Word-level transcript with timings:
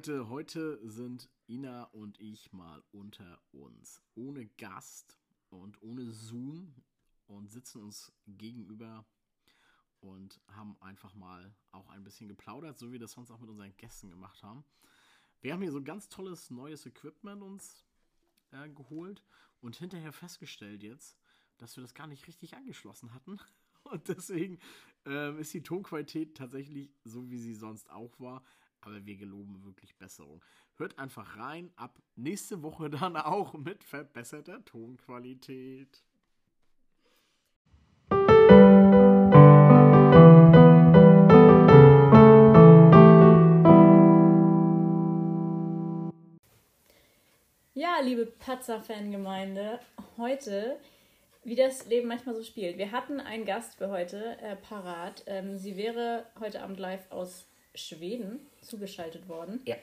Ja, 0.00 0.06
Leute, 0.06 0.28
heute 0.30 0.80
sind 0.88 1.28
Ina 1.46 1.82
und 1.92 2.18
ich 2.18 2.54
mal 2.54 2.82
unter 2.90 3.38
uns. 3.52 4.00
Ohne 4.14 4.46
Gast 4.46 5.18
und 5.50 5.82
ohne 5.82 6.10
Zoom 6.10 6.72
und 7.26 7.50
sitzen 7.50 7.82
uns 7.82 8.10
gegenüber 8.26 9.04
und 10.00 10.40
haben 10.52 10.74
einfach 10.80 11.14
mal 11.14 11.54
auch 11.70 11.90
ein 11.90 12.02
bisschen 12.02 12.28
geplaudert, 12.28 12.78
so 12.78 12.88
wie 12.88 12.92
wir 12.92 12.98
das 12.98 13.12
sonst 13.12 13.30
auch 13.30 13.40
mit 13.40 13.50
unseren 13.50 13.76
Gästen 13.76 14.08
gemacht 14.08 14.42
haben. 14.42 14.64
Wir 15.42 15.52
haben 15.52 15.60
hier 15.60 15.70
so 15.70 15.82
ganz 15.82 16.08
tolles 16.08 16.48
neues 16.48 16.86
Equipment 16.86 17.42
uns 17.42 17.84
äh, 18.52 18.70
geholt 18.70 19.22
und 19.60 19.76
hinterher 19.76 20.14
festgestellt 20.14 20.82
jetzt, 20.82 21.18
dass 21.58 21.76
wir 21.76 21.82
das 21.82 21.92
gar 21.92 22.06
nicht 22.06 22.26
richtig 22.26 22.56
angeschlossen 22.56 23.12
hatten. 23.12 23.38
Und 23.82 24.08
deswegen 24.08 24.58
ähm, 25.06 25.38
ist 25.38 25.52
die 25.52 25.62
Tonqualität 25.62 26.36
tatsächlich 26.36 26.90
so, 27.04 27.30
wie 27.30 27.38
sie 27.38 27.54
sonst 27.54 27.90
auch 27.90 28.20
war. 28.20 28.44
Aber 28.80 29.04
wir 29.04 29.16
geloben 29.16 29.62
wirklich 29.64 29.96
Besserung. 29.96 30.42
Hört 30.76 30.98
einfach 30.98 31.36
rein, 31.36 31.70
ab 31.76 32.00
nächste 32.16 32.62
Woche 32.62 32.90
dann 32.90 33.16
auch 33.16 33.54
mit 33.54 33.84
verbesserter 33.84 34.64
Tonqualität. 34.64 36.02
Ja, 47.74 48.00
liebe 48.02 48.26
Patzer-Fangemeinde, 48.26 49.80
heute, 50.16 50.78
wie 51.44 51.54
das 51.54 51.86
Leben 51.86 52.08
manchmal 52.08 52.34
so 52.34 52.42
spielt. 52.42 52.78
Wir 52.78 52.92
hatten 52.92 53.20
einen 53.20 53.44
Gast 53.44 53.76
für 53.76 53.88
heute 53.88 54.38
äh, 54.40 54.56
parat. 54.56 55.22
Ähm, 55.26 55.56
sie 55.56 55.76
wäre 55.76 56.26
heute 56.38 56.62
Abend 56.62 56.78
live 56.78 57.10
aus 57.10 57.49
Schweden 57.74 58.40
zugeschaltet 58.62 59.28
worden. 59.28 59.60
Ja. 59.64 59.76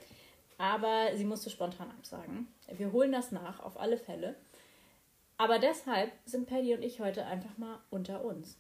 Aber 0.58 1.10
sie 1.16 1.26
musste 1.26 1.50
spontan 1.50 1.92
absagen. 1.92 2.48
Wir 2.78 2.92
holen 2.92 3.12
das 3.12 3.32
nach, 3.32 3.60
auf 3.60 3.80
alle 3.80 3.98
Fälle. 3.98 4.36
Aber 5.38 5.60
deshalb 5.60 6.12
sind 6.26 6.48
Paddy 6.48 6.74
und 6.74 6.84
ich 6.84 7.00
heute 7.00 7.26
einfach 7.26 7.58
mal 7.58 7.78
unter 7.92 8.26
uns. 8.26 8.58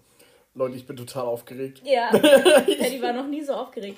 Leute, 0.53 0.75
ich 0.75 0.85
bin 0.85 0.95
total 0.95 1.25
aufgeregt. 1.25 1.81
Ja, 1.83 2.09
Paddy 2.11 3.01
war 3.01 3.13
noch 3.13 3.27
nie 3.27 3.43
so 3.43 3.53
aufgeregt. 3.53 3.97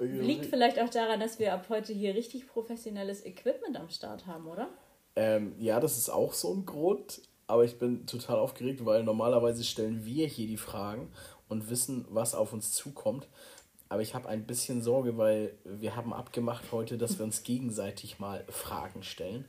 Liegt 0.00 0.46
vielleicht 0.46 0.78
auch 0.78 0.88
daran, 0.88 1.18
dass 1.18 1.38
wir 1.38 1.52
ab 1.52 1.66
heute 1.68 1.92
hier 1.92 2.14
richtig 2.14 2.46
professionelles 2.46 3.24
Equipment 3.24 3.76
am 3.76 3.88
Start 3.88 4.26
haben, 4.26 4.46
oder? 4.46 4.68
Ähm, 5.16 5.54
ja, 5.58 5.80
das 5.80 5.98
ist 5.98 6.08
auch 6.08 6.32
so 6.32 6.54
ein 6.54 6.66
Grund. 6.66 7.20
Aber 7.48 7.64
ich 7.64 7.78
bin 7.78 8.06
total 8.06 8.38
aufgeregt, 8.38 8.84
weil 8.84 9.02
normalerweise 9.02 9.64
stellen 9.64 10.04
wir 10.04 10.26
hier 10.26 10.46
die 10.46 10.58
Fragen 10.58 11.10
und 11.48 11.70
wissen, 11.70 12.04
was 12.10 12.34
auf 12.34 12.52
uns 12.52 12.72
zukommt. 12.72 13.26
Aber 13.88 14.02
ich 14.02 14.14
habe 14.14 14.28
ein 14.28 14.44
bisschen 14.44 14.82
Sorge, 14.82 15.16
weil 15.16 15.54
wir 15.64 15.96
haben 15.96 16.12
abgemacht 16.12 16.72
heute, 16.72 16.98
dass 16.98 17.18
wir 17.18 17.24
uns 17.24 17.42
gegenseitig 17.42 18.18
mal 18.18 18.44
Fragen 18.48 19.02
stellen. 19.02 19.44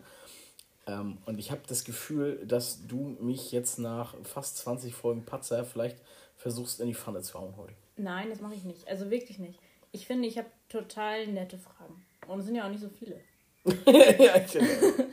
Ähm, 0.88 1.18
und 1.26 1.40
ich 1.40 1.52
habe 1.52 1.62
das 1.68 1.84
Gefühl, 1.84 2.46
dass 2.46 2.88
du 2.88 3.18
mich 3.20 3.52
jetzt 3.52 3.80
nach 3.80 4.16
fast 4.24 4.58
20 4.60 4.94
Folgen 4.94 5.26
Patzer 5.26 5.66
vielleicht 5.66 5.98
versuchst 6.38 6.80
in 6.80 6.88
die 6.88 6.96
Pfanne 6.96 7.22
zu 7.22 7.40
hauen 7.40 7.56
heute. 7.58 7.74
Nein, 7.98 8.30
das 8.30 8.40
mache 8.40 8.56
ich 8.56 8.64
nicht. 8.64 8.88
Also 8.88 9.12
wirklich 9.12 9.40
nicht. 9.40 9.60
Ich 9.92 10.08
finde, 10.08 10.28
ich 10.28 10.38
habe 10.38 10.48
total 10.70 11.28
nette 11.28 11.58
Fragen. 11.58 12.06
Und 12.28 12.40
es 12.40 12.46
sind 12.46 12.56
ja 12.56 12.66
auch 12.66 12.70
nicht 12.70 12.82
so 12.82 12.90
viele. 12.90 13.20
ja, 13.86 14.38
genau. 14.40 15.04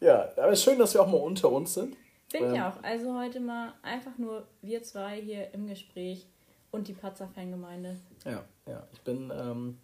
ja, 0.00 0.32
aber 0.36 0.50
es 0.50 0.58
ist 0.58 0.64
schön, 0.64 0.78
dass 0.78 0.92
wir 0.92 1.00
auch 1.00 1.06
mal 1.06 1.18
unter 1.18 1.50
uns 1.50 1.74
sind. 1.74 1.96
Bin 2.30 2.44
ähm, 2.44 2.54
ich 2.54 2.60
auch. 2.60 2.82
Also 2.82 3.18
heute 3.18 3.40
mal 3.40 3.72
einfach 3.82 4.18
nur 4.18 4.46
wir 4.60 4.82
zwei 4.82 5.20
hier 5.20 5.52
im 5.54 5.66
Gespräch 5.66 6.26
und 6.72 6.88
die 6.88 6.94
Patzer-Fangemeinde. 6.94 7.96
Ja, 8.24 8.44
ja. 8.66 8.82
Ich 8.92 9.00
bin, 9.02 9.32
ähm, 9.34 9.78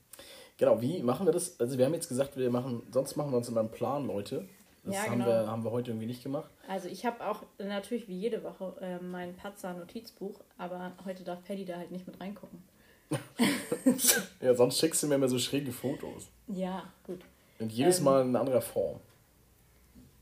genau, 0.57 0.81
wie 0.81 1.03
machen 1.03 1.27
wir 1.27 1.33
das? 1.33 1.61
Also 1.61 1.79
wir 1.79 1.87
haben 1.87 1.95
jetzt 1.95 2.09
gesagt, 2.09 2.37
wir 2.37 2.51
machen, 2.51 2.83
sonst 2.91 3.17
machen 3.17 3.31
wir 3.31 3.37
uns 3.37 3.49
immer 3.49 3.61
einen 3.61 3.71
Plan, 3.71 4.07
Leute. 4.07 4.49
Das 4.85 4.95
ja, 4.95 5.05
genau. 5.05 5.27
haben, 5.27 5.27
wir, 5.27 5.47
haben 5.47 5.65
wir 5.65 5.71
heute 5.71 5.91
irgendwie 5.91 6.07
nicht 6.07 6.23
gemacht. 6.23 6.51
Also 6.67 6.89
ich 6.89 7.05
habe 7.05 7.25
auch 7.27 7.43
natürlich 7.59 8.09
wie 8.09 8.19
jede 8.19 8.43
Woche 8.43 8.75
äh, 8.81 8.99
mein 9.03 9.35
Patzer-Notizbuch, 9.37 10.41
aber 10.57 10.93
heute 11.05 11.25
darf 11.25 11.45
Paddy 11.45 11.65
da 11.65 11.77
halt 11.77 11.91
nicht 11.91 12.07
mit 12.07 12.19
reingucken. 12.21 12.63
ja, 14.41 14.55
sonst 14.55 14.79
schickst 14.79 15.03
du 15.03 15.07
mir 15.07 15.17
immer 15.17 15.29
so 15.29 15.39
schräge 15.39 15.73
Fotos. 15.73 16.29
Ja, 16.47 16.85
gut. 17.05 17.21
Und 17.59 17.73
jedes 17.73 17.99
ähm, 17.99 18.05
Mal 18.05 18.23
in 18.23 18.37
anderer 18.37 18.61
Form. 18.61 19.01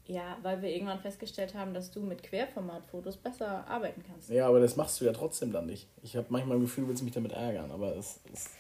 Ja, 0.07 0.39
weil 0.43 0.63
wir 0.63 0.71
irgendwann 0.71 1.01
festgestellt 1.01 1.55
haben, 1.55 1.75
dass 1.75 1.91
du 1.91 2.01
mit 2.01 2.23
Querformatfotos 2.23 3.17
besser 3.17 3.67
arbeiten 3.67 4.05
kannst. 4.07 4.31
Ja, 4.31 4.47
aber 4.49 4.61
das 4.61 4.77
machst 4.77 5.01
du 5.01 5.05
ja 5.05 5.13
trotzdem 5.13 5.53
dann 5.53 5.67
nicht. 5.67 5.89
Ich 6.03 6.17
habe 6.17 6.27
manchmal 6.31 6.59
ein 6.59 6.61
Gefühl, 6.61 6.85
du 6.85 6.91
willst 6.91 7.03
mich 7.03 7.13
damit 7.13 7.33
ärgern, 7.33 7.71
aber 7.71 7.97
es 7.97 8.21
ist. 8.33 8.51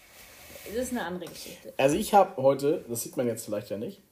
Das 0.67 0.75
ist 0.75 0.91
eine 0.91 1.05
andere 1.05 1.31
Geschichte. 1.31 1.73
Also 1.77 1.97
ich 1.97 2.13
habe 2.13 2.43
heute, 2.43 2.85
das 2.89 3.03
sieht 3.03 3.17
man 3.17 3.29
jetzt 3.29 3.45
vielleicht 3.45 3.71
ja 3.71 3.79
nicht, 3.79 4.03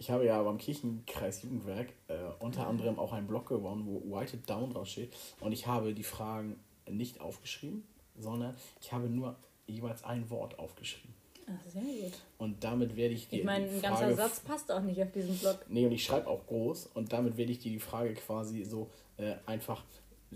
ich 0.00 0.10
habe 0.10 0.24
ja 0.24 0.42
beim 0.42 0.56
Kirchenkreis 0.56 1.42
Jugendwerk 1.42 1.92
äh, 2.08 2.14
unter 2.38 2.66
anderem 2.66 2.98
auch 2.98 3.12
einen 3.12 3.26
Blog 3.26 3.46
gewonnen, 3.48 3.86
wo 3.86 4.16
White 4.16 4.36
It 4.36 4.48
Down 4.48 4.70
draufsteht. 4.70 5.14
Und 5.40 5.52
ich 5.52 5.66
habe 5.66 5.92
die 5.92 6.02
Fragen 6.02 6.58
nicht 6.88 7.20
aufgeschrieben, 7.20 7.86
sondern 8.18 8.56
ich 8.80 8.92
habe 8.92 9.10
nur 9.10 9.36
jeweils 9.66 10.02
ein 10.02 10.30
Wort 10.30 10.58
aufgeschrieben. 10.58 11.14
Ach, 11.52 11.70
sehr 11.70 11.82
gut. 11.82 12.12
Und 12.38 12.62
damit 12.62 12.96
werde 12.96 13.14
ich 13.14 13.28
dir. 13.28 13.40
Ich 13.40 13.44
meine, 13.44 13.68
ein 13.68 13.82
ganzer 13.82 14.14
Satz 14.14 14.40
passt 14.40 14.70
auch 14.70 14.80
nicht 14.80 15.02
auf 15.02 15.10
diesen 15.12 15.36
Blog. 15.38 15.64
Nee, 15.68 15.86
und 15.86 15.92
ich 15.92 16.04
schreibe 16.04 16.28
auch 16.28 16.46
groß 16.46 16.86
und 16.94 17.12
damit 17.12 17.36
werde 17.36 17.52
ich 17.52 17.58
dir 17.58 17.72
die 17.72 17.80
Frage 17.80 18.14
quasi 18.14 18.64
so 18.64 18.90
äh, 19.16 19.34
einfach 19.46 19.84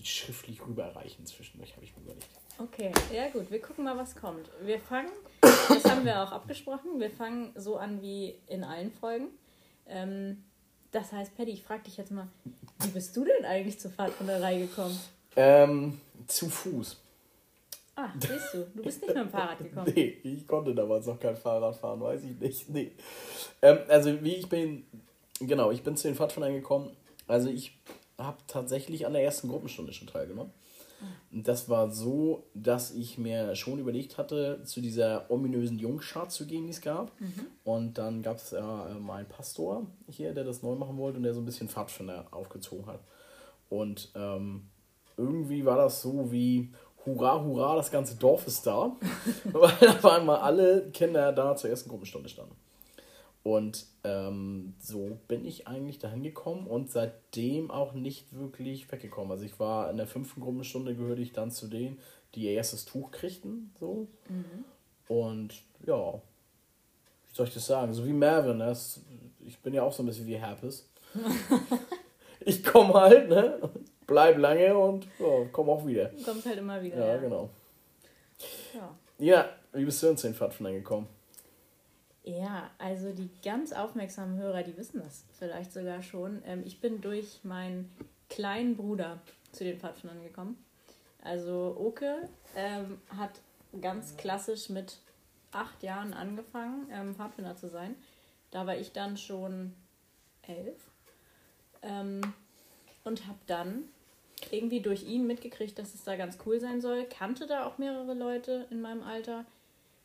schriftlich 0.02 0.66
rüberreichen. 0.66 1.24
Zwischendurch 1.26 1.74
habe 1.74 1.84
ich 1.84 1.96
mir 1.96 2.02
überlegt. 2.02 2.28
Okay, 2.58 2.92
ja 3.12 3.28
gut, 3.30 3.50
wir 3.50 3.60
gucken 3.60 3.84
mal, 3.84 3.96
was 3.96 4.14
kommt. 4.14 4.48
Wir 4.62 4.78
fangen, 4.78 5.10
das 5.40 5.84
haben 5.84 6.04
wir 6.04 6.22
auch 6.22 6.32
abgesprochen, 6.32 7.00
wir 7.00 7.10
fangen 7.10 7.52
so 7.56 7.76
an 7.76 8.00
wie 8.00 8.36
in 8.46 8.62
allen 8.64 8.92
Folgen. 8.92 9.28
Ähm, 9.86 10.44
das 10.92 11.12
heißt, 11.12 11.36
Paddy, 11.36 11.50
ich 11.50 11.62
frage 11.64 11.84
dich 11.84 11.96
jetzt 11.96 12.12
mal, 12.12 12.28
wie 12.80 12.88
bist 12.88 13.16
du 13.16 13.24
denn 13.24 13.44
eigentlich 13.44 13.80
zur 13.80 13.90
Fahrtwanderei 13.90 14.60
gekommen? 14.60 14.98
Ähm, 15.34 16.00
zu 16.28 16.48
Fuß. 16.48 17.03
Ah, 17.96 18.10
siehst 18.18 18.54
du, 18.54 18.66
du 18.74 18.82
bist 18.82 19.02
nicht 19.02 19.14
mit 19.14 19.24
dem 19.24 19.30
Fahrrad 19.30 19.58
gekommen. 19.58 19.92
nee, 19.96 20.18
ich 20.22 20.46
konnte 20.46 20.74
damals 20.74 21.06
noch 21.06 21.20
kein 21.20 21.36
Fahrrad 21.36 21.76
fahren, 21.76 22.00
weiß 22.00 22.22
ich 22.24 22.38
nicht. 22.38 22.68
Nee. 22.74 22.92
Ähm, 23.62 23.78
also 23.88 24.22
wie 24.22 24.34
ich 24.34 24.48
bin, 24.48 24.84
genau, 25.40 25.70
ich 25.70 25.82
bin 25.82 25.96
zu 25.96 26.08
den 26.08 26.16
Pfadfindern 26.16 26.54
gekommen. 26.54 26.90
Also 27.26 27.48
ich 27.48 27.78
habe 28.18 28.38
tatsächlich 28.46 29.06
an 29.06 29.12
der 29.12 29.22
ersten 29.22 29.48
Gruppenstunde 29.48 29.92
schon 29.92 30.08
teilgenommen. 30.08 30.52
Und 31.32 31.48
das 31.48 31.68
war 31.68 31.90
so, 31.90 32.44
dass 32.54 32.92
ich 32.92 33.18
mir 33.18 33.56
schon 33.56 33.78
überlegt 33.78 34.18
hatte, 34.18 34.62
zu 34.64 34.80
dieser 34.80 35.30
ominösen 35.30 35.78
Jungschar 35.78 36.28
zu 36.28 36.46
gehen, 36.46 36.64
die 36.64 36.70
es 36.70 36.80
gab. 36.80 37.18
Mhm. 37.20 37.46
Und 37.64 37.98
dann 37.98 38.22
gab 38.22 38.36
es 38.36 38.52
ja 38.52 38.88
äh, 38.88 38.94
mal 38.94 39.16
einen 39.16 39.28
Pastor 39.28 39.86
hier, 40.08 40.32
der 40.32 40.44
das 40.44 40.62
neu 40.62 40.74
machen 40.76 40.96
wollte 40.96 41.18
und 41.18 41.24
der 41.24 41.34
so 41.34 41.40
ein 41.40 41.44
bisschen 41.44 41.68
Pfadfinder 41.68 42.26
aufgezogen 42.30 42.86
hat. 42.86 43.00
Und 43.68 44.12
ähm, 44.14 44.68
irgendwie 45.16 45.64
war 45.64 45.76
das 45.76 46.02
so 46.02 46.30
wie, 46.30 46.72
hurra, 47.06 47.42
hurra, 47.42 47.76
das 47.76 47.90
ganze 47.90 48.16
Dorf 48.16 48.46
ist 48.46 48.66
da. 48.66 48.96
Weil 49.44 49.74
da 49.80 50.02
waren 50.02 50.26
mal 50.26 50.38
alle 50.38 50.90
Kinder 50.90 51.32
da 51.32 51.56
zur 51.56 51.70
ersten 51.70 51.88
Gruppenstunde 51.88 52.28
standen. 52.28 52.56
Und 53.44 53.86
ähm, 54.04 54.74
so 54.80 55.18
bin 55.28 55.44
ich 55.44 55.68
eigentlich 55.68 55.98
dahin 55.98 56.22
gekommen 56.22 56.66
und 56.66 56.90
seitdem 56.90 57.70
auch 57.70 57.92
nicht 57.92 58.32
wirklich 58.34 58.90
weggekommen. 58.90 59.30
Also 59.30 59.44
ich 59.44 59.60
war 59.60 59.90
in 59.90 59.98
der 59.98 60.06
fünften 60.06 60.40
Gruppenstunde 60.40 60.94
gehörte 60.96 61.20
ich 61.20 61.34
dann 61.34 61.50
zu 61.50 61.66
denen, 61.66 61.98
die 62.34 62.44
ihr 62.44 62.52
erstes 62.52 62.86
Tuch 62.86 63.10
kriegten. 63.10 63.74
So. 63.78 64.08
Mhm. 64.30 64.64
Und 65.08 65.62
ja, 65.86 66.14
wie 66.14 67.34
soll 67.34 67.46
ich 67.46 67.54
das 67.54 67.66
sagen? 67.66 67.92
So 67.92 68.06
wie 68.06 68.14
Mervin, 68.14 68.60
das, 68.60 69.02
ich 69.40 69.58
bin 69.58 69.74
ja 69.74 69.82
auch 69.82 69.92
so 69.92 70.02
ein 70.02 70.06
bisschen 70.06 70.26
wie 70.26 70.36
Herpes. 70.36 70.88
ich 72.40 72.64
komme 72.64 72.94
halt, 72.94 73.28
ne? 73.28 73.58
Bleib 74.06 74.38
lange 74.38 74.76
und 74.76 75.06
ja, 75.18 75.46
komm 75.52 75.70
auch 75.70 75.86
wieder. 75.86 76.06
Du 76.06 76.22
kommst 76.22 76.46
halt 76.46 76.58
immer 76.58 76.82
wieder. 76.82 76.98
Ja, 76.98 77.14
ja. 77.14 77.16
genau. 77.18 77.50
Ja. 78.74 78.94
ja, 79.18 79.48
wie 79.72 79.84
bist 79.84 80.02
du 80.02 80.08
uns 80.08 80.22
den 80.22 80.34
Pfadfindern 80.34 80.74
gekommen? 80.74 81.08
Ja, 82.24 82.70
also 82.78 83.12
die 83.12 83.28
ganz 83.44 83.72
aufmerksamen 83.72 84.38
Hörer, 84.38 84.62
die 84.62 84.76
wissen 84.76 85.00
das 85.02 85.24
vielleicht 85.38 85.72
sogar 85.72 86.02
schon. 86.02 86.42
Ähm, 86.46 86.62
ich 86.64 86.80
bin 86.80 87.00
durch 87.00 87.40
meinen 87.42 87.90
kleinen 88.30 88.76
Bruder 88.76 89.20
zu 89.52 89.64
den 89.64 89.78
Pfadfindern 89.78 90.22
gekommen. 90.22 90.56
Also 91.22 91.76
Oke 91.78 92.28
ähm, 92.56 92.98
hat 93.16 93.40
ganz 93.80 94.16
klassisch 94.16 94.68
mit 94.68 94.98
acht 95.52 95.82
Jahren 95.82 96.12
angefangen, 96.12 96.88
ähm, 96.92 97.14
Pfadfinder 97.14 97.56
zu 97.56 97.68
sein. 97.68 97.94
Da 98.50 98.66
war 98.66 98.76
ich 98.76 98.92
dann 98.92 99.16
schon 99.16 99.74
elf 100.42 100.78
ähm, 101.82 102.20
und 103.04 103.26
habe 103.26 103.38
dann 103.46 103.84
irgendwie 104.50 104.80
durch 104.80 105.04
ihn 105.04 105.26
mitgekriegt, 105.26 105.78
dass 105.78 105.94
es 105.94 106.04
da 106.04 106.16
ganz 106.16 106.38
cool 106.46 106.60
sein 106.60 106.80
soll. 106.80 107.04
Kannte 107.04 107.46
da 107.46 107.66
auch 107.66 107.78
mehrere 107.78 108.14
Leute 108.14 108.66
in 108.70 108.80
meinem 108.80 109.02
Alter 109.02 109.44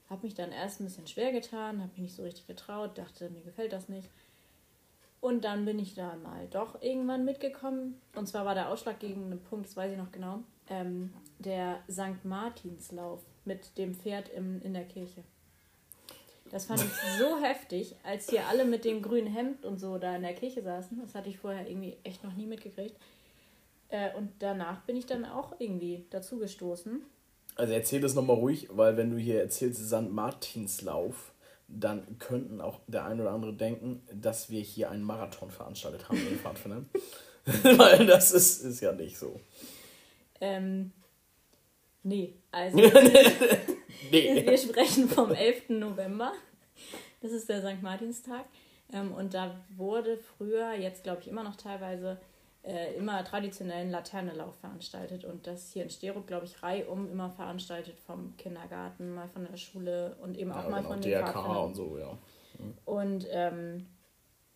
habe 0.10 0.24
mich 0.24 0.34
dann 0.34 0.52
erst 0.52 0.80
ein 0.80 0.86
bisschen 0.86 1.08
schwer 1.08 1.32
getan, 1.32 1.82
habe 1.82 1.92
mich 1.92 2.02
nicht 2.02 2.16
so 2.16 2.24
richtig 2.24 2.48
getraut, 2.48 2.98
dachte, 2.98 3.30
mir 3.30 3.42
gefällt 3.42 3.74
das 3.74 3.90
nicht. 3.90 4.10
Und 5.22 5.44
dann 5.44 5.66
bin 5.66 5.80
ich 5.80 5.96
da 5.96 6.16
mal 6.16 6.48
doch 6.50 6.82
irgendwann 6.82 7.26
mitgekommen. 7.26 8.00
Und 8.16 8.28
zwar 8.28 8.46
war 8.46 8.56
der 8.56 8.70
ausschlaggebende 8.70 9.38
Punkt, 9.38 9.68
das 9.68 9.76
weiß 9.76 9.92
ich 9.92 9.98
noch 9.98 10.12
genau, 10.12 10.40
ähm, 10.70 11.14
der 11.40 11.80
St. 11.90 12.24
Martinslauf 12.24 13.22
mit 13.46 13.78
dem 13.78 13.94
Pferd 13.94 14.30
im, 14.30 14.62
in 14.62 14.74
der 14.74 14.86
Kirche. 14.86 15.24
Das 16.50 16.66
fand 16.66 16.82
ich 16.84 16.92
so 17.20 17.40
heftig, 17.44 17.96
als 18.04 18.30
hier 18.30 18.48
alle 18.48 18.66
mit 18.66 18.86
dem 18.86 19.02
grünen 19.02 19.28
Hemd 19.28 19.66
und 19.66 19.78
so 19.78 19.98
da 20.00 20.16
in 20.16 20.24
der 20.24 20.34
Kirche 20.34 20.64
saßen. 20.64 21.00
Das 21.02 21.14
hatte 21.14 21.30
ich 21.30 21.38
vorher 21.38 21.70
irgendwie 21.70 21.98
echt 22.04 22.24
noch 22.24 22.34
nie 22.34 22.48
mitgekriegt. 22.48 22.96
Äh, 23.90 24.16
und 24.16 24.32
danach 24.40 24.82
bin 24.86 24.96
ich 24.96 25.06
dann 25.06 25.26
auch 25.26 25.60
irgendwie 25.60 26.06
dazu 26.10 26.38
gestoßen. 26.38 27.02
Also 27.56 27.74
erzähl 27.74 28.00
das 28.00 28.16
nochmal 28.16 28.38
ruhig, 28.38 28.68
weil 28.72 28.96
wenn 28.96 29.12
du 29.12 29.18
hier 29.18 29.42
erzählst 29.42 29.86
St. 29.86 30.10
Martinslauf, 30.10 31.34
dann 31.68 32.18
könnten 32.18 32.62
auch 32.62 32.80
der 32.88 33.06
ein 33.06 33.20
oder 33.20 33.32
andere 33.32 33.54
denken, 33.54 34.02
dass 34.12 34.50
wir 34.50 34.62
hier 34.62 34.90
einen 34.90 35.04
Marathon 35.04 35.52
veranstaltet 35.52 36.08
haben 36.10 36.18
in 36.28 36.40
Pfadfindern. 36.40 36.90
weil 37.64 38.06
das 38.06 38.32
ist, 38.32 38.64
ist 38.64 38.82
ja 38.82 38.92
nicht 38.92 39.18
so. 39.18 39.40
Ähm, 40.42 40.92
nee, 42.04 42.36
also 42.52 42.78
nee. 44.12 44.46
wir 44.46 44.58
sprechen 44.58 45.10
vom 45.10 45.32
11. 45.32 45.70
November. 45.70 46.34
Das 47.22 47.32
ist 47.32 47.50
der 47.50 47.62
St. 47.62 47.82
Martinstag. 47.82 48.46
Ähm, 48.94 49.14
und 49.14 49.34
da 49.34 49.60
wurde 49.76 50.18
früher, 50.18 50.74
jetzt 50.74 51.04
glaube 51.04 51.22
ich 51.22 51.28
immer 51.28 51.44
noch 51.44 51.56
teilweise, 51.56 52.20
äh, 52.70 52.94
immer 52.94 53.24
traditionellen 53.24 53.90
Laternelauf 53.90 54.56
veranstaltet. 54.60 55.26
Und 55.26 55.48
das 55.48 55.72
hier 55.72 55.84
in 55.84 55.90
Sterup, 55.90 56.28
glaube 56.28 56.46
ich, 56.46 56.62
reihum 56.62 57.10
immer 57.10 57.32
veranstaltet 57.32 57.98
vom 58.00 58.38
Kindergarten, 58.38 59.16
mal 59.16 59.28
von 59.28 59.48
der 59.50 59.58
Schule 59.58 60.16
und 60.22 60.38
eben 60.38 60.52
auch 60.52 60.66
ja, 60.66 60.70
mal 60.70 60.78
genau, 60.78 60.90
von 60.90 61.02
den 61.02 61.12
DRK 61.12 61.32
Pfadfindern. 61.32 61.66
und 61.66 61.76
so, 61.76 61.98
ja. 61.98 62.18
Mhm. 62.60 62.74
Und 62.86 63.28
ähm, 63.32 63.88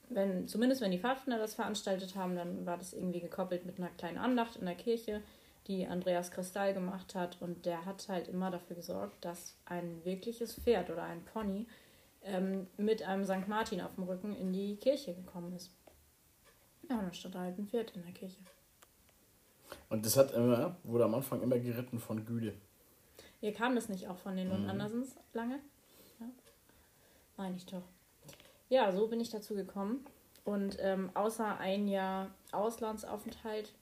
wenn, 0.10 0.48
zumindest 0.48 0.82
wenn 0.82 0.92
die 0.92 1.00
Pfadfinder 1.00 1.40
das 1.40 1.56
veranstaltet 1.56 2.16
haben, 2.16 2.36
dann 2.36 2.68
war 2.68 2.78
das 2.78 2.94
irgendwie 2.94 3.20
gekoppelt 3.20 3.66
mit 3.66 3.80
einer 3.80 3.90
kleinen 3.90 4.20
Andacht 4.20 4.58
in 4.58 4.66
der 4.66 4.76
Kirche, 4.76 5.24
die 5.66 5.88
Andreas 5.88 6.30
Kristall 6.30 6.76
gemacht 6.76 7.16
hat. 7.16 7.42
Und 7.42 7.66
der 7.66 7.84
hat 7.86 8.08
halt 8.10 8.28
immer 8.28 8.52
dafür 8.52 8.76
gesorgt, 8.76 9.26
dass 9.26 9.58
ein 9.66 10.06
wirkliches 10.06 10.54
Pferd 10.54 10.92
oder 10.92 11.02
ein 11.02 11.26
Pony 11.26 11.66
ähm, 12.22 12.68
mit 12.78 13.02
einem 13.02 13.26
St. 13.26 13.48
Martin 13.48 13.82
auf 13.82 13.96
dem 13.96 14.04
Rücken 14.04 14.36
in 14.36 14.54
die 14.54 14.76
Kirche 14.76 15.16
gekommen 15.16 15.54
ist. 15.56 15.72
Ja, 16.94 17.02
dann 17.02 17.14
stand 17.14 17.36
halt 17.36 17.58
ein 17.58 17.68
Pferd 17.68 17.92
in 17.96 18.04
der 18.04 18.12
Kirche. 18.12 18.38
Und 19.90 20.06
das 20.06 20.16
hat 20.16 20.32
immer, 20.34 20.76
wurde 20.84 21.06
am 21.06 21.16
Anfang 21.16 21.42
immer 21.42 21.58
geritten 21.58 22.00
von 22.00 22.24
Güde. 22.24 22.54
Hier 23.40 23.52
kam 23.52 23.74
das 23.74 23.90
nicht 23.90 24.08
auch 24.08 24.18
von 24.18 24.36
den 24.36 24.50
mhm. 24.50 24.70
Andersens 24.70 25.16
lange? 25.34 25.60
Ja. 26.20 26.28
Meine 27.36 27.56
ich 27.56 27.66
doch. 27.66 27.82
Ja, 28.70 28.92
so 28.92 29.08
bin 29.08 29.20
ich 29.20 29.32
dazu 29.32 29.56
gekommen. 29.56 30.06
Und 30.46 30.78
ähm, 30.82 31.10
außer 31.16 31.58
ein 31.58 31.88
Jahr 31.88 32.30
Auslandsaufenthalt, 32.52 33.74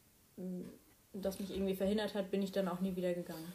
das 1.11 1.39
mich 1.39 1.51
irgendwie 1.51 1.75
verhindert 1.75 2.15
hat, 2.15 2.31
bin 2.31 2.41
ich 2.41 2.53
dann 2.53 2.69
auch 2.69 2.79
nie 2.79 2.95
wieder 2.95 3.13
gegangen. 3.13 3.51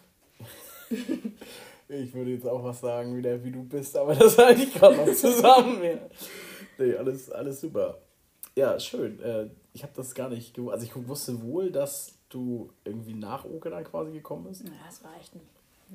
ich 1.89 2.13
würde 2.13 2.33
jetzt 2.33 2.47
auch 2.47 2.63
was 2.63 2.81
sagen, 2.81 3.17
wieder 3.17 3.43
wie 3.43 3.53
du 3.53 3.65
bist, 3.65 3.97
aber 3.97 4.15
das 4.15 4.37
halte 4.37 4.65
ich 4.65 4.75
gerade 4.75 4.97
noch 4.97 5.15
zusammen. 5.15 5.83
ja. 5.83 5.99
Nee, 6.79 6.95
alles, 6.95 7.31
alles 7.31 7.63
super. 7.63 8.03
Ja, 8.57 8.81
schön. 8.81 9.21
Äh, 9.21 9.51
ich 9.75 9.83
habe 9.83 9.93
das 9.95 10.15
gar 10.15 10.31
nicht 10.31 10.55
gewusst. 10.55 10.75
Also 10.75 10.87
ich 10.87 11.09
wusste 11.09 11.43
wohl, 11.43 11.71
dass 11.71 12.15
du 12.31 12.71
irgendwie 12.85 13.15
nach 13.15 13.45
Oke 13.45 13.71
dann 13.71 13.85
quasi 13.85 14.13
gekommen 14.13 14.45
bist. 14.45 14.65
Ja, 14.65 14.73
es 14.89 15.05
war 15.05 15.15
echt 15.21 15.33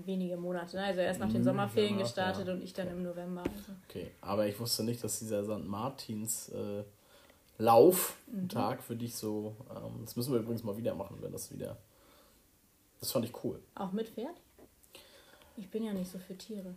wenige 0.05 0.37
Monate. 0.37 0.77
Ne? 0.77 0.83
Also 0.83 1.01
erst 1.01 1.19
nach 1.19 1.27
den 1.27 1.37
hm, 1.37 1.43
Sommerferien 1.43 1.97
ja, 1.97 2.03
gestartet 2.03 2.47
ja. 2.47 2.53
und 2.53 2.63
ich 2.63 2.73
dann 2.73 2.87
im 2.87 3.03
November. 3.03 3.41
Also. 3.41 3.73
Okay, 3.89 4.11
aber 4.21 4.47
ich 4.47 4.59
wusste 4.59 4.83
nicht, 4.83 5.03
dass 5.03 5.19
dieser 5.19 5.43
St. 5.43 5.65
Martins 5.65 6.49
äh, 6.49 6.83
Lauf, 7.57 8.17
mhm. 8.31 8.49
Tag 8.49 8.81
für 8.81 8.95
dich 8.95 9.15
so, 9.15 9.55
ähm, 9.69 10.01
das 10.03 10.15
müssen 10.15 10.33
wir 10.33 10.39
übrigens 10.39 10.63
mal 10.63 10.77
wieder 10.77 10.95
machen, 10.95 11.17
wenn 11.21 11.31
das 11.31 11.51
wieder, 11.51 11.77
das 12.99 13.11
fand 13.11 13.25
ich 13.25 13.43
cool. 13.43 13.59
Auch 13.75 13.91
mit 13.91 14.09
Pferd? 14.09 14.35
Ich 15.57 15.69
bin 15.69 15.83
ja 15.83 15.93
nicht 15.93 16.09
so 16.09 16.17
für 16.17 16.35
Tiere. 16.35 16.73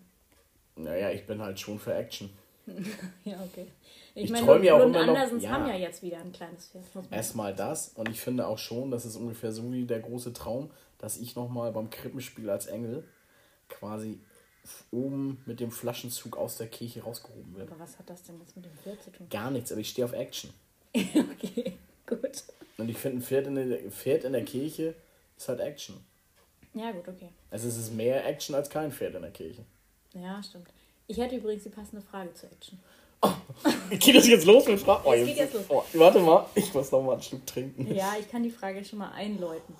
Naja, 0.77 1.11
ich 1.11 1.27
bin 1.27 1.41
halt 1.41 1.59
schon 1.59 1.79
für 1.79 1.95
Action. 1.95 2.31
ja, 3.25 3.41
okay. 3.43 3.67
Ich, 4.15 4.25
ich 4.25 4.31
meine, 4.31 4.47
träume 4.47 4.65
ja 4.65 4.75
auch 4.75 4.85
immer 4.85 5.07
noch, 5.07 5.41
ja, 5.41 5.51
haben 5.51 5.67
ja 5.67 5.77
jetzt 5.77 6.03
wieder 6.03 6.19
ein 6.19 6.33
kleines 6.33 6.69
Pferd. 6.69 6.85
Erstmal 7.11 7.55
das 7.55 7.89
und 7.89 8.09
ich 8.09 8.21
finde 8.21 8.47
auch 8.47 8.59
schon, 8.59 8.91
das 8.91 9.05
ist 9.05 9.17
ungefähr 9.17 9.53
so 9.53 9.73
wie 9.73 9.85
der 9.85 10.01
große 10.01 10.33
Traum, 10.33 10.71
dass 10.99 11.19
ich 11.19 11.35
nochmal 11.35 11.73
beim 11.73 11.91
Krippenspiel 11.91 12.49
als 12.49 12.67
Engel 12.67 13.05
quasi 13.69 14.21
oben 14.91 15.43
mit 15.47 15.61
dem 15.61 15.71
Flaschenzug 15.71 16.37
aus 16.37 16.57
der 16.57 16.69
Kirche 16.69 17.03
rausgehoben 17.03 17.57
werde. 17.57 17.73
Aber 17.73 17.81
was 17.81 17.99
hat 17.99 18.09
das 18.09 18.23
denn 18.23 18.39
jetzt 18.41 18.57
mit 18.57 18.65
dem 18.65 18.73
Pferd 18.73 19.03
zu 19.03 19.11
tun? 19.11 19.29
Gar 19.29 19.51
nichts, 19.51 19.73
aber 19.73 19.81
ich 19.81 19.91
stehe 19.91 20.05
auf 20.05 20.13
Action. 20.13 20.51
okay, 20.95 21.75
gut. 22.07 22.45
Und 22.79 22.89
ich 22.89 22.97
finde, 22.97 23.19
ein 23.19 23.23
Pferd 23.23 23.47
in, 23.47 23.55
der, 23.57 23.91
Pferd 23.91 24.25
in 24.25 24.33
der 24.33 24.45
Kirche 24.45 24.95
ist 25.37 25.49
halt 25.49 25.61
Action. 25.61 25.97
Ja, 26.73 26.91
gut, 26.93 27.07
okay. 27.07 27.29
Also 27.51 27.69
es 27.69 27.77
ist 27.77 27.93
mehr 27.93 28.27
Action 28.27 28.55
als 28.55 28.71
kein 28.71 28.91
Pferd 28.91 29.15
in 29.15 29.23
der 29.23 29.31
Kirche. 29.31 29.65
Ja, 30.15 30.43
stimmt. 30.43 30.69
Ich 31.07 31.19
hätte 31.19 31.37
übrigens 31.37 31.63
die 31.65 31.69
passende 31.69 32.03
Frage 32.03 32.33
zu 32.35 32.47
Action. 32.47 32.79
Oh, 33.27 33.33
geht 33.89 34.15
das 34.15 34.27
jetzt 34.27 34.45
los 34.45 34.67
mit 34.67 34.81
Fragen? 34.81 35.03
Oh, 35.07 35.15
jetzt, 35.15 35.27
geht 35.27 35.37
jetzt 35.39 35.55
los. 35.55 35.65
Oh, 35.69 35.83
warte 35.95 36.21
mal, 36.21 36.47
ich 36.55 36.75
muss 36.75 36.93
noch 36.93 37.03
mal 37.03 37.13
einen 37.13 37.23
Schluck 37.23 37.47
trinken. 37.47 37.95
Ja, 37.95 38.15
ich 38.21 38.31
kann 38.31 38.43
die 38.43 38.51
Frage 38.51 38.85
schon 38.85 38.99
mal 38.99 39.13
einläuten. 39.13 39.75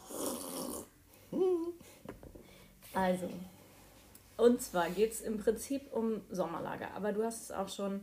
Also, 2.95 3.29
und 4.39 4.63
zwar 4.63 4.89
geht 4.89 5.13
es 5.13 5.21
im 5.21 5.39
Prinzip 5.39 5.93
um 5.93 6.23
Sommerlager, 6.31 6.89
aber 6.95 7.13
du 7.13 7.23
hast 7.23 7.43
es 7.43 7.51
auch 7.51 7.69
schon 7.69 8.01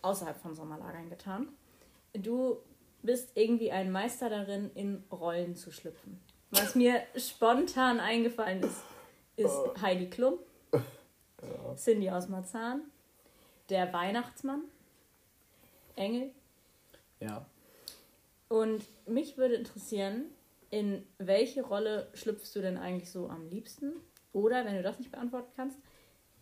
außerhalb 0.00 0.40
von 0.40 0.56
Sommerlagern 0.56 1.08
getan. 1.10 1.48
Du 2.14 2.56
bist 3.02 3.30
irgendwie 3.34 3.70
ein 3.70 3.92
Meister 3.92 4.30
darin, 4.30 4.70
in 4.74 5.04
Rollen 5.12 5.54
zu 5.54 5.70
schlüpfen. 5.70 6.20
Was 6.50 6.74
mir 6.74 7.02
spontan 7.16 8.00
eingefallen 8.00 8.62
ist, 8.62 8.82
ist 9.36 9.80
Heidi 9.80 10.10
Klum, 10.10 10.34
ja. 11.42 11.74
Cindy 11.76 12.10
aus 12.10 12.28
Marzahn, 12.28 12.82
der 13.68 13.92
Weihnachtsmann, 13.92 14.62
Engel. 15.96 16.30
Ja. 17.20 17.46
Und 18.48 18.82
mich 19.06 19.36
würde 19.36 19.54
interessieren, 19.54 20.26
in 20.70 21.06
welche 21.18 21.62
Rolle 21.62 22.08
schlüpfst 22.14 22.54
du 22.54 22.60
denn 22.60 22.76
eigentlich 22.76 23.10
so 23.10 23.28
am 23.28 23.48
liebsten? 23.48 23.92
Oder, 24.32 24.64
wenn 24.64 24.74
du 24.74 24.82
das 24.82 24.98
nicht 24.98 25.10
beantworten 25.10 25.52
kannst, 25.54 25.78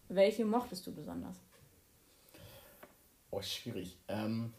welche 0.08 0.44
mochtest 0.44 0.86
du 0.86 0.94
besonders? 0.94 1.36
Oh, 3.30 3.42
schwierig. 3.42 3.96
Ähm, 4.08 4.52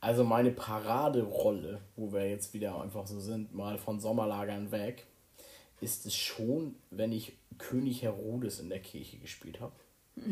also 0.00 0.24
meine 0.24 0.50
Paraderolle, 0.50 1.80
wo 1.96 2.12
wir 2.12 2.28
jetzt 2.28 2.52
wieder 2.52 2.80
einfach 2.80 3.06
so 3.06 3.20
sind, 3.20 3.54
mal 3.54 3.78
von 3.78 4.00
Sommerlagern 4.00 4.70
weg, 4.70 5.06
ist 5.80 6.06
es 6.06 6.14
schon, 6.14 6.76
wenn 6.90 7.12
ich 7.12 7.36
König 7.58 8.02
Herodes 8.02 8.60
in 8.60 8.68
der 8.68 8.80
Kirche 8.80 9.18
gespielt 9.18 9.60
habe. 9.60 9.72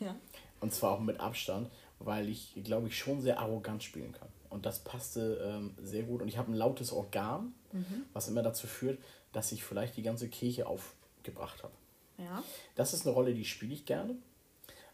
Ja. 0.00 0.14
Und 0.60 0.72
zwar 0.72 0.92
auch 0.92 1.00
mit 1.00 1.18
Abstand, 1.18 1.68
weil 1.98 2.28
ich, 2.28 2.54
glaube 2.62 2.86
ich, 2.86 2.96
schon 2.96 3.20
sehr 3.20 3.40
arrogant 3.40 3.82
spielen 3.82 4.12
kann. 4.12 4.28
Und 4.48 4.64
das 4.64 4.78
passte 4.78 5.40
ähm, 5.44 5.74
sehr 5.82 6.04
gut. 6.04 6.22
Und 6.22 6.28
ich 6.28 6.38
habe 6.38 6.52
ein 6.52 6.54
lautes 6.54 6.92
Organ, 6.92 7.52
mhm. 7.72 8.04
was 8.12 8.28
immer 8.28 8.44
dazu 8.44 8.68
führt, 8.68 9.00
dass 9.32 9.50
ich 9.50 9.64
vielleicht 9.64 9.96
die 9.96 10.02
ganze 10.02 10.28
Kirche 10.28 10.68
aufgebracht 10.68 11.64
habe. 11.64 11.72
Ja. 12.16 12.42
Das 12.76 12.94
ist 12.94 13.06
eine 13.06 13.14
Rolle, 13.14 13.34
die 13.34 13.44
spiele 13.44 13.74
ich 13.74 13.84
gerne. 13.86 14.14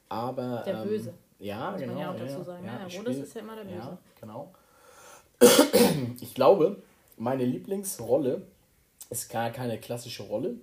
Aber. 0.08 0.62
Der 0.64 0.82
ähm, 0.82 0.88
Böse. 0.88 1.14
Ja, 1.38 1.72
Muss 1.72 1.80
genau. 1.80 1.92
Man 1.92 2.02
ja 2.02 2.10
auch 2.12 2.18
dazu 2.18 2.42
sagen. 2.42 2.64
Ja, 2.64 2.72
ja, 2.72 2.88
Herodes 2.88 3.18
ist 3.18 3.34
ja 3.34 3.40
immer 3.42 3.56
der 3.56 3.64
Böse. 3.64 3.76
Ja, 3.76 3.98
genau. 4.20 4.54
ich 6.20 6.34
glaube, 6.34 6.82
meine 7.16 7.44
Lieblingsrolle 7.44 8.46
ist 9.10 9.30
gar 9.30 9.50
keine 9.50 9.78
klassische 9.78 10.22
Rolle. 10.24 10.56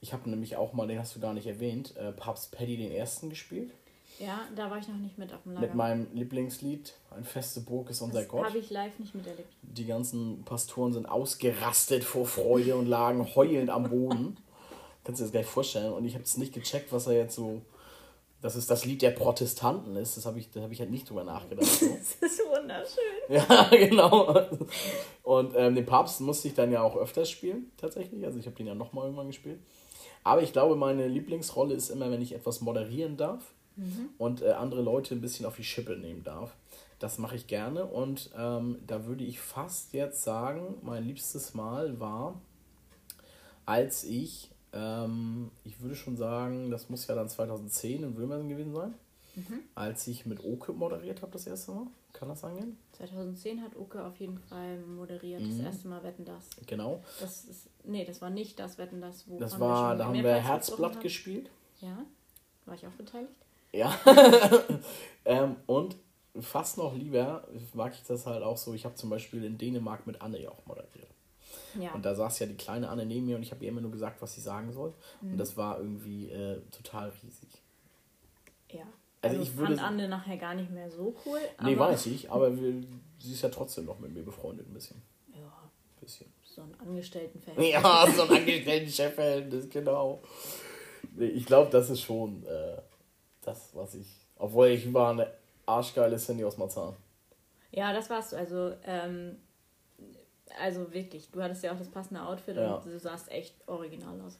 Ich 0.00 0.12
habe 0.12 0.30
nämlich 0.30 0.56
auch 0.56 0.72
mal, 0.72 0.86
den 0.86 0.98
hast 0.98 1.16
du 1.16 1.20
gar 1.20 1.34
nicht 1.34 1.46
erwähnt, 1.46 1.96
äh, 1.96 2.12
Papst 2.12 2.52
Paddy 2.52 2.76
den 2.76 2.92
Ersten 2.92 3.30
gespielt. 3.30 3.72
Ja, 4.18 4.40
da 4.56 4.70
war 4.70 4.78
ich 4.78 4.88
noch 4.88 4.96
nicht 4.96 5.16
mit 5.16 5.32
auf 5.32 5.42
dem 5.44 5.52
Lager. 5.52 5.66
Mit 5.66 5.74
meinem 5.76 6.06
Lieblingslied, 6.12 6.92
Ein 7.10 7.24
feste 7.24 7.60
Burg 7.60 7.88
ist 7.90 8.00
unser 8.00 8.20
das 8.20 8.28
Gott. 8.28 8.46
habe 8.46 8.58
ich 8.58 8.70
live 8.70 8.98
nicht 8.98 9.14
miterlebt. 9.14 9.52
Die 9.62 9.86
ganzen 9.86 10.42
Pastoren 10.44 10.92
sind 10.92 11.06
ausgerastet 11.06 12.02
vor 12.02 12.26
Freude 12.26 12.76
und 12.76 12.86
lagen 12.86 13.34
heulend 13.36 13.70
am 13.70 13.88
Boden. 13.88 14.36
Kannst 15.04 15.20
du 15.20 15.24
dir 15.24 15.26
das 15.26 15.32
gleich 15.32 15.46
vorstellen. 15.46 15.92
Und 15.92 16.04
ich 16.04 16.14
habe 16.14 16.24
es 16.24 16.36
nicht 16.36 16.52
gecheckt, 16.52 16.92
was 16.92 17.06
er 17.06 17.14
jetzt 17.14 17.36
so 17.36 17.62
dass 18.40 18.54
es 18.54 18.66
das 18.66 18.84
Lied 18.84 19.02
der 19.02 19.10
Protestanten 19.10 19.96
ist. 19.96 20.16
Das 20.16 20.26
habe 20.26 20.38
ich, 20.38 20.50
da 20.50 20.60
hab 20.60 20.70
ich 20.70 20.80
halt 20.80 20.90
nicht 20.90 21.08
drüber 21.08 21.24
nachgedacht. 21.24 21.68
So. 21.78 21.86
das 22.20 22.32
ist 22.32 22.40
wunderschön. 22.48 23.04
Ja, 23.28 23.68
genau. 23.70 24.46
Und 25.22 25.52
ähm, 25.56 25.74
den 25.74 25.86
Papst 25.86 26.20
musste 26.20 26.48
ich 26.48 26.54
dann 26.54 26.70
ja 26.72 26.82
auch 26.82 26.96
öfters 26.96 27.30
spielen, 27.30 27.70
tatsächlich. 27.76 28.24
Also 28.24 28.38
ich 28.38 28.46
habe 28.46 28.56
den 28.56 28.66
ja 28.66 28.74
nochmal 28.74 29.04
irgendwann 29.04 29.26
gespielt. 29.26 29.60
Aber 30.24 30.42
ich 30.42 30.52
glaube, 30.52 30.76
meine 30.76 31.08
Lieblingsrolle 31.08 31.74
ist 31.74 31.90
immer, 31.90 32.10
wenn 32.10 32.22
ich 32.22 32.34
etwas 32.34 32.60
moderieren 32.60 33.16
darf 33.16 33.42
mhm. 33.76 34.10
und 34.18 34.42
äh, 34.42 34.50
andere 34.50 34.82
Leute 34.82 35.14
ein 35.14 35.20
bisschen 35.20 35.46
auf 35.46 35.56
die 35.56 35.64
Schippe 35.64 35.96
nehmen 35.96 36.22
darf. 36.22 36.54
Das 36.98 37.18
mache 37.18 37.36
ich 37.36 37.46
gerne 37.46 37.84
und 37.84 38.30
ähm, 38.36 38.78
da 38.86 39.06
würde 39.06 39.24
ich 39.24 39.38
fast 39.38 39.92
jetzt 39.92 40.22
sagen, 40.22 40.78
mein 40.82 41.04
liebstes 41.04 41.54
Mal 41.54 42.00
war, 42.00 42.40
als 43.66 44.02
ich 44.02 44.47
ähm, 44.72 45.50
ich 45.64 45.80
würde 45.80 45.94
schon 45.94 46.16
sagen, 46.16 46.70
das 46.70 46.88
muss 46.88 47.06
ja 47.06 47.14
dann 47.14 47.28
2010 47.28 48.02
in 48.02 48.16
Wilmersen 48.16 48.48
gewesen 48.48 48.74
sein, 48.74 48.94
mhm. 49.34 49.60
als 49.74 50.06
ich 50.06 50.26
mit 50.26 50.44
Oke 50.44 50.72
moderiert 50.72 51.22
habe 51.22 51.32
das 51.32 51.46
erste 51.46 51.72
Mal. 51.72 51.86
Kann 52.12 52.28
das 52.28 52.42
angehen? 52.42 52.76
2010 52.92 53.62
hat 53.62 53.76
Oke 53.76 54.04
auf 54.04 54.16
jeden 54.16 54.38
Fall 54.38 54.78
moderiert, 54.80 55.40
mhm. 55.40 55.50
das 55.50 55.66
erste 55.66 55.88
Mal 55.88 56.02
Wetten 56.02 56.24
das. 56.24 56.48
Genau. 56.66 57.02
Das 57.20 57.44
ist, 57.44 57.68
nee, 57.84 58.04
das 58.04 58.20
war 58.20 58.30
nicht 58.30 58.58
das 58.58 58.78
Wetten 58.78 59.00
das, 59.00 59.28
wo 59.28 59.38
Das 59.38 59.60
war, 59.60 59.96
da 59.96 60.06
haben 60.06 60.14
wir 60.14 60.34
Herzblatt 60.34 61.00
gespielt. 61.00 61.50
Ja, 61.80 62.04
war 62.66 62.74
ich 62.74 62.86
auch 62.86 62.92
beteiligt. 62.92 63.32
Ja. 63.72 63.94
ähm, 65.24 65.56
und 65.66 65.96
fast 66.40 66.78
noch 66.78 66.94
lieber 66.94 67.46
mag 67.74 67.92
ich 67.94 68.02
das 68.02 68.26
halt 68.26 68.42
auch 68.42 68.56
so. 68.56 68.74
Ich 68.74 68.84
habe 68.84 68.94
zum 68.94 69.10
Beispiel 69.10 69.44
in 69.44 69.58
Dänemark 69.58 70.06
mit 70.06 70.20
Anne 70.20 70.40
ja 70.40 70.50
auch 70.50 70.64
moderiert. 70.66 71.07
Ja. 71.78 71.92
Und 71.92 72.04
da 72.04 72.14
saß 72.14 72.38
ja 72.40 72.46
die 72.46 72.56
kleine 72.56 72.88
Anne 72.88 73.06
neben 73.06 73.26
mir 73.26 73.36
und 73.36 73.42
ich 73.42 73.50
habe 73.50 73.64
ihr 73.64 73.70
immer 73.70 73.80
nur 73.80 73.90
gesagt, 73.90 74.20
was 74.20 74.34
sie 74.34 74.40
sagen 74.40 74.72
soll. 74.72 74.92
Mhm. 75.20 75.32
Und 75.32 75.38
das 75.38 75.56
war 75.56 75.78
irgendwie 75.78 76.28
äh, 76.30 76.60
total 76.70 77.12
riesig. 77.22 77.48
Ja. 78.70 78.82
Also, 79.20 79.38
also 79.38 79.50
ich 79.50 79.56
würde 79.56 79.76
fand 79.76 79.88
Anne 79.88 80.08
nachher 80.08 80.36
gar 80.36 80.54
nicht 80.54 80.70
mehr 80.70 80.90
so 80.90 81.16
cool. 81.26 81.40
Nee, 81.62 81.78
weiß 81.78 82.06
ich, 82.06 82.30
aber 82.30 82.56
wir, 82.56 82.82
sie 83.18 83.32
ist 83.32 83.42
ja 83.42 83.48
trotzdem 83.48 83.84
noch 83.86 83.98
mit 83.98 84.12
mir 84.12 84.22
befreundet 84.22 84.68
ein 84.68 84.74
bisschen. 84.74 85.00
Ja. 85.32 85.40
Ein 85.40 86.00
bisschen. 86.00 86.32
So 86.42 86.62
ein 86.62 86.74
Angestelltenverhältnis. 86.80 87.72
Ja, 87.72 88.06
so 88.14 88.22
ein 88.22 88.30
Angestellten-Chefverhältnis, 88.30 89.70
genau. 89.70 90.20
Nee, 91.14 91.26
ich 91.26 91.46
glaube, 91.46 91.70
das 91.70 91.90
ist 91.90 92.00
schon 92.00 92.44
äh, 92.46 92.80
das, 93.42 93.70
was 93.74 93.94
ich. 93.94 94.06
Obwohl 94.36 94.68
ich 94.68 94.92
war 94.92 95.10
eine 95.10 95.32
arschgeile 95.66 96.16
Cindy 96.16 96.44
aus 96.44 96.56
Marzahn. 96.56 96.94
Ja, 97.70 97.92
das 97.92 98.08
warst 98.08 98.32
du. 98.32 98.36
Also, 98.36 98.72
ähm, 98.84 99.36
also 100.60 100.92
wirklich, 100.92 101.30
du 101.30 101.42
hattest 101.42 101.62
ja 101.62 101.72
auch 101.72 101.78
das 101.78 101.88
passende 101.88 102.22
Outfit 102.22 102.56
ja. 102.56 102.74
und 102.74 102.86
du 102.86 102.98
sahst 102.98 103.30
echt 103.30 103.54
original 103.66 104.20
aus. 104.20 104.38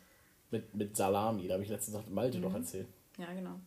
Mit, 0.51 0.75
mit 0.75 0.97
Salami, 0.97 1.47
da 1.47 1.55
habe 1.55 1.65
ich 1.65 1.69
letztens 1.69 1.99
Malte 2.09 2.39
mhm. 2.39 2.43
doch 2.43 2.55
erzählt. 2.55 2.87
Ja, 3.19 3.33
genau. 3.33 3.61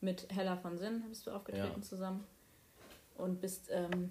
Mit 0.00 0.26
Hella 0.34 0.56
von 0.56 0.78
Sinn 0.78 1.02
bist 1.08 1.26
du 1.26 1.30
aufgetreten 1.30 1.72
ja. 1.76 1.82
zusammen. 1.82 2.24
Und 3.16 3.40
bist, 3.40 3.68
ähm, 3.70 4.10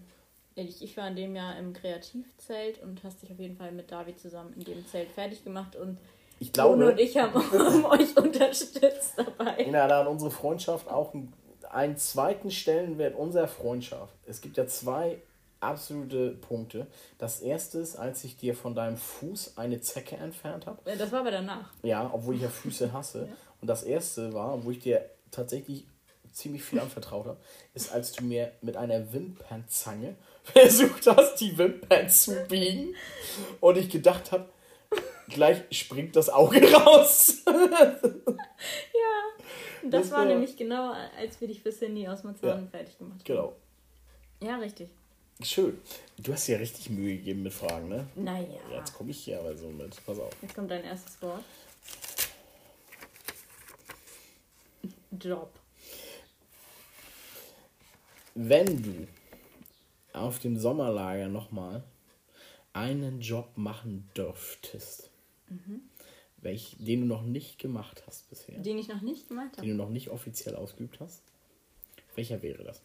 ich, 0.55 0.84
ich 0.84 0.98
war 0.98 1.07
in 1.07 1.15
dem 1.15 1.36
Jahr 1.36 1.57
im 1.57 1.74
Kreativzelt 1.74 2.81
und 2.81 3.03
hast 3.03 3.22
dich 3.22 3.31
auf 3.31 3.39
jeden 3.39 3.55
Fall 3.55 3.72
mit 3.72 3.91
David 3.91 4.19
zusammen 4.19 4.53
in 4.53 4.63
dem 4.63 4.86
Zelt 4.88 5.10
fertig 5.10 5.43
gemacht 5.43 5.75
und 5.75 5.98
ich 6.39 6.51
glaube, 6.51 6.75
Bruno 6.75 6.91
und 6.91 7.00
ich 7.00 7.17
haben, 7.17 7.34
haben 7.34 7.86
euch 7.91 8.15
unterstützt 8.17 9.13
dabei. 9.15 9.65
Ja, 9.65 9.88
da 9.88 10.00
hat 10.00 10.07
unsere 10.07 10.31
Freundschaft 10.31 10.89
auch 10.89 11.13
einen, 11.13 11.34
einen 11.69 11.98
zweiten 11.98 12.51
Stellenwert 12.51 13.15
unserer 13.15 13.48
Freundschaft. 13.48 14.13
Es 14.25 14.41
gibt 14.41 14.57
ja 14.57 14.67
zwei 14.67 15.22
absolute 15.65 16.31
Punkte. 16.31 16.88
Das 17.17 17.41
erste 17.41 17.79
ist, 17.79 17.95
als 17.95 18.24
ich 18.24 18.38
dir 18.38 18.55
von 18.55 18.75
deinem 18.75 18.98
Fuß 18.98 19.57
eine 19.57 19.81
Zecke 19.81 20.15
entfernt 20.17 20.65
habe. 20.65 20.79
Das 20.98 21.12
war 21.12 21.22
aber 21.22 21.31
danach. 21.31 21.72
Ja, 21.84 22.10
obwohl 22.13 22.36
ich 22.36 22.41
ja 22.41 22.50
Füße 22.50 22.93
hasse. 22.93 23.27
ja. 23.29 23.36
Und 23.62 23.67
das 23.67 23.84
erste 23.84 24.34
war, 24.34 24.63
wo 24.63 24.72
ich 24.72 24.79
dir 24.79 25.10
tatsächlich 25.31 25.86
ziemlich 26.31 26.63
viel 26.63 26.79
anvertraut 26.79 27.25
habe, 27.25 27.39
ist, 27.74 27.91
als 27.91 28.12
du 28.12 28.24
mir 28.24 28.51
mit 28.62 28.77
einer 28.77 29.12
Wimpernzange 29.13 30.15
versucht 30.43 31.07
hast, 31.07 31.38
die 31.38 31.57
Wimpern 31.57 32.10
zu 32.10 32.36
biegen. 32.48 32.93
Und 33.62 33.77
ich 33.77 33.89
gedacht 33.89 34.31
habe, 34.31 34.50
gleich 35.29 35.63
springt 35.72 36.15
das 36.15 36.29
Auge 36.29 36.62
raus. 36.74 37.41
ja, 37.45 38.00
das, 39.84 39.91
das 39.91 40.12
war, 40.12 40.19
war, 40.19 40.25
nämlich 40.25 40.57
genau, 40.57 40.93
als 41.17 41.39
wir 41.39 41.48
dich 41.48 41.62
für 41.62 41.72
Cindy 41.72 42.07
aus 42.07 42.24
Marzahn 42.24 42.63
ja, 42.63 42.67
fertig 42.69 42.98
gemacht 42.98 43.19
haben. 43.19 43.25
Genau. 43.25 43.55
Ja, 44.41 44.57
richtig. 44.57 44.89
Schön. 45.42 45.77
Du 46.18 46.32
hast 46.32 46.48
ja 46.48 46.58
richtig 46.58 46.89
Mühe 46.89 47.18
gegeben 47.18 47.44
mit 47.44 47.54
Fragen, 47.54 47.89
ne? 47.89 48.08
Naja. 48.15 48.48
Ja, 48.72 48.77
jetzt 48.77 48.94
komme 48.94 49.12
ich 49.12 49.20
hier 49.25 49.39
aber 49.39 49.56
so 49.56 49.70
mit. 49.70 50.04
Pass 50.06 50.18
auf. 50.18 50.32
Jetzt 50.42 50.56
kommt 50.56 50.72
dein 50.72 50.84
erstes 50.84 51.22
Wort. 51.22 51.44
Job. 55.20 55.51
Wenn 58.34 58.82
du 58.82 59.08
auf 60.13 60.39
dem 60.39 60.58
Sommerlager 60.58 61.27
nochmal 61.27 61.84
einen 62.74 63.22
Job 63.22 63.50
machen 63.56 64.10
dürftest, 64.15 65.10
mhm. 65.50 65.82
welch, 66.38 66.75
den 66.80 67.01
du 67.01 67.08
noch 67.08 67.24
nicht 67.24 67.60
gemacht 67.60 68.04
hast 68.08 68.30
bisher. 68.30 68.60
Den 68.60 68.77
ich 68.77 68.88
noch 68.88 69.01
nicht 69.01 69.27
gemacht 69.27 69.51
habe. 69.58 69.62
Den 69.68 69.77
du 69.77 69.84
noch 69.84 69.89
nicht 69.89 70.10
offiziell 70.10 70.56
ausgeübt 70.56 71.00
hast. 71.00 71.22
Welcher 72.15 72.42
wäre 72.42 72.63
das? 72.63 72.82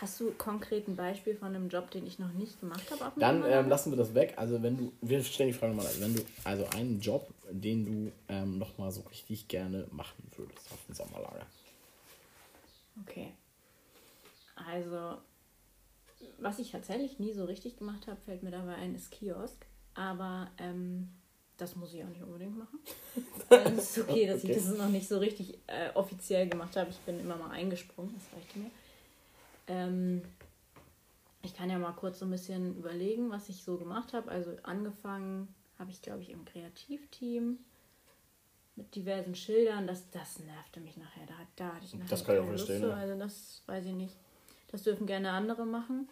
Hast 0.00 0.18
du 0.20 0.32
konkret 0.32 0.88
ein 0.88 0.96
Beispiel 0.96 1.36
von 1.36 1.48
einem 1.48 1.68
Job, 1.68 1.90
den 1.90 2.06
ich 2.06 2.18
noch 2.18 2.32
nicht 2.32 2.58
gemacht 2.60 2.84
habe? 2.90 3.20
Dann 3.20 3.44
ähm, 3.46 3.68
lassen 3.68 3.92
wir 3.92 3.96
das 3.96 4.14
weg. 4.14 4.34
Also 4.36 4.62
wenn 4.62 4.76
du, 4.76 4.92
wir 5.00 5.22
stellen 5.22 5.50
die 5.50 5.56
Frage 5.56 5.74
nochmal 5.74 5.92
an, 5.92 6.00
wenn 6.00 6.14
du 6.14 6.22
also 6.42 6.66
einen 6.70 7.00
Job, 7.00 7.28
den 7.50 7.84
du 7.84 8.12
ähm, 8.28 8.58
nochmal 8.58 8.90
so 8.90 9.02
richtig 9.02 9.46
gerne 9.46 9.86
machen 9.92 10.30
würdest 10.36 10.70
auf 10.72 10.78
dem 10.86 10.94
Sommerlager. 10.94 11.46
Okay. 13.02 13.32
Also, 14.56 15.18
was 16.38 16.58
ich 16.58 16.70
tatsächlich 16.70 17.18
nie 17.18 17.32
so 17.32 17.44
richtig 17.44 17.76
gemacht 17.76 18.06
habe, 18.06 18.20
fällt 18.20 18.42
mir 18.42 18.50
dabei 18.50 18.74
ein, 18.74 18.94
ist 18.94 19.10
Kiosk. 19.10 19.66
Aber 19.94 20.50
ähm, 20.58 21.08
das 21.56 21.76
muss 21.76 21.92
ich 21.94 22.02
auch 22.02 22.08
nicht 22.08 22.22
unbedingt 22.22 22.58
machen. 22.58 22.78
Es 23.78 23.96
ist 23.96 24.08
okay, 24.08 24.26
dass 24.26 24.42
okay. 24.42 24.52
ich 24.52 24.56
das 24.56 24.76
noch 24.76 24.88
nicht 24.88 25.08
so 25.08 25.18
richtig 25.18 25.58
äh, 25.66 25.90
offiziell 25.94 26.48
gemacht 26.48 26.76
habe. 26.76 26.90
Ich 26.90 26.98
bin 27.00 27.20
immer 27.20 27.36
mal 27.36 27.50
eingesprungen, 27.50 28.14
das 28.14 28.36
reicht 28.36 28.56
mir. 28.56 28.70
Ähm, 29.66 30.22
ich 31.42 31.54
kann 31.54 31.70
ja 31.70 31.78
mal 31.78 31.92
kurz 31.92 32.18
so 32.18 32.24
ein 32.24 32.30
bisschen 32.30 32.76
überlegen, 32.76 33.30
was 33.30 33.48
ich 33.48 33.62
so 33.62 33.76
gemacht 33.76 34.12
habe. 34.12 34.30
Also 34.30 34.52
angefangen 34.62 35.54
habe 35.78 35.90
ich, 35.90 36.00
glaube 36.00 36.22
ich, 36.22 36.30
im 36.30 36.44
Kreativteam 36.44 37.58
mit 38.76 38.94
diversen 38.94 39.34
Schildern. 39.34 39.86
Das, 39.86 40.10
das 40.10 40.40
nervte 40.40 40.80
mich 40.80 40.96
nachher. 40.96 41.26
Da, 41.26 41.34
da 41.56 41.74
hatte 41.74 41.84
ich 41.84 41.94
nachher 41.94 42.08
das 42.08 42.24
kann 42.24 42.36
ich 42.36 42.40
auch 42.40 42.46
verstehen. 42.46 42.82
Lust, 42.82 42.94
also 42.94 43.18
das 43.18 43.62
weiß 43.66 43.86
ich 43.86 43.92
nicht. 43.92 44.16
Das 44.70 44.82
dürfen 44.82 45.06
gerne 45.06 45.30
andere 45.30 45.66
machen. 45.66 46.08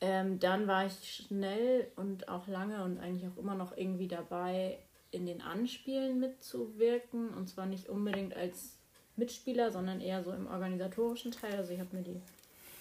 Ähm, 0.00 0.40
dann 0.40 0.66
war 0.66 0.86
ich 0.86 1.26
schnell 1.26 1.86
und 1.94 2.28
auch 2.28 2.48
lange 2.48 2.82
und 2.84 2.98
eigentlich 2.98 3.30
auch 3.30 3.38
immer 3.38 3.54
noch 3.54 3.76
irgendwie 3.76 4.08
dabei, 4.08 4.78
in 5.12 5.26
den 5.26 5.42
Anspielen 5.42 6.18
mitzuwirken. 6.18 7.28
Und 7.34 7.48
zwar 7.48 7.66
nicht 7.66 7.88
unbedingt 7.88 8.34
als 8.34 8.78
Mitspieler, 9.16 9.70
sondern 9.70 10.00
eher 10.00 10.24
so 10.24 10.32
im 10.32 10.46
organisatorischen 10.46 11.30
Teil. 11.30 11.54
Also 11.54 11.72
ich 11.72 11.80
habe 11.80 11.94
mir 11.94 12.02
die 12.02 12.20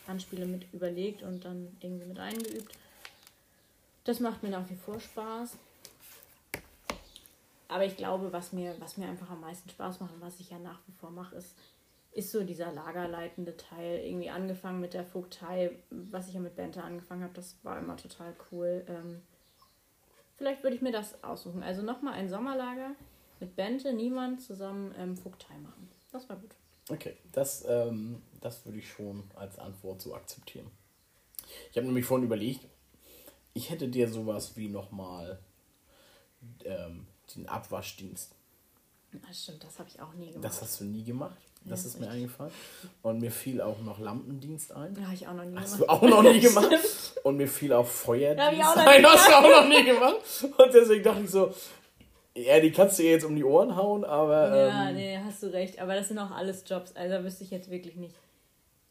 Anspiele 0.07 0.45
mit 0.45 0.71
überlegt 0.73 1.23
und 1.23 1.45
dann 1.45 1.75
irgendwie 1.79 2.05
mit 2.05 2.19
eingeübt. 2.19 2.73
Das 4.03 4.19
macht 4.19 4.43
mir 4.43 4.49
nach 4.49 4.69
wie 4.69 4.75
vor 4.75 4.99
Spaß. 4.99 5.57
Aber 7.67 7.85
ich 7.85 7.95
glaube, 7.95 8.33
was 8.33 8.51
mir, 8.51 8.75
was 8.79 8.97
mir 8.97 9.07
einfach 9.07 9.29
am 9.29 9.41
meisten 9.41 9.69
Spaß 9.69 9.99
macht 10.01 10.13
und 10.13 10.21
was 10.21 10.39
ich 10.39 10.49
ja 10.49 10.59
nach 10.59 10.79
wie 10.87 10.91
vor 10.91 11.09
mache, 11.09 11.35
ist, 11.35 11.55
ist 12.11 12.31
so 12.31 12.43
dieser 12.43 12.73
lagerleitende 12.73 13.55
Teil. 13.55 13.99
Irgendwie 13.99 14.29
angefangen 14.29 14.81
mit 14.81 14.93
der 14.93 15.05
Vogtei, 15.05 15.71
was 15.89 16.27
ich 16.27 16.33
ja 16.33 16.41
mit 16.41 16.55
Bente 16.55 16.83
angefangen 16.83 17.23
habe, 17.23 17.33
das 17.33 17.55
war 17.63 17.79
immer 17.79 17.95
total 17.95 18.35
cool. 18.51 18.83
Ähm, 18.89 19.21
vielleicht 20.37 20.63
würde 20.63 20.75
ich 20.75 20.81
mir 20.81 20.91
das 20.91 21.23
aussuchen. 21.23 21.63
Also 21.63 21.81
nochmal 21.81 22.15
ein 22.15 22.27
Sommerlager 22.27 22.91
mit 23.39 23.55
Bente, 23.55 23.93
niemand 23.93 24.41
zusammen 24.41 24.93
ähm, 24.97 25.15
Vogtei 25.15 25.57
machen. 25.59 25.89
Das 26.11 26.27
war 26.27 26.35
gut. 26.35 26.51
Okay, 26.89 27.15
das, 27.31 27.63
ähm, 27.67 28.21
das 28.41 28.65
würde 28.65 28.79
ich 28.79 28.89
schon 28.89 29.23
als 29.35 29.57
Antwort 29.59 30.01
so 30.01 30.13
akzeptieren. 30.15 30.69
Ich 31.71 31.77
habe 31.77 31.87
nämlich 31.87 32.05
vorhin 32.05 32.25
überlegt, 32.25 32.67
ich 33.53 33.69
hätte 33.69 33.87
dir 33.87 34.07
sowas 34.09 34.55
wie 34.55 34.69
nochmal 34.69 35.39
ähm, 36.65 37.07
den 37.35 37.47
Abwaschdienst. 37.47 38.35
Das 39.27 39.43
stimmt, 39.43 39.63
das 39.63 39.77
habe 39.77 39.89
ich 39.89 40.01
auch 40.01 40.13
nie 40.13 40.27
gemacht. 40.27 40.45
Das 40.45 40.61
hast 40.61 40.79
du 40.79 40.85
nie 40.85 41.03
gemacht? 41.03 41.35
Das 41.65 41.83
ja, 41.83 41.89
ist 41.89 41.99
mir 41.99 42.09
eingefallen. 42.09 42.51
Und 43.03 43.19
mir 43.19 43.29
fiel 43.29 43.61
auch 43.61 43.79
noch 43.81 43.99
Lampendienst 43.99 44.71
ein. 44.71 44.95
Ja, 44.95 45.03
habe 45.03 45.13
ich 45.13 45.27
auch 45.27 45.33
noch 45.33 45.45
nie 45.45 45.57
Hast 45.57 45.77
gemacht. 45.77 45.89
Hast 45.89 46.01
du 46.01 46.07
auch 46.07 46.23
noch 46.23 46.23
nie 46.23 46.39
gemacht? 46.39 46.69
Und 47.23 47.37
mir 47.37 47.47
fiel 47.47 47.73
auch 47.73 47.85
Feuerdienst 47.85 48.59
ja, 48.59 48.73
ein. 48.73 49.05
Hast 49.05 49.27
du 49.27 49.33
auch 49.33 49.61
noch 49.61 49.67
nie 49.67 49.83
gemacht. 49.83 50.15
Und 50.43 50.73
deswegen 50.73 51.03
dachte 51.03 51.21
ich 51.23 51.29
so, 51.29 51.53
ja, 52.33 52.59
die 52.59 52.71
kannst 52.71 52.97
du 52.97 53.03
jetzt 53.03 53.25
um 53.25 53.35
die 53.35 53.43
Ohren 53.43 53.75
hauen, 53.75 54.05
aber. 54.05 54.55
Ja, 54.55 54.89
ähm, 54.89 54.95
nee, 54.95 55.19
hast 55.23 55.43
du 55.43 55.47
recht. 55.47 55.79
Aber 55.79 55.93
das 55.93 56.07
sind 56.07 56.17
auch 56.17 56.31
alles 56.31 56.63
Jobs. 56.65 56.95
Also 56.95 57.17
da 57.17 57.23
wüsste 57.23 57.43
ich 57.43 57.51
jetzt 57.51 57.69
wirklich 57.69 57.95
nicht. 57.95 58.15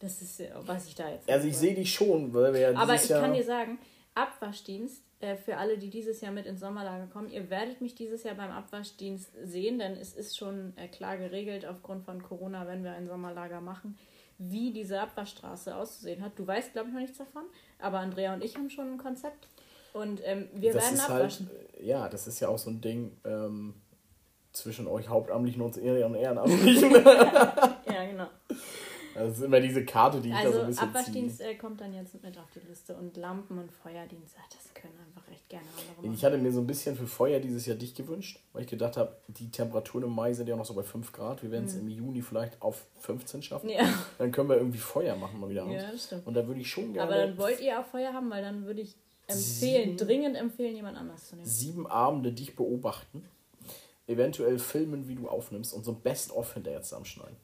Das 0.00 0.22
ist, 0.22 0.42
was 0.66 0.86
ich 0.86 0.94
da 0.94 1.10
jetzt. 1.10 1.28
Also 1.30 1.46
ich 1.46 1.56
sehe 1.56 1.74
dich 1.74 1.92
schon, 1.92 2.32
weil 2.32 2.54
wir 2.54 2.60
ja 2.60 2.74
Aber 2.76 2.94
ich 2.94 3.08
Jahr 3.08 3.20
kann 3.20 3.34
dir 3.34 3.44
sagen, 3.44 3.78
Abwaschdienst, 4.14 5.02
äh, 5.20 5.36
für 5.36 5.58
alle, 5.58 5.76
die 5.78 5.90
dieses 5.90 6.20
Jahr 6.22 6.32
mit 6.32 6.46
ins 6.46 6.60
Sommerlager 6.60 7.06
kommen, 7.06 7.30
ihr 7.30 7.50
werdet 7.50 7.80
mich 7.82 7.94
dieses 7.94 8.22
Jahr 8.22 8.34
beim 8.34 8.50
Abwaschdienst 8.50 9.30
sehen, 9.44 9.78
denn 9.78 9.92
es 9.92 10.14
ist 10.14 10.38
schon 10.38 10.72
äh, 10.76 10.88
klar 10.88 11.18
geregelt 11.18 11.66
aufgrund 11.66 12.04
von 12.04 12.22
Corona, 12.22 12.66
wenn 12.66 12.82
wir 12.82 12.92
ein 12.92 13.06
Sommerlager 13.06 13.60
machen, 13.60 13.98
wie 14.38 14.72
diese 14.72 15.00
Abwaschstraße 15.00 15.76
auszusehen 15.76 16.24
hat. 16.24 16.32
Du 16.36 16.46
weißt, 16.46 16.72
glaube 16.72 16.88
ich, 16.88 16.94
noch 16.94 17.00
nichts 17.00 17.18
davon, 17.18 17.42
aber 17.78 17.98
Andrea 17.98 18.32
und 18.32 18.42
ich 18.42 18.56
haben 18.56 18.70
schon 18.70 18.94
ein 18.94 18.98
Konzept. 18.98 19.48
Und 19.92 20.22
ähm, 20.24 20.48
wir 20.54 20.72
das 20.72 20.84
werden 20.84 21.00
abwaschen. 21.00 21.48
Halt, 21.48 21.84
ja, 21.84 22.08
das 22.08 22.26
ist 22.26 22.40
ja 22.40 22.48
auch 22.48 22.58
so 22.58 22.70
ein 22.70 22.80
Ding 22.80 23.12
ähm, 23.24 23.74
zwischen 24.52 24.86
euch 24.86 25.08
Hauptamtlichen 25.08 25.60
und 25.60 25.76
Ehrenamtlichen. 25.76 26.92
ja, 27.04 28.04
genau. 28.08 28.28
Das 29.14 29.38
ist 29.38 29.42
immer 29.42 29.60
diese 29.60 29.84
Karte, 29.84 30.20
die 30.20 30.28
ich 30.28 30.34
also 30.34 30.50
da 30.50 30.54
so 30.54 30.60
ein 30.60 30.66
bisschen 30.68 30.88
Abwaschdienst 30.88 31.40
äh, 31.40 31.54
kommt 31.56 31.80
dann 31.80 31.92
jetzt 31.92 32.22
mit 32.22 32.38
auf 32.38 32.50
die 32.54 32.66
Liste 32.68 32.94
und 32.96 33.16
Lampen 33.16 33.58
und 33.58 33.72
Feuerdienst, 33.72 34.36
ach, 34.38 34.48
das 34.48 34.72
können 34.74 34.94
einfach 35.06 35.28
recht 35.28 35.48
gerne 35.48 35.66
andere 35.70 36.02
machen. 36.02 36.14
Ich 36.14 36.24
hatte 36.24 36.38
mir 36.38 36.52
so 36.52 36.60
ein 36.60 36.66
bisschen 36.66 36.96
für 36.96 37.06
Feuer 37.06 37.40
dieses 37.40 37.66
Jahr 37.66 37.76
dicht 37.76 37.96
gewünscht, 37.96 38.40
weil 38.52 38.62
ich 38.62 38.68
gedacht 38.68 38.96
habe, 38.96 39.16
die 39.28 39.50
Temperaturen 39.50 40.04
im 40.04 40.14
Mai 40.14 40.32
sind 40.32 40.48
ja 40.48 40.56
noch 40.56 40.64
so 40.64 40.74
bei 40.74 40.82
5 40.82 41.12
Grad. 41.12 41.42
Wir 41.42 41.50
werden 41.50 41.64
es 41.64 41.74
mhm. 41.74 41.80
im 41.80 41.88
Juni 41.88 42.22
vielleicht 42.22 42.60
auf 42.62 42.86
15 43.00 43.42
schaffen. 43.42 43.68
Ja. 43.68 43.82
Dann 44.18 44.30
können 44.32 44.48
wir 44.48 44.56
irgendwie 44.56 44.78
Feuer 44.78 45.16
machen 45.16 45.40
mal 45.40 45.50
wieder. 45.50 45.66
Ja, 45.66 45.96
stimmt. 45.96 46.26
Und 46.26 46.34
da 46.34 46.46
würde 46.46 46.60
ich 46.60 46.70
schon 46.70 46.92
gerne... 46.92 47.02
Aber 47.02 47.26
dann 47.26 47.36
wollt 47.38 47.60
ihr 47.60 47.80
auch 47.80 47.86
Feuer 47.86 48.12
haben, 48.12 48.30
weil 48.30 48.42
dann 48.42 48.64
würde 48.64 48.82
ich 48.82 48.94
empfehlen, 49.26 49.96
sieben, 49.96 49.96
dringend 49.96 50.36
empfehlen, 50.36 50.74
jemand 50.74 50.96
anders 50.96 51.28
zu 51.28 51.36
nehmen. 51.36 51.46
Sieben 51.46 51.86
Abende 51.86 52.32
dich 52.32 52.56
beobachten, 52.56 53.24
eventuell 54.06 54.58
filmen, 54.58 55.08
wie 55.08 55.14
du 55.14 55.28
aufnimmst 55.28 55.72
und 55.72 55.84
so 55.84 55.92
ein 55.92 56.00
Best-of 56.00 56.54
hinterher 56.54 56.82
zusammenschneiden. 56.82 57.36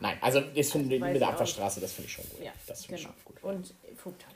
Nein, 0.00 0.18
also 0.20 0.40
das 0.40 0.72
find, 0.72 0.88
mit 0.88 1.00
der 1.00 1.28
Aquastraße, 1.28 1.80
das 1.80 1.92
finde 1.92 2.06
ich 2.08 2.12
schon 2.12 2.28
gut. 2.28 2.42
Ja, 2.42 2.52
das 2.66 2.84
finde 2.84 3.02
genau. 3.02 3.14
ich 3.16 3.22
schon 3.22 3.34
gut. 3.34 3.42
Und 3.44 3.74
Vogtei. 3.96 4.28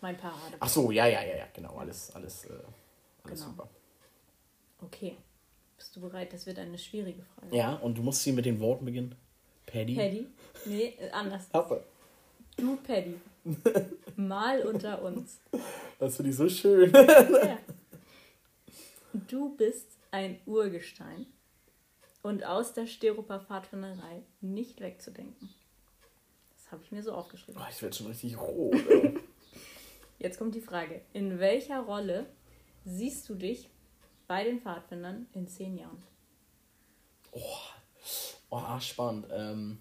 Mein 0.00 0.16
Parade. 0.16 0.56
Ach 0.60 0.68
so, 0.68 0.90
ja, 0.90 1.06
ja, 1.06 1.22
ja, 1.22 1.36
ja, 1.36 1.46
genau. 1.52 1.76
Alles, 1.76 2.14
alles, 2.14 2.44
äh, 2.44 2.50
alles 3.24 3.40
genau. 3.40 3.50
super. 3.50 3.68
Okay. 4.82 5.16
Bist 5.76 5.94
du 5.96 6.00
bereit? 6.00 6.32
Das 6.32 6.46
wird 6.46 6.58
eine 6.58 6.78
schwierige 6.78 7.22
Frage. 7.22 7.56
Ja, 7.56 7.74
und 7.74 7.98
du 7.98 8.02
musst 8.02 8.22
sie 8.22 8.32
mit 8.32 8.44
den 8.44 8.60
Worten 8.60 8.84
beginnen. 8.84 9.14
Paddy. 9.66 9.94
Paddy? 9.94 10.26
Nee, 10.66 10.94
äh, 10.98 11.10
anders. 11.10 11.44
Aber. 11.52 11.84
Du, 12.56 12.76
Paddy. 12.76 13.14
Mal 14.16 14.62
unter 14.62 15.02
uns. 15.02 15.40
Das 15.98 16.16
finde 16.16 16.30
ich 16.30 16.36
so 16.36 16.48
schön. 16.48 16.92
ja. 16.92 17.58
Du 19.12 19.56
bist 19.56 19.86
ein 20.10 20.40
Urgestein 20.46 21.26
und 22.28 22.44
aus 22.44 22.74
der 22.74 22.86
Styroper-Pfadfinderei 22.86 24.22
nicht 24.42 24.82
wegzudenken. 24.82 25.48
Das 26.54 26.70
habe 26.70 26.82
ich 26.84 26.92
mir 26.92 27.02
so 27.02 27.12
aufgeschrieben. 27.12 27.58
Oh, 27.58 27.66
ich 27.70 27.80
werde 27.80 27.96
schon 27.96 28.06
richtig 28.06 28.38
rot. 28.38 28.76
Jetzt 30.18 30.36
kommt 30.36 30.54
die 30.54 30.60
Frage. 30.60 31.00
In 31.14 31.38
welcher 31.38 31.80
Rolle 31.80 32.26
siehst 32.84 33.26
du 33.30 33.34
dich 33.34 33.70
bei 34.26 34.44
den 34.44 34.60
Pfadfindern 34.60 35.26
in 35.32 35.48
zehn 35.48 35.78
Jahren? 35.78 36.02
Oh, 37.32 37.40
oh 38.50 38.78
spannend. 38.78 39.26
Ähm, 39.32 39.78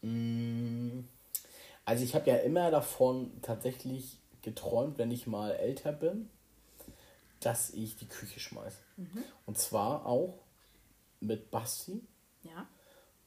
mm, 0.00 1.04
also 1.84 2.02
ich 2.02 2.16
habe 2.16 2.28
ja 2.28 2.38
immer 2.38 2.72
davon 2.72 3.30
tatsächlich 3.42 4.18
geträumt, 4.42 4.98
wenn 4.98 5.12
ich 5.12 5.28
mal 5.28 5.52
älter 5.52 5.92
bin, 5.92 6.30
dass 7.38 7.70
ich 7.70 7.94
die 7.94 8.08
Küche 8.08 8.40
schmeiße. 8.40 8.78
Mhm. 8.96 9.22
Und 9.46 9.56
zwar 9.56 10.04
auch 10.04 10.45
mit 11.20 11.50
Basti 11.50 12.02
ja. 12.42 12.66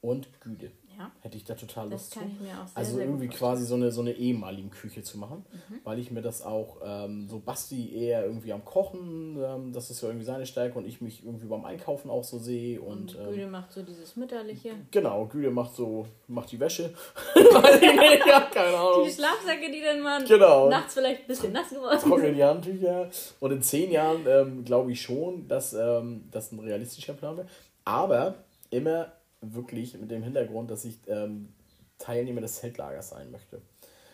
und 0.02 0.28
Güde. 0.42 0.72
Ja. 1.00 1.10
Hätte 1.22 1.38
ich 1.38 1.46
da 1.46 1.54
total 1.56 1.90
Lust 1.90 2.14
das 2.14 2.22
kann 2.22 2.30
zu. 2.30 2.36
Ich 2.36 2.42
mir 2.42 2.62
auch 2.62 2.68
sehr, 2.68 2.78
also 2.78 2.96
sehr 2.98 3.06
irgendwie 3.06 3.30
quasi 3.30 3.66
so 3.66 3.76
eine, 3.76 3.90
so 3.90 4.02
eine 4.02 4.12
ehemalige 4.12 4.68
Küche 4.68 5.02
zu 5.02 5.18
machen, 5.18 5.46
mhm. 5.50 5.80
weil 5.86 5.98
ich 5.98 6.12
mir 6.12 6.22
das 6.22 6.42
auch, 6.42 6.82
ähm, 6.84 7.30
so 7.30 7.40
Basti 7.40 7.96
eher 7.96 8.26
irgendwie 8.26 8.52
am 8.52 8.66
Kochen, 8.66 9.42
ähm, 9.42 9.72
das 9.72 9.90
ist 9.90 10.02
ja 10.02 10.10
irgendwie 10.10 10.26
seine 10.26 10.46
Stärke 10.46 10.78
und 10.78 10.86
ich 10.86 11.00
mich 11.00 11.24
irgendwie 11.24 11.46
beim 11.46 11.64
Einkaufen 11.64 12.10
auch 12.10 12.26
so 12.26 12.38
sehe. 12.38 12.82
Und, 12.82 13.16
und 13.16 13.30
Güde 13.30 13.44
ähm, 13.44 13.52
macht 13.52 13.72
so 13.72 13.82
dieses 13.82 14.18
Mütterliche. 14.18 14.72
Genau, 14.92 15.26
Güde 15.26 15.52
macht 15.52 15.74
so, 15.74 16.06
macht 16.28 16.52
die 16.52 16.60
Wäsche. 16.60 16.94
hab 17.36 18.52
keine 18.52 18.78
Ahnung. 18.78 19.06
Die 19.06 19.14
Schlafsäcke, 19.14 19.72
die 19.72 19.82
dann 19.82 20.02
mal 20.02 20.26
genau. 20.26 20.68
nachts 20.68 20.96
vielleicht 20.96 21.22
ein 21.22 21.28
bisschen 21.28 21.54
nass 21.54 21.70
geworden 21.70 21.98
sind. 21.98 22.10
Trocknen 22.10 22.36
die 22.36 22.44
Handtücher. 22.44 23.10
Und 23.40 23.52
in 23.52 23.62
zehn 23.62 23.90
Jahren 23.90 24.26
ähm, 24.28 24.66
glaube 24.66 24.92
ich 24.92 25.02
schon, 25.02 25.48
dass 25.48 25.72
ähm, 25.72 26.28
das 26.30 26.52
ein 26.52 26.60
realistischer 26.60 27.14
Plan 27.14 27.38
wäre. 27.38 27.48
Aber 27.90 28.36
immer 28.70 29.12
wirklich 29.42 29.98
mit 29.98 30.12
dem 30.12 30.24
Hintergrund, 30.24 30.70
dass 30.70 30.86
ich 30.86 31.00
ähm, 31.08 31.50
Teilnehmer 31.98 32.42
des 32.42 32.56
Zeltlagers 32.56 33.10
sein 33.10 33.32
möchte. 33.32 33.62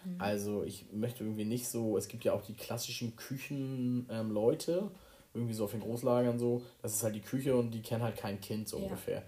Mhm. 0.05 0.15
Also 0.20 0.63
ich 0.63 0.86
möchte 0.91 1.24
irgendwie 1.24 1.46
nicht 1.46 1.67
so, 1.67 1.98
es 1.98 2.08
gibt 2.08 2.24
ja 2.24 2.34
auch 2.34 2.41
die 2.41 2.53
klassischen 2.53 3.15
Küchenleute, 3.15 4.72
ähm, 4.72 4.91
irgendwie 5.34 5.53
so 5.53 5.65
auf 5.65 5.72
den 5.72 5.82
Großlagern 5.82 6.39
so, 6.39 6.62
das 6.82 6.94
ist 6.94 7.03
halt 7.03 7.15
die 7.15 7.22
Küche 7.22 7.55
und 7.55 7.72
die 7.72 7.82
kennen 7.82 8.03
halt 8.03 8.15
kein 8.15 8.39
Kind 8.39 8.70
so 8.70 8.77
ja. 8.77 8.84
ungefähr. 8.84 9.24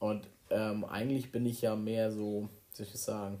Und 0.00 0.26
ähm, 0.50 0.84
eigentlich 0.84 1.30
bin 1.30 1.46
ich 1.46 1.62
ja 1.62 1.76
mehr 1.76 2.10
so, 2.10 2.48
wie 2.70 2.76
soll 2.76 2.86
ich 2.86 2.92
das 2.92 3.04
sagen, 3.04 3.38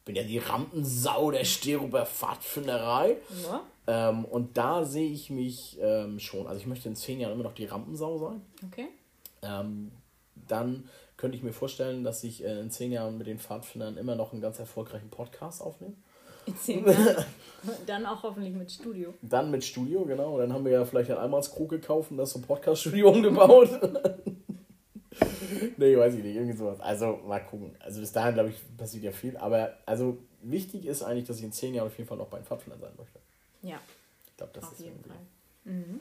ich 0.00 0.04
bin 0.04 0.16
ja 0.16 0.24
die 0.24 0.38
Rampensau 0.38 1.30
der 1.30 1.44
Steruber 1.44 2.04
Pfadfinderei. 2.04 3.16
Ja. 3.44 3.60
Ähm, 3.86 4.24
und 4.24 4.56
da 4.56 4.84
sehe 4.84 5.08
ich 5.08 5.30
mich 5.30 5.78
ähm, 5.80 6.18
schon. 6.18 6.48
Also 6.48 6.60
ich 6.60 6.66
möchte 6.66 6.88
in 6.88 6.96
zehn 6.96 7.20
Jahren 7.20 7.34
immer 7.34 7.44
noch 7.44 7.54
die 7.54 7.66
Rampensau 7.66 8.18
sein. 8.18 8.40
Okay. 8.66 8.88
Ähm, 9.42 9.92
dann 10.48 10.88
könnte 11.16 11.36
ich 11.36 11.42
mir 11.42 11.52
vorstellen, 11.52 12.02
dass 12.02 12.24
ich 12.24 12.44
äh, 12.44 12.60
in 12.60 12.70
zehn 12.70 12.92
Jahren 12.92 13.18
mit 13.18 13.26
den 13.26 13.38
Pfadfindern 13.38 13.96
immer 13.96 14.14
noch 14.14 14.32
einen 14.32 14.40
ganz 14.40 14.58
erfolgreichen 14.58 15.10
Podcast 15.10 15.60
aufnehme. 15.60 15.94
In 16.46 16.56
zehn 16.56 16.86
Jahren? 16.86 17.24
dann 17.86 18.06
auch 18.06 18.22
hoffentlich 18.22 18.54
mit 18.54 18.72
Studio. 18.72 19.12
Dann 19.20 19.50
mit 19.50 19.62
Studio, 19.62 20.04
genau. 20.04 20.38
Dann 20.38 20.52
haben 20.52 20.64
wir 20.64 20.72
ja 20.72 20.84
vielleicht 20.84 21.10
ein 21.10 21.18
Allmannskrug 21.18 21.68
gekauft 21.68 22.10
und 22.10 22.16
das 22.16 22.30
so 22.30 22.40
Podcast-Studio 22.40 23.10
umgebaut. 23.12 23.68
nee, 25.76 25.96
weiß 25.96 26.14
ich 26.14 26.24
nicht, 26.24 26.36
irgendwie 26.36 26.56
sowas. 26.56 26.80
Also 26.80 27.18
mal 27.26 27.40
gucken. 27.40 27.76
Also 27.80 28.00
bis 28.00 28.12
dahin, 28.12 28.34
glaube 28.34 28.50
ich, 28.50 28.56
passiert 28.78 29.04
ja 29.04 29.12
viel. 29.12 29.36
Aber 29.36 29.74
also 29.84 30.16
wichtig 30.42 30.86
ist 30.86 31.02
eigentlich, 31.02 31.26
dass 31.26 31.38
ich 31.38 31.44
in 31.44 31.52
zehn 31.52 31.74
Jahren 31.74 31.88
auf 31.88 31.98
jeden 31.98 32.08
Fall 32.08 32.18
noch 32.18 32.28
bei 32.28 32.38
den 32.38 32.46
Pfadfindern 32.46 32.80
sein 32.80 32.92
möchte. 32.96 33.18
Ja. 33.62 33.78
Ich 34.26 34.36
glaube, 34.38 34.52
das 34.54 34.64
auf 34.64 34.72
ist 34.72 34.80
jeden 34.80 35.04
Fall. 35.04 35.16
Mhm. 35.64 36.00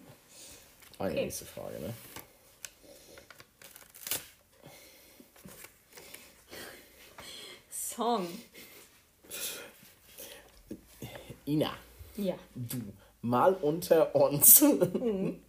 Eine 0.97 1.11
okay. 1.11 1.23
nächste 1.25 1.45
Frage, 1.45 1.79
ne? 1.79 1.93
Song. 7.99 8.25
Ina. 11.45 11.71
Ja. 12.15 12.35
Du, 12.55 12.77
mal 13.21 13.53
unter 13.55 14.15
uns. 14.15 14.61
Mhm. 14.61 15.41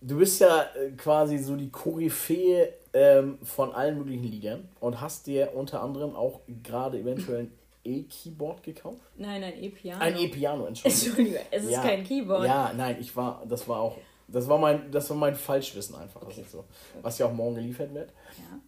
Du 0.00 0.18
bist 0.18 0.40
ja 0.40 0.62
äh, 0.76 0.92
quasi 0.92 1.38
so 1.38 1.56
die 1.56 1.70
Koryphäe 1.70 2.72
ähm, 2.92 3.38
von 3.42 3.72
allen 3.72 3.98
möglichen 3.98 4.22
Liedern 4.22 4.68
und 4.78 5.00
hast 5.00 5.26
dir 5.26 5.54
unter 5.56 5.82
anderem 5.82 6.14
auch 6.14 6.38
gerade 6.62 7.00
eventuell 7.00 7.40
ein 7.40 7.52
E-Keyboard 7.82 8.62
gekauft? 8.62 9.00
Nein, 9.16 9.42
ein 9.42 9.60
E-Piano. 9.60 10.00
Ein 10.00 10.16
E-Piano, 10.18 10.66
Entschuldigung. 10.66 11.08
Entschuldigung, 11.08 11.42
es 11.50 11.64
ist 11.64 11.70
ja. 11.72 11.82
kein 11.82 12.04
Keyboard. 12.04 12.46
Ja, 12.46 12.72
nein, 12.76 12.96
ich 13.00 13.16
war, 13.16 13.42
das 13.48 13.66
war 13.66 13.80
auch, 13.80 13.96
das 14.28 14.48
war 14.48 14.58
mein, 14.58 14.88
das 14.92 15.10
war 15.10 15.16
mein 15.16 15.34
Falschwissen 15.34 15.96
einfach, 15.96 16.22
okay. 16.22 16.44
so, 16.48 16.64
was 17.02 17.18
ja 17.18 17.26
auch 17.26 17.32
morgen 17.32 17.56
geliefert 17.56 17.92
wird. 17.92 18.12
Ja. 18.36 18.60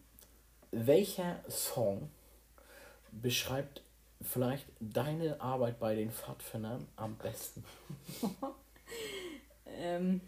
Welcher 0.72 1.38
Song 1.48 2.10
beschreibt 3.12 3.82
vielleicht 4.20 4.66
deine 4.80 5.40
Arbeit 5.40 5.78
bei 5.78 5.94
den 5.94 6.10
Pfadfindern 6.10 6.86
am 6.96 7.16
besten? 7.16 7.64
ähm, 9.66 10.20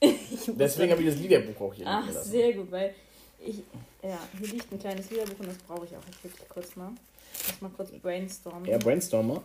Deswegen 0.48 0.92
habe 0.92 1.02
ich 1.02 1.08
das 1.08 1.18
Liederbuch 1.18 1.60
auch 1.60 1.74
hier 1.74 1.86
Ach, 1.86 2.08
sehr 2.10 2.52
gut, 2.52 2.70
weil 2.70 2.94
ich, 3.38 3.62
ja, 4.02 4.18
hier 4.38 4.48
liegt 4.48 4.72
ein 4.72 4.78
kleines 4.78 5.10
Liederbuch 5.10 5.38
und 5.40 5.48
das 5.48 5.58
brauche 5.58 5.84
ich 5.86 5.96
auch 5.96 6.04
jetzt 6.06 6.24
wirklich 6.24 6.48
kurz 6.48 6.76
mal. 6.76 6.92
Lass 7.46 7.60
mal 7.60 7.70
kurz 7.70 7.90
brainstormen. 7.90 8.64
Ja, 8.66 8.78
brainstormer. 8.78 9.42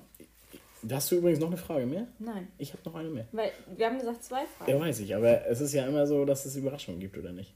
Hast 0.90 1.12
du 1.12 1.18
übrigens 1.18 1.40
noch 1.40 1.48
eine 1.48 1.58
Frage 1.58 1.86
mehr? 1.86 2.08
Nein. 2.18 2.48
Ich 2.58 2.74
habe 2.74 2.82
noch 2.86 2.96
eine 2.96 3.10
mehr. 3.10 3.28
Weil 3.32 3.52
wir 3.76 3.86
haben 3.86 4.00
gesagt 4.00 4.24
zwei 4.24 4.46
Fragen. 4.46 4.72
Ja, 4.72 4.80
weiß 4.80 5.00
ich, 5.00 5.16
aber 5.16 5.46
es 5.46 5.62
ist 5.62 5.74
ja 5.74 5.86
immer 5.86 6.08
so, 6.08 6.26
dass 6.26 6.46
es 6.46 6.56
Überraschungen 6.56 7.00
gibt, 7.00 7.18
oder 7.18 7.32
nicht? 7.32 7.54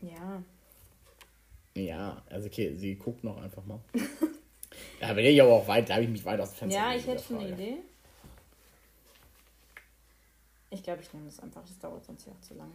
Ja. 0.00 0.42
Ja, 1.74 2.22
also 2.28 2.48
okay, 2.48 2.74
sie 2.74 2.96
guckt 2.96 3.24
noch 3.24 3.40
einfach 3.40 3.64
mal. 3.64 3.80
da 5.00 5.12
bin 5.14 5.24
ich 5.24 5.40
aber 5.40 5.52
auch 5.52 5.66
weit, 5.68 5.88
da 5.88 5.94
habe 5.94 6.04
ich 6.04 6.10
mich 6.10 6.24
weit 6.24 6.40
aus 6.40 6.50
dem 6.50 6.58
Fenster 6.58 6.78
Ja, 6.78 6.94
ich 6.94 7.06
hätte 7.06 7.22
schon 7.22 7.38
eine 7.38 7.50
Idee. 7.50 7.78
Ich 10.70 10.82
glaube, 10.82 11.02
ich 11.02 11.12
nehme 11.12 11.26
das 11.26 11.40
einfach, 11.40 11.62
das 11.62 11.78
dauert 11.78 12.04
sonst 12.04 12.26
ja 12.26 12.32
auch 12.32 12.40
zu 12.40 12.54
lange. 12.54 12.72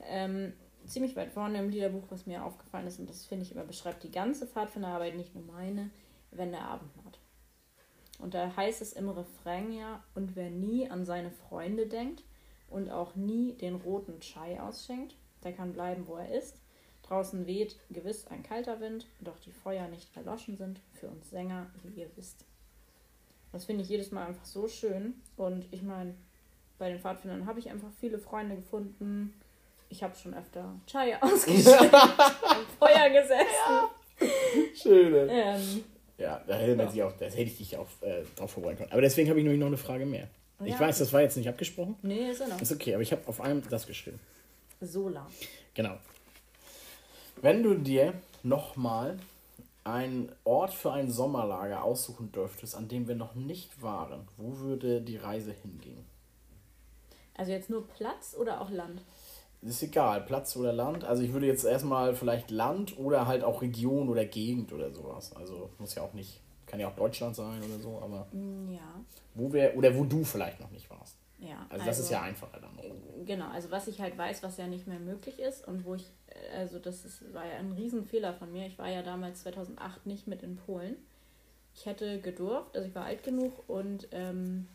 Ähm, 0.00 0.52
ziemlich 0.86 1.14
weit 1.16 1.30
vorne 1.30 1.58
im 1.58 1.68
Liederbuch, 1.68 2.04
was 2.10 2.26
mir 2.26 2.44
aufgefallen 2.44 2.86
ist, 2.86 2.98
und 2.98 3.08
das 3.08 3.26
finde 3.26 3.44
ich 3.44 3.52
immer 3.52 3.64
beschreibt 3.64 4.02
die 4.02 4.10
ganze 4.10 4.46
Pfadfinderarbeit, 4.46 5.14
nicht 5.14 5.34
nur 5.34 5.44
meine, 5.44 5.90
wenn 6.30 6.52
der 6.52 6.62
Abend 6.62 6.94
naht. 7.04 7.18
Und 8.18 8.34
da 8.34 8.54
heißt 8.56 8.80
es 8.80 8.92
im 8.92 9.08
Refrain 9.08 9.72
ja, 9.72 10.02
und 10.14 10.36
wer 10.36 10.50
nie 10.50 10.88
an 10.90 11.04
seine 11.04 11.30
Freunde 11.30 11.86
denkt 11.86 12.22
und 12.68 12.90
auch 12.90 13.14
nie 13.14 13.54
den 13.54 13.74
roten 13.74 14.20
Chai 14.20 14.60
ausschenkt, 14.60 15.16
der 15.42 15.52
kann 15.52 15.72
bleiben, 15.72 16.06
wo 16.06 16.16
er 16.16 16.32
ist. 16.32 16.60
Draußen 17.08 17.46
weht 17.46 17.76
gewiss 17.90 18.26
ein 18.28 18.42
kalter 18.42 18.80
Wind, 18.80 19.06
doch 19.20 19.38
die 19.40 19.52
Feuer 19.52 19.88
nicht 19.88 20.08
erloschen 20.16 20.56
sind 20.56 20.80
für 20.94 21.08
uns 21.08 21.30
Sänger, 21.30 21.66
wie 21.82 22.00
ihr 22.00 22.10
wisst. 22.16 22.44
Das 23.52 23.66
finde 23.66 23.82
ich 23.82 23.88
jedes 23.88 24.10
Mal 24.10 24.26
einfach 24.26 24.44
so 24.44 24.66
schön. 24.66 25.14
Und 25.36 25.66
ich 25.70 25.82
meine, 25.82 26.14
bei 26.78 26.88
den 26.88 26.98
Pfadfindern 26.98 27.46
habe 27.46 27.60
ich 27.60 27.70
einfach 27.70 27.90
viele 28.00 28.18
Freunde 28.18 28.56
gefunden. 28.56 29.32
Ich 29.90 30.02
habe 30.02 30.14
schon 30.16 30.34
öfter 30.34 30.74
Chai 30.86 31.16
ausgeschenkt, 31.20 31.94
am 31.94 32.66
Feuer 32.78 33.10
gesessen. 33.10 33.46
Ja. 33.68 33.90
Schön. 34.74 35.28
Ähm, 35.30 35.84
ja, 36.18 36.42
da 36.46 36.54
hätte 36.56 36.74
man 36.74 36.86
ja. 36.86 36.92
sich 36.92 37.02
auch, 37.02 37.12
das 37.12 37.34
hätte 37.34 37.42
ich 37.42 37.58
dich 37.58 37.76
auch 37.76 37.86
äh, 38.00 38.22
drauf 38.34 38.50
vorbereiten 38.50 38.78
können. 38.78 38.92
Aber 38.92 39.02
deswegen 39.02 39.28
habe 39.28 39.38
ich 39.38 39.44
nämlich 39.44 39.60
noch 39.60 39.68
eine 39.68 39.76
Frage 39.76 40.06
mehr. 40.06 40.28
Ja. 40.60 40.66
Ich 40.66 40.80
weiß, 40.80 40.98
das 40.98 41.12
war 41.12 41.20
jetzt 41.20 41.36
nicht 41.36 41.48
abgesprochen. 41.48 41.96
Nee, 42.02 42.30
ist 42.30 42.40
er 42.40 42.48
noch. 42.48 42.60
Ist 42.60 42.72
okay, 42.72 42.94
aber 42.94 43.02
ich 43.02 43.12
habe 43.12 43.22
auf 43.26 43.40
einem 43.40 43.62
das 43.68 43.86
geschrieben. 43.86 44.18
Sola. 44.80 45.26
Genau. 45.74 45.96
Wenn 47.42 47.62
du 47.62 47.74
dir 47.74 48.14
nochmal 48.42 49.18
einen 49.84 50.32
Ort 50.44 50.72
für 50.72 50.92
ein 50.92 51.10
Sommerlager 51.10 51.84
aussuchen 51.84 52.32
dürftest, 52.32 52.74
an 52.74 52.88
dem 52.88 53.06
wir 53.06 53.14
noch 53.14 53.34
nicht 53.34 53.82
waren, 53.82 54.26
wo 54.36 54.58
würde 54.58 55.02
die 55.02 55.16
Reise 55.16 55.52
hingehen? 55.52 56.04
Also 57.36 57.52
jetzt 57.52 57.68
nur 57.68 57.86
Platz 57.86 58.34
oder 58.38 58.60
auch 58.60 58.70
Land? 58.70 59.02
ist 59.64 59.82
egal, 59.82 60.20
Platz 60.20 60.56
oder 60.56 60.72
Land. 60.72 61.04
Also 61.04 61.22
ich 61.22 61.32
würde 61.32 61.46
jetzt 61.46 61.64
erstmal 61.64 62.14
vielleicht 62.14 62.50
Land 62.50 62.98
oder 62.98 63.26
halt 63.26 63.44
auch 63.44 63.62
Region 63.62 64.08
oder 64.08 64.24
Gegend 64.24 64.72
oder 64.72 64.90
sowas. 64.92 65.34
Also 65.34 65.70
muss 65.78 65.94
ja 65.94 66.02
auch 66.02 66.12
nicht, 66.12 66.40
kann 66.66 66.80
ja 66.80 66.88
auch 66.88 66.96
Deutschland 66.96 67.34
sein 67.34 67.62
oder 67.62 67.78
so, 67.82 68.00
aber. 68.02 68.26
Mm, 68.32 68.72
ja. 68.72 69.00
Wo 69.34 69.52
wir, 69.52 69.74
oder 69.76 69.96
wo 69.96 70.04
du 70.04 70.24
vielleicht 70.24 70.60
noch 70.60 70.70
nicht 70.70 70.88
warst. 70.90 71.16
Ja. 71.38 71.66
Also, 71.68 71.84
das 71.84 71.98
ist 71.98 72.10
ja 72.10 72.22
einfacher 72.22 72.60
dann. 72.60 72.70
Genau, 73.26 73.48
also 73.48 73.70
was 73.70 73.88
ich 73.88 74.00
halt 74.00 74.16
weiß, 74.16 74.42
was 74.42 74.56
ja 74.56 74.66
nicht 74.66 74.86
mehr 74.86 75.00
möglich 75.00 75.38
ist 75.38 75.66
und 75.66 75.84
wo 75.84 75.94
ich, 75.94 76.10
also 76.56 76.78
das 76.78 77.04
ist, 77.04 77.32
war 77.32 77.46
ja 77.46 77.56
ein 77.56 77.72
Riesenfehler 77.72 78.34
von 78.34 78.52
mir. 78.52 78.66
Ich 78.66 78.78
war 78.78 78.88
ja 78.88 79.02
damals 79.02 79.42
2008 79.42 80.06
nicht 80.06 80.26
mit 80.26 80.42
in 80.42 80.56
Polen. 80.56 80.96
Ich 81.74 81.86
hätte 81.86 82.20
gedurft, 82.20 82.76
also 82.76 82.88
ich 82.88 82.94
war 82.94 83.04
alt 83.04 83.24
genug 83.24 83.68
und 83.68 84.08
ähm, 84.12 84.68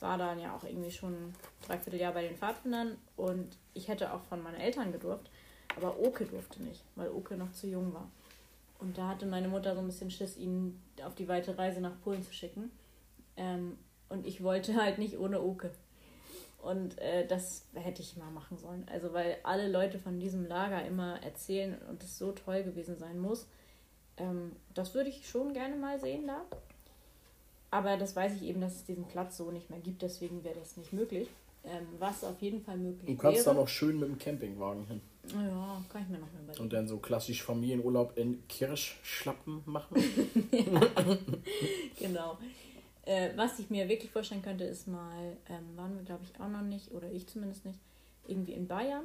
war 0.00 0.18
dann 0.18 0.38
ja 0.38 0.54
auch 0.54 0.64
irgendwie 0.64 0.90
schon 0.90 1.12
ein 1.12 1.34
Dreivierteljahr 1.66 2.12
bei 2.12 2.22
den 2.22 2.36
Pfadfindern 2.36 2.96
und 3.16 3.56
ich 3.74 3.88
hätte 3.88 4.12
auch 4.12 4.22
von 4.24 4.42
meinen 4.42 4.60
Eltern 4.60 4.92
gedurft, 4.92 5.30
aber 5.76 5.98
Oke 5.98 6.26
durfte 6.26 6.62
nicht, 6.62 6.82
weil 6.96 7.08
Oke 7.10 7.36
noch 7.36 7.52
zu 7.52 7.66
jung 7.66 7.94
war. 7.94 8.10
Und 8.78 8.96
da 8.96 9.08
hatte 9.08 9.26
meine 9.26 9.48
Mutter 9.48 9.74
so 9.74 9.80
ein 9.80 9.86
bisschen 9.86 10.10
Schiss, 10.10 10.36
ihn 10.36 10.80
auf 11.04 11.14
die 11.14 11.28
weite 11.28 11.56
Reise 11.56 11.80
nach 11.80 12.00
Polen 12.02 12.22
zu 12.22 12.32
schicken. 12.32 12.70
Ähm, 13.36 13.78
und 14.08 14.26
ich 14.26 14.42
wollte 14.42 14.74
halt 14.74 14.98
nicht 14.98 15.18
ohne 15.18 15.40
Oke. 15.40 15.70
Und 16.62 16.98
äh, 16.98 17.26
das 17.26 17.64
hätte 17.74 18.02
ich 18.02 18.16
mal 18.16 18.30
machen 18.30 18.58
sollen. 18.58 18.86
Also, 18.92 19.12
weil 19.12 19.38
alle 19.44 19.68
Leute 19.68 19.98
von 19.98 20.20
diesem 20.20 20.46
Lager 20.46 20.84
immer 20.84 21.22
erzählen 21.22 21.76
und 21.88 22.02
es 22.02 22.18
so 22.18 22.32
toll 22.32 22.62
gewesen 22.62 22.98
sein 22.98 23.18
muss. 23.18 23.46
Ähm, 24.18 24.52
das 24.74 24.94
würde 24.94 25.08
ich 25.10 25.26
schon 25.28 25.54
gerne 25.54 25.76
mal 25.76 25.98
sehen 25.98 26.26
da. 26.26 26.42
Aber 27.70 27.96
das 27.96 28.14
weiß 28.16 28.34
ich 28.36 28.42
eben, 28.42 28.60
dass 28.60 28.74
es 28.76 28.84
diesen 28.84 29.04
Platz 29.06 29.36
so 29.36 29.50
nicht 29.50 29.70
mehr 29.70 29.78
gibt. 29.80 30.02
Deswegen 30.02 30.44
wäre 30.44 30.58
das 30.58 30.76
nicht 30.76 30.92
möglich. 30.92 31.28
Ähm, 31.62 31.86
was 31.98 32.24
auf 32.24 32.40
jeden 32.40 32.62
Fall 32.62 32.78
möglich 32.78 33.06
Du 33.16 33.16
kannst 33.16 33.44
wäre. 33.44 33.54
da 33.54 33.60
noch 33.60 33.68
schön 33.68 33.98
mit 34.00 34.08
dem 34.08 34.18
Campingwagen 34.18 34.86
hin. 34.86 35.00
Ja, 35.28 35.82
kann 35.92 36.02
ich 36.02 36.08
mir 36.08 36.18
noch 36.18 36.32
mal 36.32 36.40
überlegen. 36.42 36.62
Und 36.62 36.72
dann 36.72 36.88
so 36.88 36.96
klassisch 36.98 37.42
Familienurlaub 37.42 38.16
in 38.16 38.42
Kirschschlappen 38.48 39.62
machen. 39.66 40.02
genau. 41.98 42.38
Äh, 43.10 43.36
was 43.36 43.58
ich 43.58 43.70
mir 43.70 43.88
wirklich 43.88 44.12
vorstellen 44.12 44.40
könnte, 44.42 44.62
ist 44.62 44.86
mal, 44.86 45.36
ähm, 45.48 45.76
waren 45.76 45.96
wir 45.96 46.04
glaube 46.04 46.22
ich 46.22 46.40
auch 46.40 46.48
noch 46.48 46.62
nicht, 46.62 46.92
oder 46.92 47.10
ich 47.10 47.26
zumindest 47.26 47.64
nicht, 47.64 47.80
irgendwie 48.28 48.52
in 48.52 48.68
Bayern 48.68 49.02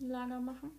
ein 0.00 0.08
Lager 0.08 0.40
machen. 0.40 0.70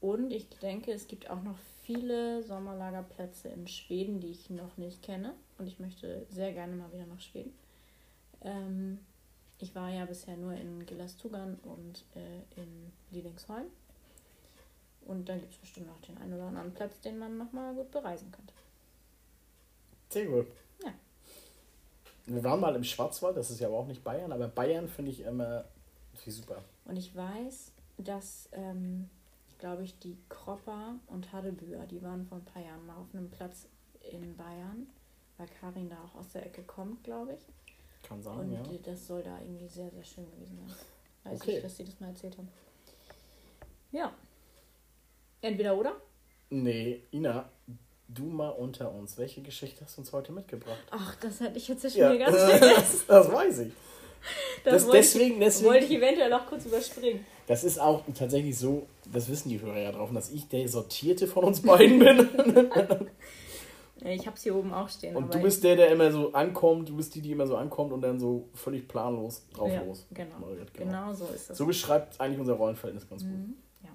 Und 0.00 0.32
ich 0.32 0.48
denke, 0.60 0.92
es 0.92 1.08
gibt 1.08 1.28
auch 1.28 1.42
noch 1.42 1.58
viele 1.84 2.44
Sommerlagerplätze 2.44 3.48
in 3.48 3.66
Schweden, 3.66 4.20
die 4.20 4.28
ich 4.28 4.50
noch 4.50 4.76
nicht 4.76 5.02
kenne. 5.02 5.34
Und 5.58 5.66
ich 5.66 5.80
möchte 5.80 6.24
sehr 6.30 6.52
gerne 6.52 6.76
mal 6.76 6.92
wieder 6.92 7.06
nach 7.06 7.20
Schweden. 7.20 7.52
Ähm, 8.42 9.00
ich 9.58 9.74
war 9.74 9.90
ja 9.90 10.04
bisher 10.04 10.36
nur 10.36 10.52
in 10.52 10.86
Gelastugan 10.86 11.58
und 11.64 12.04
äh, 12.14 12.60
in 12.60 12.92
Liedingsholm. 13.10 13.66
Und 15.06 15.28
da 15.28 15.36
gibt 15.36 15.52
es 15.52 15.58
bestimmt 15.58 15.88
noch 15.88 16.00
den 16.02 16.18
einen 16.18 16.34
oder 16.34 16.44
anderen 16.44 16.72
Platz, 16.72 17.00
den 17.00 17.18
man 17.18 17.36
nochmal 17.36 17.74
gut 17.74 17.90
bereisen 17.90 18.30
könnte. 18.30 18.54
Sehr 20.08 20.26
gut. 20.26 20.46
Wir 22.26 22.44
waren 22.44 22.60
mal 22.60 22.74
im 22.76 22.84
Schwarzwald, 22.84 23.36
das 23.36 23.50
ist 23.50 23.60
ja 23.60 23.68
aber 23.68 23.78
auch 23.78 23.86
nicht 23.86 24.04
Bayern, 24.04 24.32
aber 24.32 24.48
Bayern 24.48 24.88
finde 24.88 25.10
ich 25.10 25.20
immer 25.20 25.64
viel 26.14 26.32
super. 26.32 26.62
Und 26.84 26.96
ich 26.96 27.14
weiß, 27.16 27.72
dass, 27.98 28.48
ähm, 28.52 29.08
glaube 29.58 29.82
ich, 29.84 29.98
die 29.98 30.16
Kropper 30.28 30.96
und 31.08 31.32
Hadebüher, 31.32 31.84
die 31.86 32.02
waren 32.02 32.24
vor 32.26 32.38
ein 32.38 32.44
paar 32.44 32.62
Jahren 32.62 32.86
mal 32.86 32.96
auf 32.96 33.12
einem 33.14 33.28
Platz 33.30 33.66
in 34.10 34.36
Bayern, 34.36 34.86
weil 35.36 35.48
Karin 35.60 35.88
da 35.88 35.96
auch 36.04 36.20
aus 36.20 36.32
der 36.32 36.46
Ecke 36.46 36.62
kommt, 36.62 37.02
glaube 37.04 37.34
ich. 37.34 37.40
Kann 38.08 38.22
sein, 38.22 38.38
Und 38.38 38.52
ja. 38.52 38.60
äh, 38.72 38.78
das 38.82 39.06
soll 39.06 39.22
da 39.22 39.38
irgendwie 39.40 39.68
sehr, 39.68 39.90
sehr 39.90 40.04
schön 40.04 40.26
gewesen 40.32 40.58
sein. 40.66 40.76
Weiß 41.32 41.40
Okay. 41.40 41.56
ich, 41.56 41.62
dass 41.62 41.76
sie 41.76 41.84
das 41.84 41.98
mal 42.00 42.08
erzählt 42.08 42.36
haben. 42.38 42.48
Ja. 43.92 44.12
Entweder 45.40 45.76
oder? 45.76 45.96
Nee, 46.50 47.02
Ina, 47.12 47.48
du 48.14 48.24
mal 48.24 48.50
unter 48.50 48.92
uns. 48.92 49.18
Welche 49.18 49.42
Geschichte 49.42 49.84
hast 49.84 49.96
du 49.96 50.02
uns 50.02 50.12
heute 50.12 50.32
mitgebracht? 50.32 50.78
Ach, 50.90 51.16
das 51.16 51.40
hätte 51.40 51.58
ich 51.58 51.68
jetzt 51.68 51.84
ja 51.84 51.90
schon 51.90 52.00
Ja, 52.00 52.12
wieder 52.12 52.24
ganz 52.30 52.36
vergessen. 52.58 53.00
das 53.08 53.32
weiß 53.32 53.58
ich. 53.60 53.72
Das, 54.64 54.74
Das- 54.74 54.82
wollte, 54.86 54.96
deswegen- 54.98 55.32
ich, 55.34 55.38
deswegen- 55.40 55.68
wollte 55.70 55.84
ich 55.86 55.90
eventuell 55.92 56.30
noch 56.30 56.46
kurz 56.46 56.66
überspringen. 56.66 57.24
Das 57.46 57.64
ist 57.64 57.78
auch 57.78 58.02
tatsächlich 58.14 58.56
so, 58.56 58.86
das 59.12 59.28
wissen 59.28 59.48
die 59.48 59.60
Hörer 59.60 59.78
ja 59.78 59.92
drauf, 59.92 60.10
dass 60.14 60.30
ich 60.30 60.48
der 60.48 60.68
Sortierte 60.68 61.26
von 61.26 61.44
uns 61.44 61.60
beiden 61.62 61.98
bin. 61.98 62.28
Ich 64.04 64.26
habe 64.26 64.36
es 64.36 64.42
hier 64.42 64.56
oben 64.56 64.72
auch 64.74 64.88
stehen. 64.88 65.14
Und 65.14 65.32
du 65.32 65.40
bist 65.40 65.62
der, 65.62 65.76
der 65.76 65.90
immer 65.90 66.10
so 66.10 66.32
ankommt, 66.32 66.88
du 66.88 66.96
bist 66.96 67.14
die, 67.14 67.20
die 67.20 67.30
immer 67.30 67.46
so 67.46 67.56
ankommt 67.56 67.92
und 67.92 68.00
dann 68.00 68.18
so 68.18 68.48
völlig 68.52 68.88
planlos 68.88 69.42
drauf 69.54 69.70
ja, 69.70 69.80
los. 69.82 70.06
Genau. 70.12 70.38
moderiert, 70.40 70.74
genau 70.74 71.12
so 71.12 71.26
ist 71.26 71.50
das. 71.50 71.56
So 71.58 71.66
beschreibt 71.66 72.20
eigentlich 72.20 72.40
unser 72.40 72.54
Rollenverhältnis 72.54 73.08
ganz 73.08 73.22
gut. 73.22 73.30
Mhm, 73.30 73.54
ja. 73.84 73.90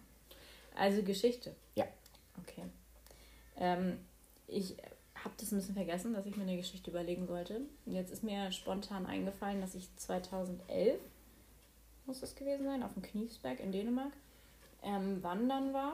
Also 0.76 1.04
Geschichte. 1.04 1.54
Ja. 1.76 1.84
Okay. 2.42 2.64
Ähm, 3.58 3.98
ich 4.48 4.78
habe 5.24 5.34
das 5.38 5.52
ein 5.52 5.58
bisschen 5.58 5.76
vergessen, 5.76 6.14
dass 6.14 6.26
ich 6.26 6.36
mir 6.36 6.44
eine 6.44 6.58
Geschichte 6.58 6.90
überlegen 6.90 7.28
sollte. 7.28 7.62
Jetzt 7.86 8.12
ist 8.12 8.24
mir 8.24 8.52
spontan 8.52 9.06
eingefallen, 9.06 9.62
dass 9.62 9.76
ich 9.76 9.94
2011, 9.96 11.00
muss 12.06 12.22
das 12.22 12.36
gewesen 12.36 12.66
sein, 12.66 12.84
auf 12.84 12.94
dem 12.94 13.02
Kniefsberg 13.02 13.60
in 13.60 13.72
Dänemark, 13.72 14.14
ähm, 14.84 15.22
wandern 15.22 15.74
war. 15.74 15.94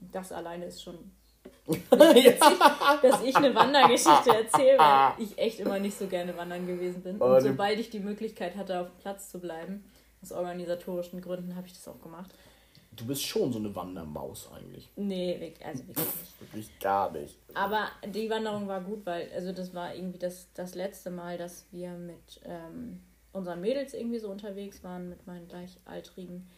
Das 0.00 0.32
alleine 0.32 0.66
ist 0.66 0.82
schon 0.82 0.98
witzig, 1.66 2.40
dass 3.02 3.22
ich 3.22 3.36
eine 3.36 3.54
Wandergeschichte 3.54 4.34
erzähle, 4.34 4.78
weil 4.78 5.12
ich 5.18 5.38
echt 5.38 5.60
immer 5.60 5.78
nicht 5.78 5.98
so 5.98 6.06
gerne 6.06 6.36
wandern 6.36 6.66
gewesen 6.66 7.02
bin. 7.02 7.18
Und 7.18 7.40
sobald 7.40 7.78
ich 7.78 7.90
die 7.90 8.00
Möglichkeit 8.00 8.56
hatte, 8.56 8.80
auf 8.80 8.88
dem 8.88 8.98
Platz 8.98 9.30
zu 9.30 9.38
bleiben, 9.38 9.84
aus 10.22 10.32
organisatorischen 10.32 11.20
Gründen, 11.20 11.54
habe 11.56 11.66
ich 11.66 11.74
das 11.74 11.86
auch 11.88 12.00
gemacht. 12.00 12.30
Du 12.98 13.06
bist 13.06 13.22
schon 13.22 13.52
so 13.52 13.58
eine 13.60 13.74
Wandermaus 13.74 14.50
eigentlich. 14.52 14.90
Nee, 14.96 15.38
wirklich- 15.40 15.64
also 15.64 15.86
wirklich 15.86 16.06
nicht. 16.06 16.40
Wirklich 16.40 16.78
gar 16.80 17.12
nicht. 17.12 17.38
Aber 17.54 17.88
die 18.12 18.28
Wanderung 18.28 18.66
war 18.66 18.80
gut, 18.82 19.06
weil, 19.06 19.30
also 19.32 19.52
das 19.52 19.72
war 19.72 19.94
irgendwie 19.94 20.18
das, 20.18 20.48
das 20.54 20.74
letzte 20.74 21.10
Mal, 21.10 21.38
dass 21.38 21.66
wir 21.70 21.90
mit 21.92 22.40
ähm, 22.44 23.00
unseren 23.32 23.60
Mädels 23.60 23.94
irgendwie 23.94 24.18
so 24.18 24.28
unterwegs 24.30 24.82
waren, 24.82 25.08
mit 25.08 25.26
meinen 25.26 25.46
Gleichaltrigen. 25.46 26.48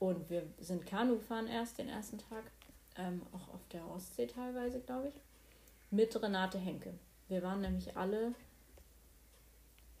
Und 0.00 0.28
wir 0.30 0.42
sind 0.58 0.84
Kanu 0.86 1.16
gefahren 1.16 1.46
erst 1.46 1.78
den 1.78 1.88
ersten 1.88 2.18
Tag, 2.18 2.42
ähm, 2.96 3.22
auch 3.32 3.54
auf 3.54 3.66
der 3.72 3.88
Ostsee 3.88 4.26
teilweise, 4.26 4.80
glaube 4.80 5.08
ich, 5.08 5.20
mit 5.90 6.20
Renate 6.20 6.58
Henke. 6.58 6.94
Wir 7.28 7.42
waren 7.42 7.60
nämlich 7.60 7.96
alle, 7.96 8.34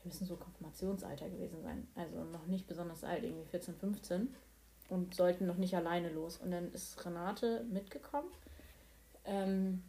wir 0.02 0.06
müssen 0.06 0.26
so 0.26 0.36
Konfirmationsalter 0.36 1.28
gewesen 1.28 1.62
sein, 1.62 1.86
also 1.94 2.24
noch 2.24 2.46
nicht 2.46 2.66
besonders 2.66 3.04
alt, 3.04 3.22
irgendwie 3.24 3.46
14, 3.48 3.74
15 3.76 4.34
und 4.88 5.14
sollten 5.14 5.46
noch 5.46 5.56
nicht 5.56 5.74
alleine 5.74 6.08
los. 6.10 6.38
Und 6.38 6.50
dann 6.50 6.72
ist 6.72 7.04
Renate 7.04 7.64
mitgekommen. 7.70 8.28
Ähm, 9.24 9.82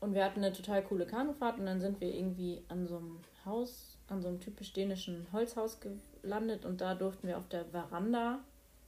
und 0.00 0.14
wir 0.14 0.24
hatten 0.24 0.44
eine 0.44 0.52
total 0.52 0.82
coole 0.82 1.06
Kanufahrt 1.06 1.58
und 1.58 1.66
dann 1.66 1.80
sind 1.80 2.00
wir 2.00 2.14
irgendwie 2.14 2.62
an 2.68 2.86
so 2.86 2.96
einem 2.98 3.18
Haus, 3.44 3.96
an 4.08 4.22
so 4.22 4.28
einem 4.28 4.40
typisch 4.40 4.72
dänischen 4.72 5.26
Holzhaus 5.32 5.78
gelandet 6.22 6.64
und 6.64 6.80
da 6.80 6.94
durften 6.94 7.26
wir 7.26 7.36
auf 7.38 7.48
der 7.48 7.64
Veranda 7.66 8.38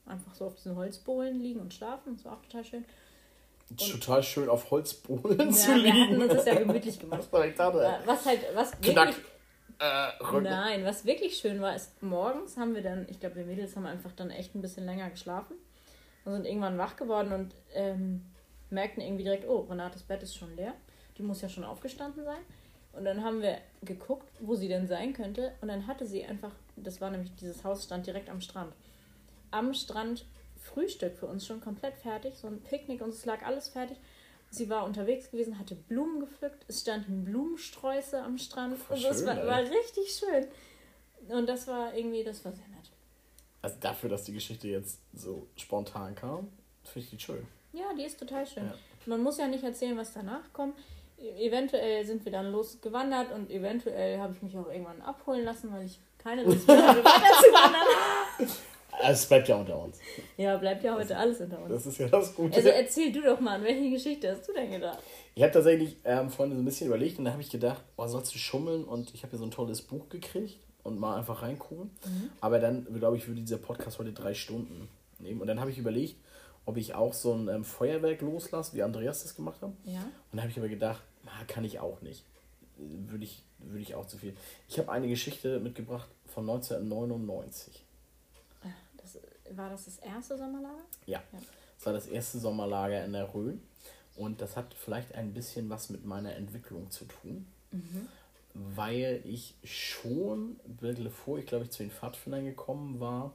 einfach 0.06 0.34
so 0.34 0.46
auf 0.46 0.54
diesen 0.54 0.76
Holzbohlen 0.76 1.40
liegen 1.40 1.60
und 1.60 1.74
schlafen. 1.74 2.14
Das 2.16 2.24
war 2.24 2.34
auch 2.34 2.42
total 2.42 2.64
schön. 2.64 2.84
Total 3.76 4.22
schön 4.22 4.48
auf 4.48 4.70
Holzbohlen 4.70 5.38
Ja, 5.38 5.50
zu 5.50 5.68
wir 5.68 5.76
liegen. 5.76 6.00
hatten 6.10 6.22
uns 6.22 6.32
das 6.34 6.46
ja 6.46 6.54
gemütlich 6.58 6.98
gemacht. 7.00 7.20
Was 7.20 7.32
war 7.32 7.46
ich 7.46 7.54
da 7.56 7.68
Äh, 7.70 8.06
Was 8.06 8.26
halt, 8.26 8.40
was 8.54 8.70
Knack. 8.80 9.08
wirklich, 9.08 9.24
Äh, 9.80 10.40
nein, 10.42 10.84
was 10.84 11.06
wirklich 11.06 11.38
schön 11.38 11.60
war, 11.60 11.74
ist 11.74 12.02
morgens 12.02 12.58
haben 12.58 12.74
wir 12.74 12.82
dann, 12.82 13.06
ich 13.08 13.18
glaube, 13.18 13.36
wir 13.36 13.46
Mädels 13.46 13.76
haben 13.76 13.86
einfach 13.86 14.12
dann 14.12 14.30
echt 14.30 14.54
ein 14.54 14.60
bisschen 14.60 14.84
länger 14.84 15.08
geschlafen 15.08 15.56
und 16.24 16.32
sind 16.34 16.44
irgendwann 16.44 16.76
wach 16.76 16.96
geworden 16.96 17.32
und 17.32 17.54
ähm, 17.74 18.26
merkten 18.68 19.02
irgendwie 19.02 19.24
direkt, 19.24 19.48
oh, 19.48 19.60
Renates 19.70 20.02
Bett 20.02 20.22
ist 20.22 20.36
schon 20.36 20.54
leer. 20.54 20.74
Die 21.16 21.22
muss 21.22 21.40
ja 21.40 21.48
schon 21.48 21.64
aufgestanden 21.64 22.24
sein. 22.24 22.40
Und 22.92 23.04
dann 23.04 23.24
haben 23.24 23.40
wir 23.40 23.58
geguckt, 23.82 24.28
wo 24.40 24.54
sie 24.54 24.68
denn 24.68 24.86
sein 24.86 25.12
könnte. 25.12 25.52
Und 25.60 25.68
dann 25.68 25.86
hatte 25.86 26.06
sie 26.06 26.24
einfach, 26.24 26.52
das 26.76 27.00
war 27.00 27.10
nämlich, 27.10 27.34
dieses 27.36 27.64
Haus 27.64 27.84
stand 27.84 28.06
direkt 28.06 28.28
am 28.28 28.40
Strand. 28.40 28.74
Am 29.50 29.72
Strand 29.72 30.26
Frühstück 30.60 31.16
für 31.16 31.26
uns 31.26 31.46
schon 31.46 31.60
komplett 31.60 31.96
fertig, 31.96 32.34
so 32.36 32.46
ein 32.46 32.60
Picknick 32.60 33.00
und 33.00 33.10
es 33.10 33.24
lag 33.24 33.42
alles 33.44 33.70
fertig. 33.70 33.96
Sie 34.50 34.68
war 34.68 34.84
unterwegs 34.84 35.30
gewesen, 35.30 35.58
hatte 35.58 35.76
Blumen 35.76 36.20
gepflückt, 36.20 36.64
es 36.68 36.80
standen 36.80 37.24
Blumensträuße 37.24 38.20
am 38.20 38.36
Strand. 38.36 38.76
Voll 38.78 38.96
und 38.96 39.04
das 39.04 39.18
schön, 39.18 39.26
war, 39.28 39.38
ey. 39.38 39.46
war 39.46 39.60
richtig 39.60 40.10
schön. 40.12 40.46
Und 41.28 41.48
das 41.48 41.66
war 41.68 41.94
irgendwie, 41.94 42.24
das 42.24 42.44
war 42.44 42.52
sehr 42.52 42.66
nett. 42.68 42.90
Also 43.62 43.76
dafür, 43.80 44.10
dass 44.10 44.24
die 44.24 44.32
Geschichte 44.32 44.66
jetzt 44.68 44.98
so 45.14 45.46
spontan 45.56 46.14
kam, 46.14 46.48
finde 46.82 47.00
ich 47.04 47.10
die 47.10 47.20
schön. 47.20 47.46
Ja, 47.72 47.92
die 47.96 48.02
ist 48.04 48.18
total 48.18 48.44
schön. 48.46 48.64
Ja. 48.66 48.74
Man 49.06 49.22
muss 49.22 49.38
ja 49.38 49.46
nicht 49.46 49.62
erzählen, 49.62 49.96
was 49.96 50.12
danach 50.12 50.52
kommt. 50.52 50.76
E- 51.18 51.46
Eventuell 51.46 52.04
sind 52.04 52.24
wir 52.24 52.32
dann 52.32 52.50
losgewandert 52.50 53.30
und 53.32 53.50
eventuell 53.50 54.18
habe 54.18 54.32
ich 54.34 54.42
mich 54.42 54.56
auch 54.56 54.68
irgendwann 54.68 55.00
abholen 55.02 55.44
lassen, 55.44 55.72
weil 55.72 55.86
ich 55.86 56.00
keine 56.18 56.42
Lust 56.42 56.66
mehr 56.66 56.86
hatte, 56.88 56.98
weiter 57.04 57.34
zu 57.40 57.52
wandern. 57.52 58.50
Also 59.02 59.12
es 59.12 59.26
bleibt 59.26 59.48
ja 59.48 59.56
unter 59.56 59.82
uns. 59.82 59.98
Ja, 60.36 60.56
bleibt 60.56 60.84
ja 60.84 60.94
heute 60.94 61.16
alles 61.16 61.40
unter 61.40 61.58
uns. 61.58 61.68
Das 61.70 61.86
ist 61.86 61.98
ja 61.98 62.08
das 62.08 62.34
Gute. 62.34 62.56
Also 62.56 62.68
erzähl 62.68 63.12
du 63.12 63.22
doch 63.22 63.40
mal, 63.40 63.56
an 63.56 63.64
welche 63.64 63.90
Geschichte 63.90 64.30
hast 64.30 64.48
du 64.48 64.52
denn 64.52 64.70
gedacht? 64.70 64.98
Ich 65.34 65.42
habe 65.42 65.52
tatsächlich 65.52 65.96
ähm, 66.04 66.30
vorhin 66.30 66.54
so 66.54 66.60
ein 66.60 66.64
bisschen 66.64 66.88
überlegt 66.88 67.18
und 67.18 67.24
da 67.24 67.32
habe 67.32 67.42
ich 67.42 67.50
gedacht, 67.50 67.82
oh, 67.96 68.06
sollst 68.06 68.34
du 68.34 68.38
schummeln? 68.38 68.84
Und 68.84 69.14
ich 69.14 69.22
habe 69.22 69.32
ja 69.32 69.38
so 69.38 69.44
ein 69.44 69.50
tolles 69.50 69.82
Buch 69.82 70.08
gekriegt 70.08 70.58
und 70.82 70.98
mal 70.98 71.16
einfach 71.16 71.42
reingucken. 71.42 71.90
Aber 72.40 72.58
dann, 72.58 72.86
glaube 72.98 73.16
ich, 73.16 73.26
würde 73.26 73.40
dieser 73.40 73.58
Podcast 73.58 73.98
heute 73.98 74.12
drei 74.12 74.34
Stunden 74.34 74.88
nehmen. 75.18 75.40
Und 75.40 75.46
dann 75.46 75.60
habe 75.60 75.70
ich 75.70 75.78
überlegt, 75.78 76.16
ob 76.66 76.76
ich 76.76 76.94
auch 76.94 77.12
so 77.12 77.32
ein 77.32 77.48
ähm, 77.48 77.64
Feuerwerk 77.64 78.20
loslasse, 78.20 78.76
wie 78.76 78.82
Andreas 78.82 79.22
das 79.22 79.34
gemacht 79.34 79.62
hat. 79.62 79.70
Ja. 79.84 80.00
Und 80.00 80.06
dann 80.32 80.40
habe 80.42 80.50
ich 80.50 80.58
aber 80.58 80.68
gedacht, 80.68 81.02
na, 81.24 81.32
kann 81.46 81.64
ich 81.64 81.80
auch 81.80 82.00
nicht. 82.02 82.24
würde 82.76 83.24
ich, 83.24 83.42
würde 83.58 83.82
ich 83.82 83.94
auch 83.94 84.06
zu 84.06 84.18
viel. 84.18 84.34
Ich 84.68 84.78
habe 84.78 84.90
eine 84.90 85.08
Geschichte 85.08 85.60
mitgebracht 85.60 86.08
von 86.26 86.48
1999. 86.48 87.84
War 89.56 89.70
das 89.70 89.86
das 89.86 89.98
erste 89.98 90.36
Sommerlager? 90.38 90.84
Ja. 91.06 91.22
Ja. 91.32 91.38
Das 91.76 91.86
war 91.86 91.92
das 91.92 92.06
erste 92.06 92.38
Sommerlager 92.38 93.04
in 93.04 93.12
der 93.12 93.32
Rhön. 93.34 93.62
Und 94.16 94.40
das 94.40 94.56
hat 94.56 94.74
vielleicht 94.74 95.14
ein 95.14 95.32
bisschen 95.32 95.70
was 95.70 95.88
mit 95.88 96.04
meiner 96.04 96.34
Entwicklung 96.34 96.90
zu 96.90 97.06
tun. 97.06 97.46
Weil 98.52 99.22
ich 99.24 99.54
schon, 99.64 100.58
bevor 100.66 101.38
ich 101.38 101.46
glaube 101.46 101.64
ich 101.64 101.70
zu 101.70 101.82
den 101.82 101.90
Pfadfindern 101.90 102.44
gekommen 102.44 103.00
war, 103.00 103.32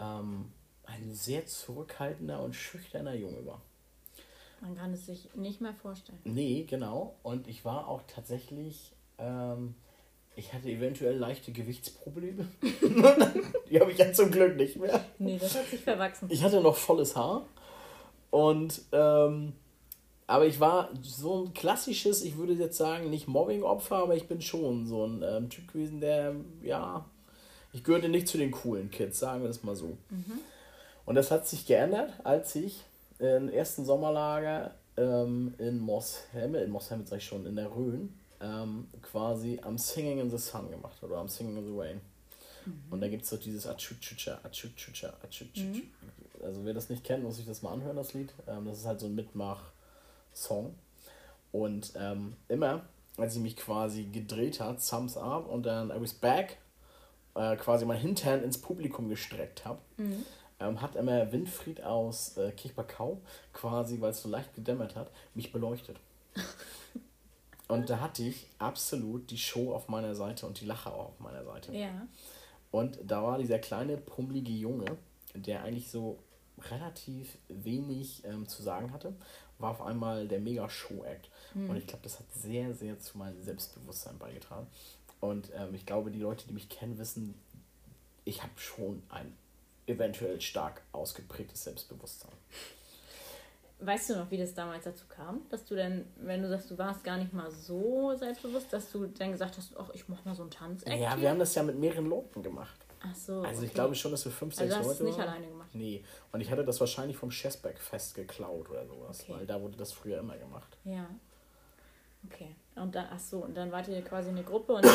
ähm, 0.00 0.52
ein 0.84 1.12
sehr 1.12 1.46
zurückhaltender 1.46 2.42
und 2.42 2.54
schüchterner 2.54 3.14
Junge 3.14 3.44
war. 3.44 3.60
Man 4.60 4.74
kann 4.76 4.92
es 4.92 5.06
sich 5.06 5.34
nicht 5.34 5.60
mehr 5.60 5.74
vorstellen. 5.74 6.18
Nee, 6.24 6.64
genau. 6.64 7.16
Und 7.22 7.46
ich 7.48 7.64
war 7.64 7.88
auch 7.88 8.02
tatsächlich, 8.06 8.92
ähm, 9.18 9.74
ich 10.36 10.52
hatte 10.52 10.68
eventuell 10.68 11.16
leichte 11.16 11.50
Gewichtsprobleme. 11.50 12.46
Die 13.70 13.80
habe 13.80 13.90
ich 13.90 13.98
ja 13.98 14.12
zum 14.12 14.30
Glück 14.30 14.56
nicht 14.56 14.76
mehr. 14.76 15.04
Nee, 15.18 15.38
das 15.40 15.56
hat 15.56 15.66
sich 15.66 15.80
verwachsen. 15.80 16.28
Ich 16.30 16.44
hatte 16.44 16.60
noch 16.60 16.76
volles 16.76 17.16
Haar. 17.16 17.46
Und, 18.30 18.82
ähm, 18.92 19.54
aber 20.26 20.46
ich 20.46 20.60
war 20.60 20.90
so 21.00 21.44
ein 21.44 21.54
klassisches, 21.54 22.22
ich 22.22 22.36
würde 22.36 22.52
jetzt 22.52 22.76
sagen, 22.76 23.08
nicht 23.08 23.28
Mobbing-Opfer, 23.28 23.96
aber 23.96 24.14
ich 24.14 24.28
bin 24.28 24.42
schon 24.42 24.86
so 24.86 25.06
ein 25.06 25.24
ähm, 25.26 25.48
Typ 25.48 25.72
gewesen, 25.72 26.00
der, 26.00 26.34
ja, 26.62 27.06
ich 27.72 27.82
gehörte 27.82 28.08
nicht 28.08 28.28
zu 28.28 28.36
den 28.36 28.50
coolen 28.50 28.90
Kids, 28.90 29.18
sagen 29.18 29.42
wir 29.42 29.48
das 29.48 29.62
mal 29.62 29.76
so. 29.76 29.96
Und 31.06 31.14
das 31.14 31.30
hat 31.30 31.46
sich 31.46 31.66
geändert, 31.66 32.12
als 32.24 32.54
ich 32.56 32.82
im 33.18 33.48
ersten 33.48 33.84
Sommerlager 33.84 34.74
ähm, 34.96 35.54
in 35.58 35.78
Mosshemme, 35.78 36.58
in 36.58 36.70
Mosshemme 36.70 37.06
sag 37.06 37.18
ich 37.18 37.24
schon, 37.24 37.46
in 37.46 37.56
der 37.56 37.74
Rhön, 37.74 38.12
ähm, 38.40 38.88
quasi 39.02 39.58
am 39.62 39.78
Singing 39.78 40.20
in 40.20 40.30
the 40.30 40.38
Sun 40.38 40.70
gemacht 40.70 41.02
oder 41.02 41.16
am 41.18 41.28
Singing 41.28 41.56
in 41.56 41.64
the 41.66 41.78
Rain. 41.78 42.00
Und 42.90 43.00
da 43.00 43.08
gibt 43.08 43.22
es 43.22 43.30
so 43.30 43.36
dieses 43.36 43.66
Achuchucha, 43.66 44.40
Achuchucha, 44.42 45.12
Achuchucha. 45.22 45.82
Also 46.42 46.64
wer 46.64 46.74
das 46.74 46.90
nicht 46.90 47.04
kennt, 47.04 47.22
muss 47.22 47.36
sich 47.36 47.46
das 47.46 47.62
mal 47.62 47.72
anhören, 47.72 47.96
das 47.96 48.12
Lied. 48.12 48.32
Ähm, 48.48 48.66
das 48.66 48.78
ist 48.78 48.86
halt 48.86 49.00
so 49.00 49.06
ein 49.06 49.14
Mitmach-Song. 49.14 50.74
Und 51.52 51.92
ähm, 51.96 52.34
immer, 52.48 52.84
als 53.16 53.36
ich 53.36 53.42
mich 53.42 53.56
quasi 53.56 54.04
gedreht 54.04 54.60
hat, 54.60 54.86
Thumbs 54.86 55.16
up 55.16 55.48
und 55.48 55.64
dann 55.64 55.90
I 55.90 56.00
was 56.00 56.12
back, 56.12 56.58
äh, 57.34 57.56
quasi 57.56 57.84
mein 57.84 57.98
Hintern 57.98 58.42
ins 58.42 58.58
Publikum 58.58 59.08
gestreckt 59.08 59.64
habe, 59.64 59.78
ähm, 60.60 60.80
hat 60.80 60.96
immer 60.96 61.30
Winfried 61.32 61.82
aus 61.82 62.36
äh, 62.36 62.50
Kirchbergau 62.52 63.20
quasi, 63.52 64.00
weil 64.00 64.10
es 64.10 64.22
so 64.22 64.28
leicht 64.28 64.54
gedämmert 64.54 64.96
hat, 64.96 65.10
mich 65.34 65.52
beleuchtet. 65.52 65.98
Und 67.68 67.90
da 67.90 68.00
hatte 68.00 68.22
ich 68.22 68.46
absolut 68.58 69.30
die 69.30 69.38
Show 69.38 69.72
auf 69.74 69.88
meiner 69.88 70.14
Seite 70.14 70.46
und 70.46 70.60
die 70.60 70.66
Lacher 70.66 70.94
auch 70.94 71.08
auf 71.08 71.20
meiner 71.20 71.44
Seite. 71.44 71.72
Ja. 71.72 72.06
Und 72.70 72.98
da 73.04 73.22
war 73.22 73.38
dieser 73.38 73.58
kleine, 73.58 73.96
pummelige 73.96 74.52
Junge, 74.52 74.96
der 75.34 75.62
eigentlich 75.62 75.90
so 75.90 76.18
relativ 76.70 77.36
wenig 77.48 78.24
ähm, 78.24 78.48
zu 78.48 78.62
sagen 78.62 78.92
hatte, 78.92 79.14
war 79.58 79.70
auf 79.70 79.82
einmal 79.82 80.28
der 80.28 80.40
Mega-Show-Act. 80.40 81.30
Und 81.54 81.76
ich 81.76 81.86
glaube, 81.86 82.02
das 82.02 82.18
hat 82.18 82.26
sehr, 82.34 82.74
sehr 82.74 82.98
zu 82.98 83.16
meinem 83.18 83.42
Selbstbewusstsein 83.42 84.18
beigetragen. 84.18 84.66
Und 85.20 85.50
ähm, 85.54 85.74
ich 85.74 85.86
glaube, 85.86 86.10
die 86.10 86.18
Leute, 86.18 86.46
die 86.46 86.52
mich 86.52 86.68
kennen, 86.68 86.98
wissen, 86.98 87.34
ich 88.24 88.42
habe 88.42 88.52
schon 88.56 89.02
ein 89.08 89.34
eventuell 89.86 90.40
stark 90.40 90.82
ausgeprägtes 90.92 91.64
Selbstbewusstsein. 91.64 92.32
Weißt 93.86 94.10
du 94.10 94.16
noch, 94.16 94.30
wie 94.30 94.36
das 94.36 94.52
damals 94.52 94.84
dazu 94.84 95.06
kam? 95.08 95.42
Dass 95.48 95.64
du 95.64 95.76
denn, 95.76 96.06
wenn 96.16 96.42
du 96.42 96.48
sagst, 96.48 96.70
du 96.70 96.76
warst 96.76 97.04
gar 97.04 97.16
nicht 97.18 97.32
mal 97.32 97.50
so 97.50 98.14
selbstbewusst, 98.16 98.72
dass 98.72 98.90
du 98.90 99.06
dann 99.06 99.30
gesagt 99.32 99.56
hast, 99.56 99.76
ach, 99.78 99.90
ich 99.94 100.08
mach 100.08 100.24
mal 100.24 100.34
so 100.34 100.42
einen 100.42 100.50
tanz 100.50 100.84
Ja, 100.86 101.20
wir 101.20 101.30
haben 101.30 101.38
das 101.38 101.54
ja 101.54 101.62
mit 101.62 101.78
mehreren 101.78 102.06
Leuten 102.06 102.42
gemacht. 102.42 102.76
Ach 103.00 103.14
so. 103.14 103.42
Also 103.42 103.62
ich 103.62 103.68
okay. 103.68 103.74
glaube 103.74 103.94
schon, 103.94 104.10
dass 104.10 104.24
wir 104.24 104.32
fünf, 104.32 104.52
Also 104.58 104.64
sechs 104.64 104.74
du 104.74 104.78
hast 104.80 104.86
es 104.86 104.98
Leute 104.98 105.04
nicht 105.04 105.18
waren. 105.18 105.28
alleine 105.28 105.46
gemacht. 105.48 105.70
Nee, 105.74 106.02
und 106.32 106.40
ich 106.40 106.50
hatte 106.50 106.64
das 106.64 106.80
wahrscheinlich 106.80 107.16
vom 107.16 107.30
Chessback-Fest 107.30 108.14
geklaut 108.16 108.68
oder 108.70 108.84
sowas, 108.86 109.20
Okay. 109.22 109.34
weil 109.34 109.46
da 109.46 109.60
wurde 109.62 109.76
das 109.76 109.92
früher 109.92 110.18
immer 110.18 110.36
gemacht. 110.36 110.76
Ja. 110.84 111.06
Okay. 112.26 112.56
Und 112.74 112.94
dann, 112.94 113.06
ach 113.12 113.20
so, 113.20 113.38
und 113.44 113.56
dann 113.56 113.70
wart 113.70 113.86
ihr 113.88 114.02
quasi 114.02 114.30
eine 114.30 114.42
Gruppe 114.42 114.72
und 114.74 114.86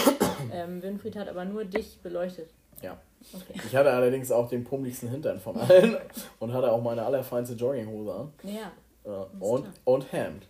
ähm, 0.52 0.82
Winfried 0.82 1.16
hat 1.16 1.30
aber 1.30 1.46
nur 1.46 1.64
dich 1.64 2.00
beleuchtet. 2.02 2.50
Ja. 2.82 2.98
Okay. 3.34 3.60
Ich 3.66 3.76
hatte 3.76 3.92
allerdings 3.92 4.32
auch 4.32 4.50
den 4.50 4.64
pummeligsten 4.64 5.10
Hintern 5.10 5.40
von 5.40 5.56
allen 5.58 5.98
und 6.40 6.54
hatte 6.54 6.72
auch 6.72 6.82
meine 6.82 7.04
allerfeinste 7.06 7.56
Jogginghose 7.56 8.14
an. 8.14 8.34
Ja. 8.44 8.72
Ja, 9.06 9.28
und, 9.40 9.62
klar. 9.64 9.74
und 9.86 10.12
Hemd. 10.12 10.44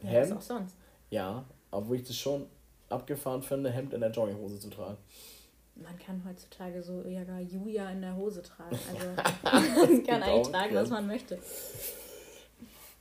ja 0.00 0.06
was 0.08 0.12
Hemd? 0.12 0.32
auch 0.38 0.42
sonst. 0.42 0.74
Ja, 1.10 1.44
obwohl 1.70 1.96
ich 1.96 2.04
das 2.04 2.16
schon 2.16 2.46
abgefahren 2.88 3.42
finde, 3.42 3.70
Hemd 3.70 3.92
in 3.94 4.00
der 4.00 4.10
Jogginghose 4.10 4.58
zu 4.60 4.70
tragen. 4.70 4.96
Man 5.76 5.98
kann 5.98 6.22
heutzutage 6.26 6.82
so 6.82 7.02
ja 7.06 7.20
Julia 7.40 7.90
in 7.90 8.00
der 8.00 8.16
Hose 8.16 8.42
tragen. 8.42 8.78
Also 8.94 9.86
man 9.92 10.04
kann 10.04 10.22
eigentlich 10.22 10.48
tragen, 10.48 10.74
was 10.74 10.88
man 10.88 11.06
möchte. 11.06 11.38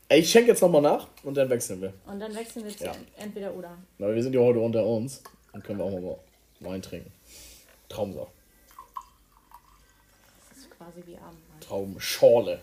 Ey, 0.09 0.19
ich 0.19 0.29
schenke 0.29 0.49
jetzt 0.51 0.61
nochmal 0.61 0.81
nach 0.81 1.07
und 1.23 1.35
dann 1.35 1.49
wechseln 1.49 1.81
wir. 1.81 1.93
Und 2.05 2.19
dann 2.19 2.35
wechseln 2.35 2.65
wir 2.65 2.75
zu 2.75 2.83
Ja. 2.85 2.91
entweder 3.17 3.53
oder. 3.55 3.77
Aber 3.99 4.13
wir 4.13 4.21
sind 4.21 4.33
ja 4.35 4.41
heute 4.41 4.59
unter 4.59 4.85
uns. 4.85 5.23
Dann 5.53 5.63
können 5.63 5.79
wir 5.79 5.85
auch 5.85 5.91
mal 5.91 6.17
Wein 6.59 6.81
trinken. 6.81 7.11
Traumsaft. 7.89 8.31
Das 10.49 10.57
ist 10.59 10.71
quasi 10.71 11.03
wie 11.05 11.17
Abendmahl. 11.17 11.59
Traumschorle. 11.59 12.61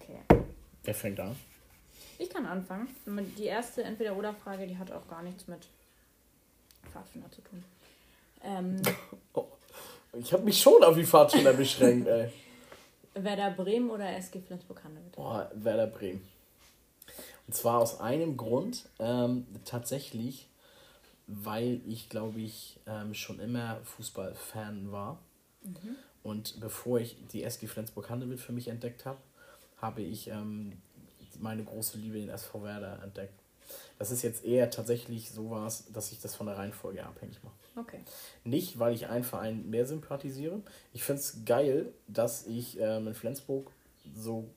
Okay. 0.00 0.44
Wer 0.84 0.94
fängt 0.94 1.20
an? 1.20 1.36
Ich 2.18 2.30
kann 2.30 2.46
anfangen. 2.46 2.88
Die 3.36 3.44
erste 3.44 3.82
Entweder-Oder-Frage, 3.84 4.66
die 4.66 4.78
hat 4.78 4.90
auch 4.90 5.06
gar 5.08 5.22
nichts 5.22 5.46
mit 5.46 5.68
Pfadfinder 6.90 7.30
zu 7.30 7.42
tun. 7.42 7.64
Ähm, 8.42 8.82
Ich 10.18 10.32
habe 10.32 10.44
mich 10.44 10.60
schon 10.60 10.82
auf 10.82 10.94
die 10.96 11.04
Pfadfinder 11.04 11.52
beschränkt, 11.52 12.08
ey. 12.08 12.30
Werder 13.14 13.50
Bremen 13.50 13.90
oder 13.90 14.16
SG 14.16 14.40
Flensburg-Handewitt? 14.40 15.16
Werder 15.62 15.86
Bremen. 15.86 16.26
Und 17.46 17.54
zwar 17.54 17.80
aus 17.80 18.00
einem 18.00 18.36
Grund, 18.36 18.88
ähm, 18.98 19.46
tatsächlich, 19.64 20.48
weil 21.26 21.80
ich, 21.86 22.08
glaube 22.08 22.40
ich, 22.40 22.78
ähm, 22.86 23.14
schon 23.14 23.40
immer 23.40 23.80
Fußballfan 23.84 24.92
war. 24.92 25.18
Und 26.22 26.60
bevor 26.60 27.00
ich 27.00 27.16
die 27.32 27.42
SG 27.42 27.66
Flensburg-Handewitt 27.66 28.40
für 28.40 28.52
mich 28.52 28.68
entdeckt 28.68 29.04
habe, 29.04 29.18
habe 29.78 30.02
ich 30.02 30.28
ähm, 30.28 30.72
meine 31.40 31.64
große 31.64 31.98
Liebe 31.98 32.18
den 32.18 32.28
SV 32.28 32.62
Werder 32.62 33.02
entdeckt. 33.02 33.34
Das 33.98 34.10
ist 34.10 34.22
jetzt 34.22 34.44
eher 34.44 34.70
tatsächlich 34.70 35.30
sowas, 35.30 35.86
dass 35.92 36.12
ich 36.12 36.20
das 36.20 36.34
von 36.34 36.46
der 36.46 36.56
Reihenfolge 36.56 37.04
abhängig 37.04 37.42
mache. 37.42 37.54
Okay. 37.76 38.00
Nicht, 38.44 38.78
weil 38.78 38.94
ich 38.94 39.08
einen 39.08 39.24
Verein 39.24 39.68
mehr 39.68 39.86
sympathisiere. 39.86 40.62
Ich 40.92 41.02
finde 41.02 41.20
es 41.20 41.44
geil, 41.44 41.92
dass 42.06 42.46
ich 42.46 42.78
ähm, 42.80 43.08
in 43.08 43.14
Flensburg, 43.14 43.70
so 44.14 44.48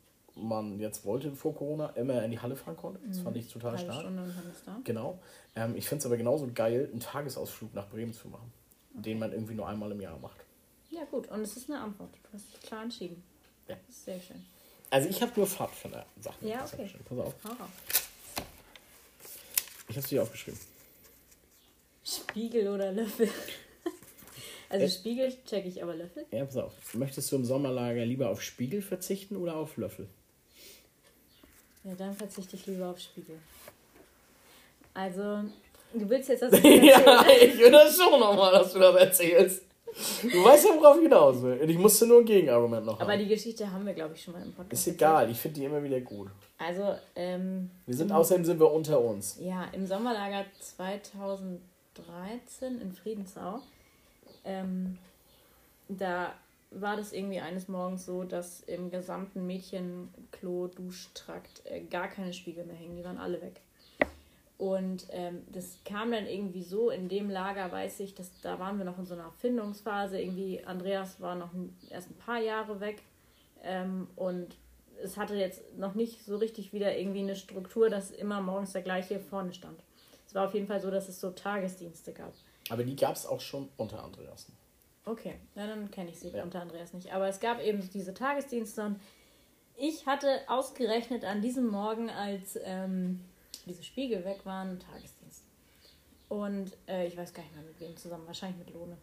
man 0.41 0.79
jetzt 0.79 1.05
wollte 1.05 1.31
vor 1.31 1.55
Corona, 1.55 1.87
immer 1.89 2.23
in 2.23 2.31
die 2.31 2.39
Halle 2.39 2.55
fahren 2.55 2.77
konnte. 2.77 2.99
Das 3.07 3.19
fand 3.19 3.37
ich 3.37 3.47
total 3.51 3.71
Halbe 3.77 3.83
stark. 3.83 4.01
Stunde 4.01 4.23
und 4.23 4.29
dann 4.35 4.51
ist 4.51 4.67
da. 4.67 4.77
Genau. 4.83 5.19
Ähm, 5.55 5.75
ich 5.75 5.87
finde 5.87 5.99
es 5.99 6.05
aber 6.05 6.17
genauso 6.17 6.47
geil, 6.53 6.89
einen 6.91 6.99
Tagesausflug 6.99 7.73
nach 7.73 7.89
Bremen 7.89 8.13
zu 8.13 8.27
machen, 8.27 8.51
den 8.93 9.19
man 9.19 9.31
irgendwie 9.31 9.53
nur 9.55 9.67
einmal 9.67 9.91
im 9.91 10.01
Jahr 10.01 10.17
macht. 10.19 10.37
Ja, 10.89 11.03
gut. 11.05 11.27
Und 11.29 11.41
es 11.41 11.55
ist 11.57 11.69
eine 11.69 11.79
Antwort. 11.81 12.09
Du 12.23 12.29
hast 12.33 12.47
dich 12.51 12.59
klar 12.61 12.83
entschieden. 12.83 13.23
Ja. 13.67 13.75
Das 13.87 13.95
ist 13.95 14.05
sehr 14.05 14.19
schön. 14.19 14.43
Also 14.89 15.07
ich 15.07 15.21
habe 15.21 15.31
nur 15.35 15.45
Pfadfinder-Sachen. 15.45 16.47
Ja, 16.47 16.61
Das 16.61 16.71
hab 16.71 16.79
okay. 16.79 16.85
ich 16.87 16.91
schon. 16.91 17.03
Pass 17.03 17.19
auf. 17.19 17.35
Ich 19.87 19.95
habe 19.95 19.99
es 19.99 20.07
dir 20.07 20.21
aufgeschrieben. 20.23 20.59
Spiegel 22.03 22.67
oder 22.69 22.91
Löffel? 22.91 23.29
Also 24.71 24.85
Äh. 24.85 24.89
Spiegel 24.89 25.33
check 25.47 25.65
ich, 25.65 25.81
aber 25.81 25.95
Löffel? 25.95 26.27
Ja, 26.31 26.45
pass 26.45 26.57
auf. 26.57 26.93
Möchtest 26.93 27.31
du 27.31 27.37
im 27.37 27.43
Sommerlager 27.43 28.05
lieber 28.05 28.29
auf 28.29 28.43
Spiegel 28.43 28.83
verzichten 28.83 29.35
oder 29.35 29.55
auf 29.55 29.77
Löffel? 29.77 30.07
Ja, 31.89 31.95
dann 31.97 32.13
verzichte 32.13 32.55
ich 32.55 32.67
lieber 32.67 32.87
auf 32.89 32.99
Spiegel. 32.99 33.37
Also, 34.93 35.39
du 35.93 36.07
willst 36.09 36.29
jetzt 36.29 36.43
das 36.43 36.51
ja, 36.63 37.25
ich 37.41 37.57
will 37.57 37.71
das 37.71 37.97
schon 37.97 38.19
nochmal, 38.19 38.51
dass 38.53 38.73
du 38.73 38.79
das 38.79 38.95
erzählst. 38.95 39.63
Du 40.21 40.43
weißt 40.43 40.67
ja, 40.67 40.75
worauf 40.75 40.97
ich 40.97 41.03
hinaus 41.03 41.41
will. 41.41 41.57
Und 41.59 41.67
ich 41.69 41.77
musste 41.77 42.05
nur 42.05 42.19
ein 42.19 42.25
Gegenargument 42.25 42.85
noch 42.85 42.99
Aber 42.99 43.11
haben. 43.11 43.19
die 43.19 43.27
Geschichte 43.27 43.71
haben 43.71 43.85
wir, 43.87 43.93
glaube 43.95 44.13
ich, 44.13 44.21
schon 44.23 44.33
mal 44.35 44.43
im 44.43 44.53
Podcast. 44.53 44.87
Ist 44.87 44.93
egal, 44.93 45.31
ich 45.31 45.37
finde 45.39 45.59
die 45.59 45.65
immer 45.65 45.81
wieder 45.83 45.99
gut. 46.01 46.29
Also, 46.59 46.93
ähm, 47.15 47.71
Wir 47.87 47.95
sind 47.95 48.11
außerdem 48.11 48.45
sind 48.45 48.59
wir 48.59 48.71
unter 48.71 49.01
uns. 49.01 49.37
ja, 49.41 49.65
im 49.73 49.87
Sommerlager 49.87 50.45
2013 50.59 52.81
in 52.81 52.93
Friedensau, 52.93 53.61
ähm, 54.45 54.97
da 55.87 56.33
war 56.71 56.95
das 56.95 57.13
irgendwie 57.13 57.39
eines 57.39 57.67
Morgens 57.67 58.05
so, 58.05 58.23
dass 58.23 58.61
im 58.61 58.91
gesamten 58.91 59.47
Mädchenklo-Duschtrakt 59.47 61.65
äh, 61.65 61.81
gar 61.81 62.07
keine 62.07 62.33
Spiegel 62.33 62.65
mehr 62.65 62.75
hängen. 62.75 62.95
Die 62.95 63.03
waren 63.03 63.17
alle 63.17 63.41
weg. 63.41 63.61
Und 64.57 65.07
ähm, 65.11 65.43
das 65.51 65.79
kam 65.85 66.11
dann 66.11 66.27
irgendwie 66.27 66.63
so, 66.63 66.89
in 66.89 67.07
dem 67.07 67.29
Lager 67.29 67.71
weiß 67.71 68.01
ich, 68.01 68.13
dass 68.13 68.41
da 68.41 68.59
waren 68.59 68.77
wir 68.77 68.83
noch 68.85 68.99
in 68.99 69.05
so 69.05 69.13
einer 69.13 69.31
Findungsphase. 69.39 70.19
Irgendwie, 70.19 70.61
Andreas 70.65 71.21
war 71.21 71.35
noch 71.35 71.53
ein, 71.53 71.73
erst 71.89 72.11
ein 72.11 72.17
paar 72.17 72.39
Jahre 72.39 72.81
weg. 72.81 73.01
Ähm, 73.63 74.09
und 74.15 74.57
es 75.01 75.17
hatte 75.17 75.35
jetzt 75.35 75.61
noch 75.77 75.95
nicht 75.95 76.25
so 76.25 76.35
richtig 76.37 76.73
wieder 76.73 76.97
irgendwie 76.97 77.21
eine 77.21 77.37
Struktur, 77.37 77.89
dass 77.89 78.11
immer 78.11 78.41
morgens 78.41 78.73
der 78.73 78.81
gleiche 78.81 79.19
vorne 79.19 79.53
stand. 79.53 79.79
Es 80.27 80.35
war 80.35 80.47
auf 80.47 80.53
jeden 80.53 80.67
Fall 80.67 80.81
so, 80.81 80.91
dass 80.91 81.07
es 81.07 81.19
so 81.19 81.31
Tagesdienste 81.31 82.11
gab. 82.11 82.33
Aber 82.69 82.83
die 82.83 82.95
gab 82.95 83.15
es 83.15 83.25
auch 83.25 83.41
schon 83.41 83.69
unter 83.77 84.03
Andreas. 84.03 84.45
Okay, 85.09 85.39
ja, 85.55 85.65
dann 85.65 85.89
kenne 85.89 86.11
ich 86.11 86.19
sie 86.19 86.29
ja. 86.29 86.43
unter 86.43 86.61
Andreas 86.61 86.93
nicht. 86.93 87.11
Aber 87.11 87.27
es 87.27 87.39
gab 87.39 87.59
eben 87.63 87.89
diese 87.89 88.13
Tagesdienste 88.13 88.85
und 88.85 88.99
ich 89.75 90.05
hatte 90.05 90.27
ausgerechnet 90.47 91.25
an 91.25 91.41
diesem 91.41 91.67
Morgen, 91.67 92.11
als 92.11 92.59
ähm, 92.63 93.19
diese 93.65 93.81
Spiegel 93.81 94.23
weg 94.23 94.45
waren, 94.45 94.77
Tagesdienst. 94.77 95.43
Und 96.27 96.77
äh, 96.87 97.07
ich 97.07 97.17
weiß 97.17 97.33
gar 97.33 97.41
nicht 97.41 97.55
mehr 97.55 97.63
mit 97.63 97.79
wem 97.79 97.97
zusammen, 97.97 98.27
wahrscheinlich 98.27 98.63
mit 98.63 98.75
Lohne. 98.75 98.97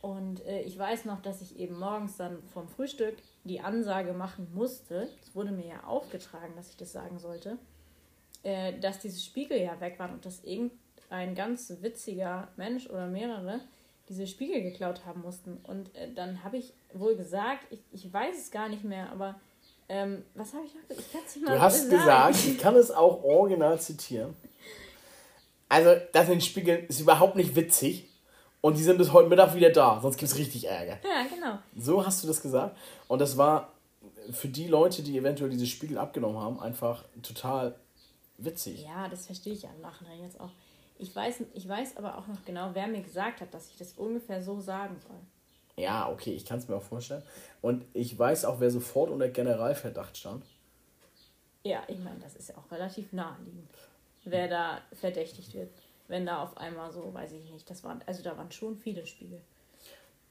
Und 0.00 0.44
äh, 0.44 0.62
ich 0.62 0.76
weiß 0.76 1.04
noch, 1.04 1.22
dass 1.22 1.40
ich 1.40 1.56
eben 1.56 1.78
morgens 1.78 2.16
dann 2.16 2.42
vom 2.52 2.66
Frühstück 2.66 3.16
die 3.44 3.60
Ansage 3.60 4.12
machen 4.12 4.48
musste. 4.54 5.08
Es 5.22 5.36
wurde 5.36 5.52
mir 5.52 5.66
ja 5.66 5.84
aufgetragen, 5.84 6.54
dass 6.56 6.70
ich 6.70 6.76
das 6.76 6.90
sagen 6.90 7.20
sollte, 7.20 7.58
äh, 8.42 8.76
dass 8.80 8.98
diese 8.98 9.20
Spiegel 9.20 9.60
ja 9.60 9.80
weg 9.80 10.00
waren 10.00 10.14
und 10.14 10.26
dass 10.26 10.42
irgendein 10.42 11.36
ganz 11.36 11.72
witziger 11.80 12.48
Mensch 12.56 12.90
oder 12.90 13.06
mehrere 13.06 13.60
diese 14.08 14.26
Spiegel 14.26 14.62
geklaut 14.62 15.04
haben 15.04 15.22
mussten. 15.22 15.58
Und 15.64 15.94
äh, 15.96 16.12
dann 16.14 16.44
habe 16.44 16.56
ich 16.58 16.72
wohl 16.92 17.16
gesagt, 17.16 17.66
ich, 17.70 17.80
ich 17.92 18.12
weiß 18.12 18.36
es 18.38 18.50
gar 18.50 18.68
nicht 18.68 18.84
mehr, 18.84 19.10
aber 19.10 19.34
ähm, 19.88 20.24
was 20.34 20.52
habe 20.52 20.64
ich 20.64 20.74
noch 20.74 20.82
gesagt? 20.88 21.00
Ich 21.06 21.12
kann 21.12 21.22
es 21.26 21.36
nicht 21.36 21.44
mal 21.46 21.54
Du 21.54 21.60
hast 21.60 21.78
sagen. 21.82 21.90
gesagt, 21.98 22.36
ich 22.46 22.58
kann 22.58 22.76
es 22.76 22.90
auch 22.90 23.22
original 23.24 23.80
zitieren. 23.80 24.34
Also, 25.68 25.96
das 26.12 26.28
in 26.28 26.40
Spiegeln 26.40 26.86
ist 26.86 27.00
überhaupt 27.00 27.36
nicht 27.36 27.56
witzig. 27.56 28.08
Und 28.60 28.76
die 28.78 28.82
sind 28.82 28.98
bis 28.98 29.12
heute 29.12 29.28
Mittag 29.28 29.54
wieder 29.54 29.70
da, 29.70 30.00
sonst 30.00 30.16
gibt 30.16 30.30
es 30.32 30.38
richtig 30.38 30.66
Ärger. 30.66 30.98
Ja, 31.04 31.24
genau. 31.32 31.58
So 31.76 32.04
hast 32.04 32.22
du 32.24 32.26
das 32.26 32.42
gesagt. 32.42 32.76
Und 33.06 33.20
das 33.20 33.36
war 33.36 33.72
für 34.32 34.48
die 34.48 34.66
Leute, 34.66 35.02
die 35.02 35.16
eventuell 35.16 35.50
diese 35.50 35.66
Spiegel 35.66 35.98
abgenommen 35.98 36.38
haben, 36.40 36.58
einfach 36.58 37.04
total 37.22 37.76
witzig. 38.38 38.82
Ja, 38.82 39.08
das 39.08 39.26
verstehe 39.26 39.52
ich 39.52 39.62
ja 39.62 39.70
Nachhinein 39.80 40.20
jetzt 40.20 40.40
auch. 40.40 40.50
Ich 40.98 41.14
weiß, 41.14 41.42
ich 41.54 41.68
weiß 41.68 41.96
aber 41.96 42.16
auch 42.16 42.26
noch 42.26 42.44
genau, 42.44 42.70
wer 42.72 42.86
mir 42.86 43.02
gesagt 43.02 43.40
hat, 43.40 43.52
dass 43.52 43.70
ich 43.70 43.76
das 43.76 43.92
ungefähr 43.94 44.42
so 44.42 44.60
sagen 44.60 44.96
soll. 45.06 45.18
Ja, 45.76 46.08
okay, 46.08 46.32
ich 46.32 46.46
kann 46.46 46.58
es 46.58 46.68
mir 46.68 46.76
auch 46.76 46.82
vorstellen. 46.82 47.22
Und 47.60 47.84
ich 47.92 48.18
weiß 48.18 48.46
auch, 48.46 48.60
wer 48.60 48.70
sofort 48.70 49.10
unter 49.10 49.28
Generalverdacht 49.28 50.16
stand. 50.16 50.44
Ja, 51.64 51.82
ich 51.88 51.98
meine, 51.98 52.18
das 52.20 52.36
ist 52.36 52.48
ja 52.48 52.56
auch 52.56 52.70
relativ 52.70 53.12
naheliegend, 53.12 53.68
wer 54.24 54.48
da 54.48 54.80
verdächtigt 54.92 55.52
wird. 55.52 55.70
Wenn 56.08 56.24
da 56.24 56.42
auf 56.42 56.56
einmal 56.56 56.92
so, 56.92 57.12
weiß 57.12 57.32
ich 57.32 57.50
nicht, 57.50 57.68
das 57.68 57.82
waren, 57.84 58.00
also 58.06 58.22
da 58.22 58.36
waren 58.38 58.50
schon 58.52 58.78
viele 58.78 59.04
Spiegel. 59.04 59.40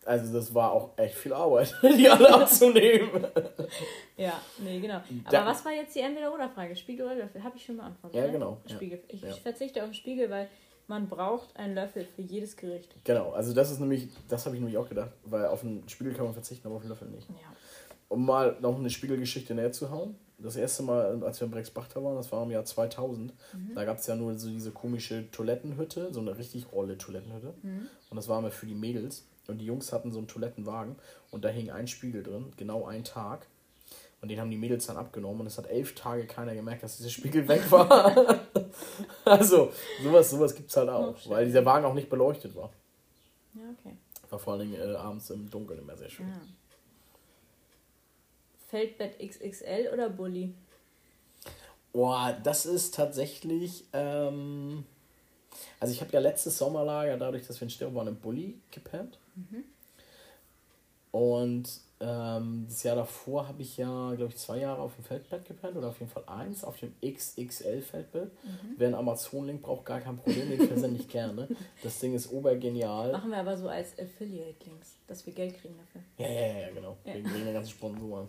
Also 0.06 0.32
das 0.32 0.54
war 0.54 0.72
auch 0.72 0.92
echt 0.98 1.16
viel 1.16 1.34
Arbeit, 1.34 1.76
die 1.84 2.08
alle 2.08 2.32
abzunehmen. 2.32 3.26
ja, 4.16 4.40
nee, 4.60 4.80
genau. 4.80 4.98
Aber 4.98 5.32
da, 5.32 5.46
was 5.48 5.66
war 5.66 5.72
jetzt 5.74 5.96
die 5.96 6.02
Entweder-Oder-Frage? 6.02 6.76
Spiegel 6.76 7.08
oder 7.08 7.16
Löffel? 7.16 7.44
Habe 7.44 7.58
ich 7.58 7.66
schon 7.66 7.78
beantwortet. 7.78 8.16
Ja, 8.16 8.28
ne? 8.28 8.32
genau. 8.32 8.62
Spiegel. 8.68 9.00
Ja. 9.00 9.14
Ich 9.16 9.22
ja. 9.22 9.34
verzichte 9.34 9.84
auf 9.84 9.94
Spiegel, 9.94 10.30
weil 10.30 10.48
man 10.88 11.10
braucht 11.10 11.58
einen 11.58 11.74
Löffel 11.74 12.06
für 12.16 12.22
jedes 12.22 12.56
Gericht. 12.56 12.96
Genau, 13.04 13.32
also 13.32 13.54
das 13.54 13.72
ist 13.72 13.80
nämlich, 13.80 14.10
das 14.28 14.46
habe 14.46 14.56
ich 14.56 14.62
nämlich 14.62 14.78
auch 14.78 14.88
gedacht, 14.88 15.12
weil 15.24 15.48
auf 15.48 15.64
einen 15.64 15.90
Spiegel 15.90 16.14
kann 16.14 16.26
man 16.26 16.34
verzichten, 16.34 16.68
aber 16.68 16.76
auf 16.76 16.84
einen 16.84 16.92
Löffel 16.92 17.08
nicht. 17.08 17.28
Ja. 17.30 17.36
Um 18.08 18.26
mal 18.26 18.56
noch 18.62 18.78
eine 18.78 18.92
Spiegelgeschichte 18.92 19.56
näher 19.56 19.72
zu 19.72 19.90
hauen. 19.90 20.16
Das 20.38 20.56
erste 20.56 20.84
Mal, 20.84 21.24
als 21.24 21.40
wir 21.40 21.46
in 21.46 21.52
Brexbachter 21.52 22.04
waren, 22.04 22.16
das 22.16 22.32
war 22.32 22.44
im 22.44 22.52
Jahr 22.52 22.66
2000, 22.66 23.34
mhm. 23.54 23.74
da 23.74 23.86
gab 23.86 23.98
es 23.98 24.06
ja 24.06 24.16
nur 24.16 24.38
so 24.38 24.50
diese 24.50 24.72
komische 24.72 25.32
Toilettenhütte, 25.32 26.14
so 26.14 26.20
eine 26.20 26.38
richtig 26.38 26.72
olle 26.74 26.98
Toilettenhütte. 26.98 27.56
Mhm. 27.64 27.88
Und 28.10 28.18
das 28.18 28.28
war 28.28 28.38
immer 28.38 28.52
für 28.52 28.68
die 28.68 28.76
Mädels. 28.76 29.28
Und 29.48 29.60
die 29.60 29.66
Jungs 29.66 29.92
hatten 29.94 30.12
so 30.12 30.20
einen 30.20 30.28
Toilettenwagen 30.28 30.96
und 31.32 31.46
da 31.46 31.50
hing 31.50 31.70
ein 31.70 31.88
Spiegel 31.88 32.24
drin, 32.24 32.52
genau 32.58 32.86
ein 32.86 33.04
Tag. 33.04 33.48
Und 34.22 34.30
den 34.30 34.40
haben 34.40 34.50
die 34.50 34.58
Mädels 34.58 34.88
dann 34.88 34.98
abgenommen 34.98 35.42
und 35.42 35.48
es 35.48 35.58
hat 35.58 35.68
elf 35.68 35.94
Tage 35.94 36.26
keiner 36.26 36.56
gemerkt, 36.56 36.84
dass 36.84 36.98
dieser 36.98 37.10
Spiegel 37.10 37.48
weg 37.48 37.70
war. 37.70 38.40
also, 39.26 39.72
sowas, 40.02 40.32
sowas 40.32 40.56
gibt 40.56 40.72
es 40.72 40.78
halt 40.78 40.90
auch, 40.90 41.16
oh, 41.26 41.30
weil 41.30 41.46
dieser 41.46 41.64
Wagen 41.64 41.86
auch 41.86 41.94
nicht 41.94 42.10
beleuchtet 42.10 42.56
war. 42.56 42.72
Ja, 43.54 43.62
okay. 43.80 43.96
War 44.30 44.40
vor 44.40 44.54
allen 44.54 44.72
Dingen 44.72 44.82
äh, 44.82 44.96
abends 44.96 45.30
im 45.30 45.50
Dunkeln 45.50 45.80
immer 45.80 45.96
sehr 45.96 46.10
schön. 46.10 46.28
Ja. 46.28 46.42
Feldbett 48.68 49.20
XXL 49.20 49.92
oder 49.94 50.10
Bulli? 50.10 50.54
Boah, 51.94 52.36
das 52.44 52.66
ist 52.66 52.96
tatsächlich. 52.96 53.86
Ähm, 53.94 54.86
also, 55.80 55.94
ich 55.94 56.02
habe 56.02 56.12
ja 56.12 56.20
letztes 56.20 56.58
Sommerlager, 56.58 57.18
dadurch, 57.18 57.46
dass 57.48 57.60
wir 57.60 57.66
in 57.66 57.70
Stereo 57.70 57.96
waren, 57.96 58.08
im 58.08 58.18
Bulli 58.18 58.60
gepennt. 58.72 59.20
Mhm. 59.36 59.64
Und 61.12 61.70
ähm, 62.02 62.66
das 62.68 62.84
Jahr 62.84 62.98
davor 62.98 63.48
habe 63.48 63.62
ich 63.62 63.78
ja, 63.78 64.14
glaube 64.16 64.34
ich, 64.34 64.38
zwei 64.38 64.60
Jahre 64.60 64.82
auf 64.82 64.96
dem 64.96 65.06
Feldbett 65.06 65.46
gepennt 65.46 65.78
oder 65.78 65.88
auf 65.88 66.00
jeden 66.00 66.12
Fall 66.12 66.24
eins 66.28 66.66
auf 66.66 66.78
dem 66.78 66.94
XXL-Feldbett. 67.02 68.32
Mhm. 68.44 68.76
Wer 68.78 68.88
einen 68.88 68.96
Amazon-Link 68.96 69.62
braucht, 69.62 69.86
gar 69.86 70.02
kein 70.02 70.18
Problem, 70.18 70.50
den 70.50 70.68
versende 70.68 71.00
ich 71.00 71.08
gerne. 71.08 71.48
Das 71.82 72.00
Ding 72.00 72.14
ist 72.14 72.30
obergenial. 72.34 73.14
Machen 73.14 73.32
wir 73.32 73.38
aber 73.38 73.56
so 73.56 73.70
als 73.70 73.98
Affiliate-Links, 73.98 74.98
dass 75.08 75.26
wir 75.26 75.32
Geld 75.32 75.58
kriegen 75.58 75.76
dafür. 75.78 76.02
Ja, 76.18 76.30
ja, 76.30 76.60
ja, 76.60 76.70
genau. 76.74 76.98
Ja. 77.06 77.14
Wegen, 77.14 77.34
wegen 77.34 77.46
der 77.46 77.54
ganzen 77.54 77.72
Sponsoren. 77.72 78.28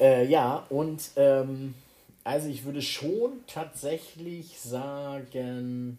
Äh, 0.00 0.26
ja, 0.26 0.66
und 0.70 1.02
ähm, 1.14 1.74
also 2.24 2.48
ich 2.48 2.64
würde 2.64 2.82
schon 2.82 3.44
tatsächlich 3.46 4.60
sagen, 4.60 5.98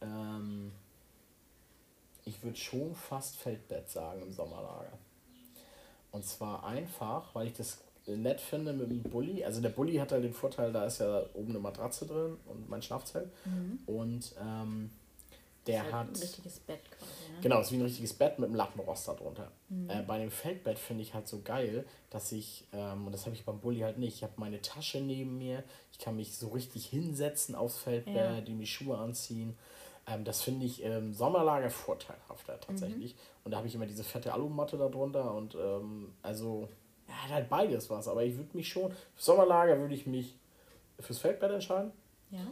ähm, 0.00 0.72
ich 2.24 2.42
würde 2.42 2.56
schon 2.56 2.94
fast 2.94 3.36
Feldbett 3.36 3.88
sagen 3.90 4.22
im 4.22 4.32
Sommerlager. 4.32 4.98
Und 6.10 6.24
zwar 6.24 6.64
einfach, 6.64 7.34
weil 7.34 7.48
ich 7.48 7.54
das 7.54 7.82
nett 8.06 8.40
finde 8.40 8.72
mit 8.72 8.90
dem 8.90 9.02
Bulli. 9.02 9.44
Also 9.44 9.60
der 9.60 9.70
Bulli 9.70 9.96
hat 9.96 10.12
halt 10.12 10.24
den 10.24 10.34
Vorteil, 10.34 10.72
da 10.72 10.84
ist 10.84 11.00
ja 11.00 11.22
oben 11.34 11.50
eine 11.50 11.58
Matratze 11.58 12.06
drin 12.06 12.36
und 12.46 12.68
mein 12.68 12.82
Schlafzelt. 12.82 13.30
Mhm. 13.44 13.78
Und 13.86 14.34
ähm, 14.40 14.90
der 15.66 15.82
halt 15.84 15.92
hat. 15.92 16.08
Ein 16.08 16.16
richtiges 16.16 16.60
Bett 16.60 16.80
quasi. 16.90 17.32
Ne? 17.32 17.38
Genau, 17.42 17.60
es 17.60 17.66
ist 17.66 17.72
wie 17.72 17.76
ein 17.76 17.82
richtiges 17.82 18.12
Bett 18.14 18.38
mit 18.38 18.48
einem 18.48 18.56
Lattenrost 18.56 19.08
drunter. 19.08 19.50
Mhm. 19.68 19.90
Äh, 19.90 20.02
bei 20.02 20.18
dem 20.18 20.30
Feldbett 20.30 20.78
finde 20.78 21.02
ich 21.02 21.14
halt 21.14 21.28
so 21.28 21.40
geil, 21.42 21.84
dass 22.10 22.32
ich, 22.32 22.66
ähm, 22.72 23.06
und 23.06 23.12
das 23.12 23.26
habe 23.26 23.34
ich 23.34 23.44
beim 23.44 23.60
Bulli 23.60 23.80
halt 23.80 23.98
nicht, 23.98 24.16
ich 24.16 24.22
habe 24.22 24.34
meine 24.36 24.60
Tasche 24.60 25.00
neben 25.00 25.38
mir, 25.38 25.62
ich 25.92 25.98
kann 25.98 26.16
mich 26.16 26.36
so 26.36 26.48
richtig 26.48 26.86
hinsetzen 26.86 27.54
aufs 27.54 27.78
Feldbett, 27.78 28.14
ja. 28.14 28.40
die 28.40 28.66
Schuhe 28.66 28.98
anziehen. 28.98 29.56
Ähm, 30.06 30.24
das 30.24 30.42
finde 30.42 30.66
ich 30.66 30.82
im 30.82 31.14
Sommerlager 31.14 31.70
vorteilhafter 31.70 32.60
tatsächlich. 32.60 33.14
Mhm. 33.14 33.18
Und 33.44 33.50
da 33.52 33.58
habe 33.58 33.66
ich 33.66 33.74
immer 33.74 33.86
diese 33.86 34.04
fette 34.04 34.32
Alumatte 34.32 34.76
da 34.76 34.88
drunter 34.88 35.34
und 35.34 35.54
ähm, 35.54 36.12
also 36.22 36.68
ja, 37.08 37.14
hat 37.14 37.30
halt 37.30 37.48
beides 37.48 37.90
was. 37.90 38.08
Aber 38.08 38.22
ich 38.22 38.36
würde 38.36 38.56
mich 38.56 38.68
schon, 38.68 38.90
für 38.90 39.22
Sommerlager 39.22 39.78
würde 39.78 39.94
ich 39.94 40.06
mich 40.06 40.36
fürs 41.00 41.18
Feldbett 41.18 41.50
entscheiden. 41.50 41.92
Ja. 42.30 42.46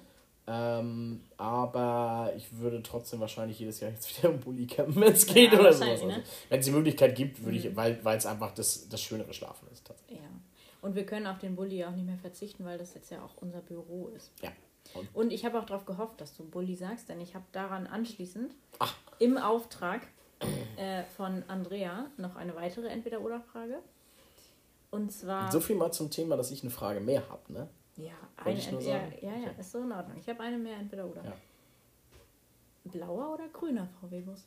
Ähm, 0.46 1.20
aber 1.37 2.33
ich 2.37 2.59
würde 2.59 2.83
trotzdem 2.83 3.20
wahrscheinlich 3.20 3.59
jedes 3.59 3.81
Jahr 3.81 3.90
jetzt 3.90 4.18
wieder 4.18 4.33
im 4.35 4.40
Bulli 4.40 4.66
campen, 4.66 5.00
wenn 5.00 5.12
es 5.12 5.26
geht 5.26 5.52
ja, 5.52 5.61
oder 5.61 5.72
sowas. 5.72 5.88
Also, 5.88 6.07
ne? 6.07 6.22
Wenn 6.48 6.61
es 6.61 6.66
die 6.66 6.72
Möglichkeit 6.72 7.14
gibt, 7.14 7.44
würde 7.44 7.59
mhm. 7.59 7.66
ich, 7.66 7.76
weil 7.76 8.16
es 8.16 8.26
einfach 8.26 8.52
das, 8.52 8.88
das 8.88 9.00
schönere 9.00 9.33
Schlafen 9.33 9.68
ist. 9.72 9.87
Tatsächlich. 9.87 10.18
Ja. 10.18 10.26
Und 10.83 10.96
wir 10.96 11.07
können 11.07 11.28
auf 11.28 11.38
den 11.38 11.55
Bulli 11.55 11.85
auch 11.85 11.92
nicht 11.92 12.07
mehr 12.07 12.18
verzichten, 12.18 12.64
weil 12.64 12.76
das 12.76 12.94
jetzt 12.94 13.11
ja 13.11 13.22
auch 13.22 13.37
unser 13.40 13.61
Büro 13.61 14.09
ist. 14.09 14.33
Ja. 14.42 14.50
Und, 14.94 15.14
und 15.14 15.31
ich 15.33 15.44
habe 15.44 15.59
auch 15.59 15.64
darauf 15.64 15.87
gehofft, 15.87 16.20
dass 16.20 16.35
du 16.37 16.44
Bulli 16.44 16.74
sagst, 16.74 17.09
denn 17.09 17.20
ich 17.20 17.35
habe 17.35 17.44
daran 17.52 17.87
anschließend 17.87 18.52
Ach. 18.81 18.94
im 19.20 19.38
Auftrag 19.38 20.02
äh, 20.76 21.05
von 21.16 21.44
Andrea 21.46 22.07
noch 22.16 22.35
eine 22.35 22.57
weitere 22.57 22.88
Entweder-Oder-Frage. 22.88 23.78
Und 24.90 25.12
zwar. 25.12 25.50
So 25.50 25.61
viel 25.61 25.76
mal 25.76 25.92
zum 25.92 26.11
Thema, 26.11 26.37
dass 26.37 26.50
ich 26.50 26.62
eine 26.62 26.70
Frage 26.70 27.00
mehr 27.00 27.28
habe, 27.31 27.52
ne? 27.52 27.68
Ja, 27.96 28.12
eine 28.37 28.61
Entweder, 28.61 28.90
ja, 28.90 29.02
ja, 29.20 29.37
ja, 29.44 29.50
ist 29.59 29.72
so 29.72 29.81
in 29.81 29.92
Ordnung. 29.92 30.16
Ich 30.18 30.28
habe 30.28 30.40
eine 30.40 30.57
mehr 30.57 30.78
Entweder-Oder. 30.78 31.24
Ja. 31.24 31.33
Blauer 32.85 33.35
oder 33.35 33.48
grüner 33.48 33.88
VW-Bus? 34.00 34.44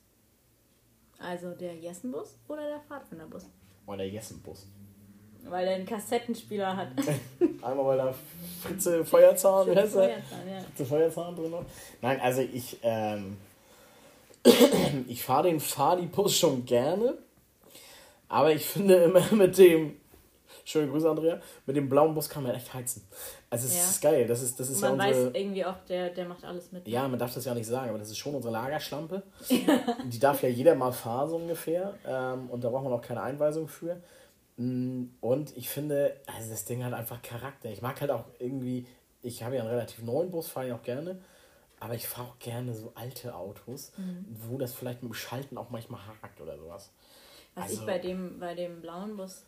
Also 1.19 1.51
der 1.51 1.75
Jessenbus 1.75 2.37
oder 2.47 2.67
der 2.67 2.79
Pfadfinderbus? 2.81 3.45
Oh, 3.85 3.95
der 3.95 4.09
Jessenbus. 4.09 4.67
Weil 5.43 5.67
er 5.67 5.75
einen 5.75 5.85
Kassettenspieler 5.85 6.75
hat. 6.75 6.89
Einmal 7.61 7.85
weil 7.85 7.97
da 7.97 8.15
Fritze 8.61 9.05
Feuerzahn, 9.05 9.65
Fritze 9.67 9.89
Feuerzahn, 9.89 10.49
ja. 10.49 10.59
Fritze 10.61 10.85
Feuerzahn 10.85 11.35
drin 11.35 11.51
noch. 11.51 11.65
Nein, 12.01 12.19
also 12.19 12.41
ich, 12.41 12.79
ähm, 12.81 13.37
ich 15.07 15.23
fahre 15.23 15.43
den 15.43 15.59
Fadi-Bus 15.59 16.37
schon 16.37 16.65
gerne, 16.65 17.17
aber 18.27 18.51
ich 18.51 18.65
finde 18.65 18.95
immer 18.95 19.21
mit 19.33 19.57
dem, 19.57 19.97
schöne 20.65 20.91
Grüße 20.91 21.09
Andrea, 21.09 21.39
mit 21.65 21.75
dem 21.75 21.89
blauen 21.89 22.15
Bus 22.15 22.27
kann 22.27 22.43
man 22.43 22.55
echt 22.55 22.73
heizen. 22.73 23.07
Also 23.55 23.67
es 23.69 23.77
ja. 23.77 23.83
ist 23.83 24.01
geil, 24.01 24.27
das 24.27 24.41
ist, 24.41 24.59
das 24.59 24.69
ist 24.69 24.81
man 24.81 24.99
ja 24.99 25.05
unsere, 25.07 25.27
weiß 25.27 25.41
irgendwie 25.41 25.63
auch, 25.63 25.77
der, 25.87 26.09
der 26.09 26.27
macht 26.27 26.43
alles 26.43 26.73
mit. 26.73 26.85
Ja, 26.89 27.07
man 27.07 27.17
darf 27.17 27.33
das 27.33 27.45
ja 27.45 27.53
nicht 27.53 27.65
sagen, 27.65 27.87
aber 27.87 27.99
das 27.99 28.09
ist 28.09 28.17
schon 28.17 28.35
unsere 28.35 28.51
Lagerschlampe. 28.51 29.23
Die 29.49 30.19
darf 30.19 30.43
ja 30.43 30.49
jeder 30.49 30.75
mal 30.75 30.91
fahren 30.91 31.29
so 31.29 31.37
ungefähr 31.37 31.93
ähm, 32.05 32.49
und 32.49 32.65
da 32.65 32.69
braucht 32.69 32.83
man 32.83 32.91
auch 32.91 33.01
keine 33.01 33.21
Einweisung 33.21 33.69
für. 33.69 34.01
Mm, 34.57 35.05
und 35.21 35.55
ich 35.55 35.69
finde, 35.69 36.17
also 36.25 36.49
das 36.49 36.65
Ding 36.65 36.83
hat 36.83 36.91
einfach 36.91 37.21
Charakter. 37.21 37.69
Ich 37.69 37.81
mag 37.81 38.01
halt 38.01 38.11
auch 38.11 38.25
irgendwie, 38.39 38.87
ich 39.21 39.41
habe 39.41 39.55
ja 39.55 39.61
einen 39.61 39.69
relativ 39.69 40.03
neuen 40.03 40.31
Bus, 40.31 40.49
fahre 40.49 40.67
ich 40.67 40.73
auch 40.73 40.83
gerne, 40.83 41.21
aber 41.79 41.93
ich 41.93 42.09
fahre 42.09 42.27
auch 42.27 42.39
gerne 42.39 42.73
so 42.73 42.91
alte 42.95 43.35
Autos, 43.35 43.93
mhm. 43.95 44.25
wo 44.49 44.57
das 44.57 44.73
vielleicht 44.73 45.01
mit 45.01 45.13
dem 45.13 45.15
Schalten 45.15 45.57
auch 45.57 45.69
manchmal 45.69 46.01
hakt 46.21 46.41
oder 46.41 46.57
sowas. 46.57 46.91
Was 47.53 47.63
also, 47.63 47.79
ich 47.79 47.85
bei 47.85 47.99
dem, 47.99 48.37
bei 48.37 48.53
dem 48.53 48.81
blauen 48.81 49.15
Bus 49.15 49.45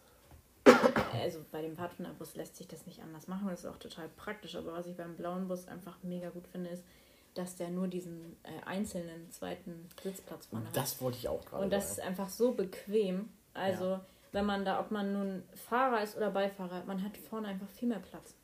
also 1.21 1.39
bei 1.51 1.61
dem 1.61 1.75
Pfadfinderbus 1.75 2.35
lässt 2.35 2.55
sich 2.55 2.67
das 2.67 2.85
nicht 2.85 3.01
anders 3.01 3.27
machen. 3.27 3.47
Das 3.49 3.61
ist 3.61 3.65
auch 3.65 3.77
total 3.77 4.09
praktisch. 4.09 4.55
Aber 4.55 4.73
was 4.73 4.87
ich 4.87 4.95
beim 4.95 5.15
blauen 5.15 5.47
Bus 5.47 5.67
einfach 5.67 5.97
mega 6.03 6.29
gut 6.29 6.47
finde, 6.47 6.69
ist, 6.69 6.83
dass 7.33 7.55
der 7.55 7.69
nur 7.69 7.87
diesen 7.87 8.35
äh, 8.43 8.65
einzelnen 8.65 9.29
zweiten 9.31 9.87
Sitzplatz 10.01 10.47
vorne 10.47 10.67
hat. 10.67 10.75
Das 10.75 11.01
wollte 11.01 11.17
ich 11.17 11.27
auch 11.27 11.45
gerade 11.45 11.63
Und 11.63 11.71
das 11.71 11.95
sagen. 11.95 11.99
ist 11.99 12.07
einfach 12.07 12.29
so 12.29 12.53
bequem. 12.53 13.29
Also, 13.53 13.85
ja. 13.85 14.05
wenn 14.31 14.45
man 14.45 14.65
da, 14.65 14.79
ob 14.79 14.91
man 14.91 15.13
nun 15.13 15.43
Fahrer 15.55 16.01
ist 16.01 16.17
oder 16.17 16.31
Beifahrer, 16.31 16.83
man 16.85 17.03
hat 17.03 17.17
vorne 17.17 17.47
einfach 17.47 17.69
viel 17.69 17.89
mehr 17.89 17.99
Platz. 17.99 18.35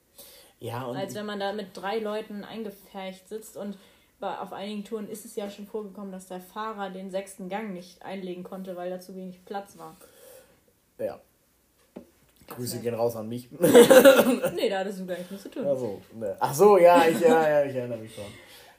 Ja, 0.60 0.86
und 0.86 0.96
als 0.96 1.14
wenn 1.16 1.26
man 1.26 1.40
da 1.40 1.52
mit 1.54 1.76
drei 1.76 2.00
Leuten 2.00 2.44
eingefärcht 2.44 3.28
sitzt 3.28 3.58
und 3.58 3.78
bei, 4.20 4.38
auf 4.38 4.54
einigen 4.54 4.86
Touren 4.86 5.10
ist 5.10 5.26
es 5.26 5.36
ja 5.36 5.50
schon 5.50 5.68
vorgekommen, 5.68 6.12
dass 6.12 6.28
der 6.28 6.40
Fahrer 6.40 6.90
den 6.90 7.12
sechsten 7.12 7.50
Gang 7.50 7.74
nicht 7.74 8.02
einlegen 8.04 8.44
konnte, 8.44 8.78
weil 8.78 8.90
da 8.90 9.00
zu 9.00 9.16
wenig 9.16 9.44
Platz 9.44 9.78
war. 9.78 9.98
Ja. 10.98 11.20
Grüße 12.56 12.80
gehen 12.80 12.94
raus 12.94 13.16
an 13.16 13.28
mich. 13.28 13.50
nee, 13.60 14.70
da 14.70 14.80
hattest 14.80 15.00
du 15.00 15.06
gar 15.06 15.18
nichts 15.18 15.42
zu 15.42 15.50
tun. 15.50 15.66
Ach 15.68 15.78
so, 15.78 16.02
ne. 16.14 16.36
Ach 16.40 16.54
so 16.54 16.78
ja, 16.78 17.06
ich, 17.08 17.20
ja, 17.20 17.50
ja, 17.50 17.66
ich 17.66 17.76
erinnere 17.76 18.00
mich 18.00 18.14
schon. 18.14 18.26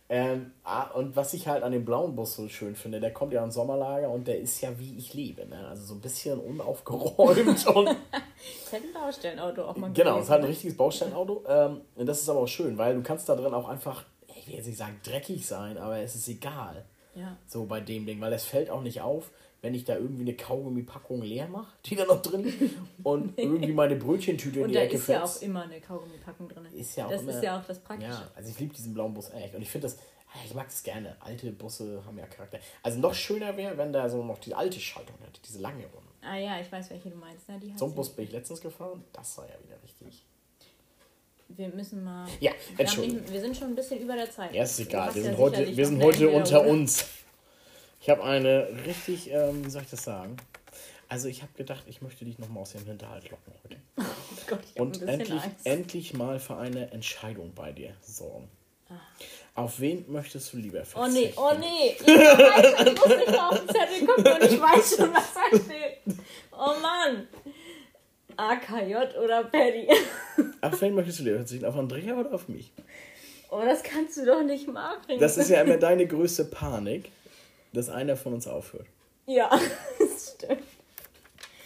Ähm, 0.08 0.52
ah, 0.64 0.90
und 0.90 1.16
was 1.16 1.32
ich 1.32 1.48
halt 1.48 1.62
an 1.62 1.72
dem 1.72 1.84
blauen 1.84 2.14
Bus 2.14 2.36
so 2.36 2.46
schön 2.48 2.76
finde, 2.76 3.00
der 3.00 3.12
kommt 3.12 3.32
ja 3.32 3.42
ins 3.42 3.54
Sommerlager 3.54 4.10
und 4.10 4.28
der 4.28 4.38
ist 4.38 4.60
ja 4.60 4.78
wie 4.78 4.98
ich 4.98 5.14
lebe. 5.14 5.46
Ne? 5.46 5.66
Also 5.66 5.84
so 5.84 5.94
ein 5.94 6.00
bisschen 6.00 6.38
unaufgeräumt. 6.38 7.38
und 7.48 7.56
ist 7.56 7.66
halt 7.66 8.84
ein 8.84 8.92
Baustellenauto 8.92 9.62
auch 9.62 9.76
mal 9.76 9.90
Genau, 9.94 10.18
es 10.18 10.28
halt 10.28 10.42
ein 10.42 10.48
richtiges 10.48 10.76
Baustellenauto. 10.76 11.42
Ähm, 11.48 11.80
und 11.94 12.06
das 12.06 12.20
ist 12.20 12.28
aber 12.28 12.40
auch 12.40 12.48
schön, 12.48 12.76
weil 12.76 12.94
du 12.94 13.02
kannst 13.02 13.28
da 13.30 13.34
drin 13.34 13.54
auch 13.54 13.68
einfach, 13.68 14.04
ich 14.36 14.46
will 14.46 14.56
jetzt 14.56 14.66
nicht 14.66 14.78
sagen 14.78 15.00
dreckig 15.02 15.46
sein, 15.46 15.78
aber 15.78 15.98
es 15.98 16.14
ist 16.14 16.28
egal. 16.28 16.84
Ja. 17.14 17.36
So 17.46 17.64
bei 17.64 17.80
dem 17.80 18.04
Ding, 18.04 18.20
weil 18.20 18.32
es 18.34 18.44
fällt 18.44 18.68
auch 18.68 18.82
nicht 18.82 19.00
auf, 19.00 19.30
wenn 19.64 19.74
ich 19.74 19.84
da 19.84 19.96
irgendwie 19.96 20.22
eine 20.22 20.34
Kaugummipackung 20.34 21.22
leer 21.22 21.48
mache, 21.48 21.72
die 21.86 21.96
da 21.96 22.04
noch 22.04 22.20
drin 22.20 22.44
liegt, 22.44 22.76
und 23.02 23.32
irgendwie 23.38 23.72
meine 23.72 23.96
Brötchentüte 23.96 24.60
in 24.60 24.68
die 24.68 24.76
Ecke 24.76 24.98
fällt. 24.98 25.22
Und 25.22 25.22
da 25.22 25.24
ist 25.24 25.40
ja 25.40 25.40
auch 25.40 25.48
immer 25.48 25.62
eine 25.62 25.80
Kaugummipackung 25.80 26.48
drin. 26.50 26.66
Ist 26.74 26.96
ja 26.96 27.06
auch 27.06 27.10
das 27.10 27.22
immer, 27.22 27.32
ist 27.32 27.42
ja 27.42 27.58
auch 27.58 27.64
das 27.64 27.78
Praktische. 27.78 28.10
Ja, 28.12 28.30
also 28.36 28.50
ich 28.50 28.60
liebe 28.60 28.74
diesen 28.74 28.92
blauen 28.92 29.14
Bus 29.14 29.30
echt. 29.30 29.54
Und 29.54 29.62
ich 29.62 29.70
finde 29.70 29.86
das, 29.86 29.96
ich 30.44 30.54
mag 30.54 30.66
das 30.66 30.82
gerne. 30.82 31.16
Alte 31.18 31.50
Busse 31.50 32.02
haben 32.04 32.18
ja 32.18 32.26
Charakter. 32.26 32.58
Also 32.82 32.98
noch 32.98 33.14
schöner 33.14 33.56
wäre, 33.56 33.78
wenn 33.78 33.90
da 33.90 34.06
so 34.10 34.22
noch 34.22 34.38
die 34.38 34.54
alte 34.54 34.78
Schaltung 34.78 35.16
hätte, 35.24 35.40
diese 35.42 35.60
lange 35.60 35.84
Runde. 35.86 36.10
Ah 36.20 36.36
ja, 36.36 36.60
ich 36.60 36.70
weiß, 36.70 36.90
welche 36.90 37.08
du 37.08 37.16
meinst. 37.16 37.48
Ne? 37.48 37.58
so 37.76 37.86
einen 37.86 37.94
Bus 37.94 38.10
bin 38.10 38.26
ich 38.26 38.32
letztens 38.32 38.60
gefahren, 38.60 39.02
das 39.14 39.38
war 39.38 39.46
ja 39.46 39.54
wieder 39.64 39.82
richtig. 39.82 40.26
Wir 41.48 41.68
müssen 41.68 42.04
mal. 42.04 42.26
Ja, 42.40 42.52
Entschuldigung. 42.76 43.22
Wir, 43.30 43.40
sind 43.40 43.56
schon 43.56 43.68
ein 43.68 43.74
bisschen 43.74 44.00
über 44.00 44.14
der 44.14 44.30
Zeit. 44.30 44.54
Ja, 44.54 44.64
ist 44.64 44.80
egal. 44.80 45.14
Wir 45.14 45.22
sind, 45.22 45.38
heute, 45.38 45.74
wir 45.74 45.86
sind 45.86 46.02
heute 46.02 46.28
unter 46.28 46.66
uns. 46.66 47.06
Ich 48.04 48.10
habe 48.10 48.22
eine 48.22 48.68
richtig, 48.84 49.30
ähm, 49.30 49.64
wie 49.64 49.70
soll 49.70 49.80
ich 49.80 49.88
das 49.88 50.04
sagen? 50.04 50.36
Also 51.08 51.26
ich 51.26 51.40
habe 51.40 51.52
gedacht, 51.56 51.84
ich 51.86 52.02
möchte 52.02 52.26
dich 52.26 52.38
nochmal 52.38 52.60
aus 52.60 52.72
dem 52.72 52.84
Hinterhalt 52.84 53.30
locken 53.30 53.54
heute. 53.64 53.76
Oh 54.36 54.46
Gott, 54.46 54.58
ich 54.74 54.78
Und 54.78 55.00
endlich, 55.00 55.40
endlich 55.64 56.12
mal 56.12 56.38
für 56.38 56.58
eine 56.58 56.92
Entscheidung 56.92 57.54
bei 57.54 57.72
dir 57.72 57.94
sorgen. 58.02 58.50
Ah. 58.90 58.94
Auf 59.54 59.80
wen 59.80 60.04
möchtest 60.12 60.52
du 60.52 60.58
lieber 60.58 60.84
verzichten? 60.84 61.32
Oh 61.38 61.54
nee, 61.54 61.58
oh 61.58 61.58
nee. 61.58 61.96
Ich 61.98 62.06
weiß, 62.06 62.88
ich 62.88 62.94
muss 62.94 63.16
nicht 63.16 63.40
auf 63.40 63.58
den 63.58 63.68
Zettel 63.68 64.06
gucken 64.06 64.32
und 64.32 64.52
ich 64.52 64.60
weiß 64.60 64.96
schon, 64.96 65.14
was 65.14 65.32
da 65.32 65.56
steht. 65.56 66.18
Oh 66.52 66.74
Mann. 66.82 67.26
AKJ 68.36 69.16
oder 69.16 69.44
Paddy? 69.44 69.88
Auf 70.60 70.78
wen 70.82 70.94
möchtest 70.94 71.20
du 71.20 71.22
lieber 71.22 71.36
verzichten? 71.38 71.64
Auf 71.64 71.76
Andrea 71.76 72.16
oder 72.16 72.34
auf 72.34 72.48
mich? 72.48 72.70
Oh, 73.48 73.62
das 73.64 73.82
kannst 73.82 74.18
du 74.18 74.26
doch 74.26 74.42
nicht 74.42 74.68
machen. 74.68 75.18
Das 75.18 75.38
ist 75.38 75.48
ja 75.48 75.62
immer 75.62 75.78
deine 75.78 76.06
größte 76.06 76.44
Panik 76.44 77.10
dass 77.74 77.88
einer 77.88 78.16
von 78.16 78.34
uns 78.34 78.46
aufhört. 78.46 78.86
Ja, 79.26 79.50
das 79.98 80.34
stimmt. 80.34 80.62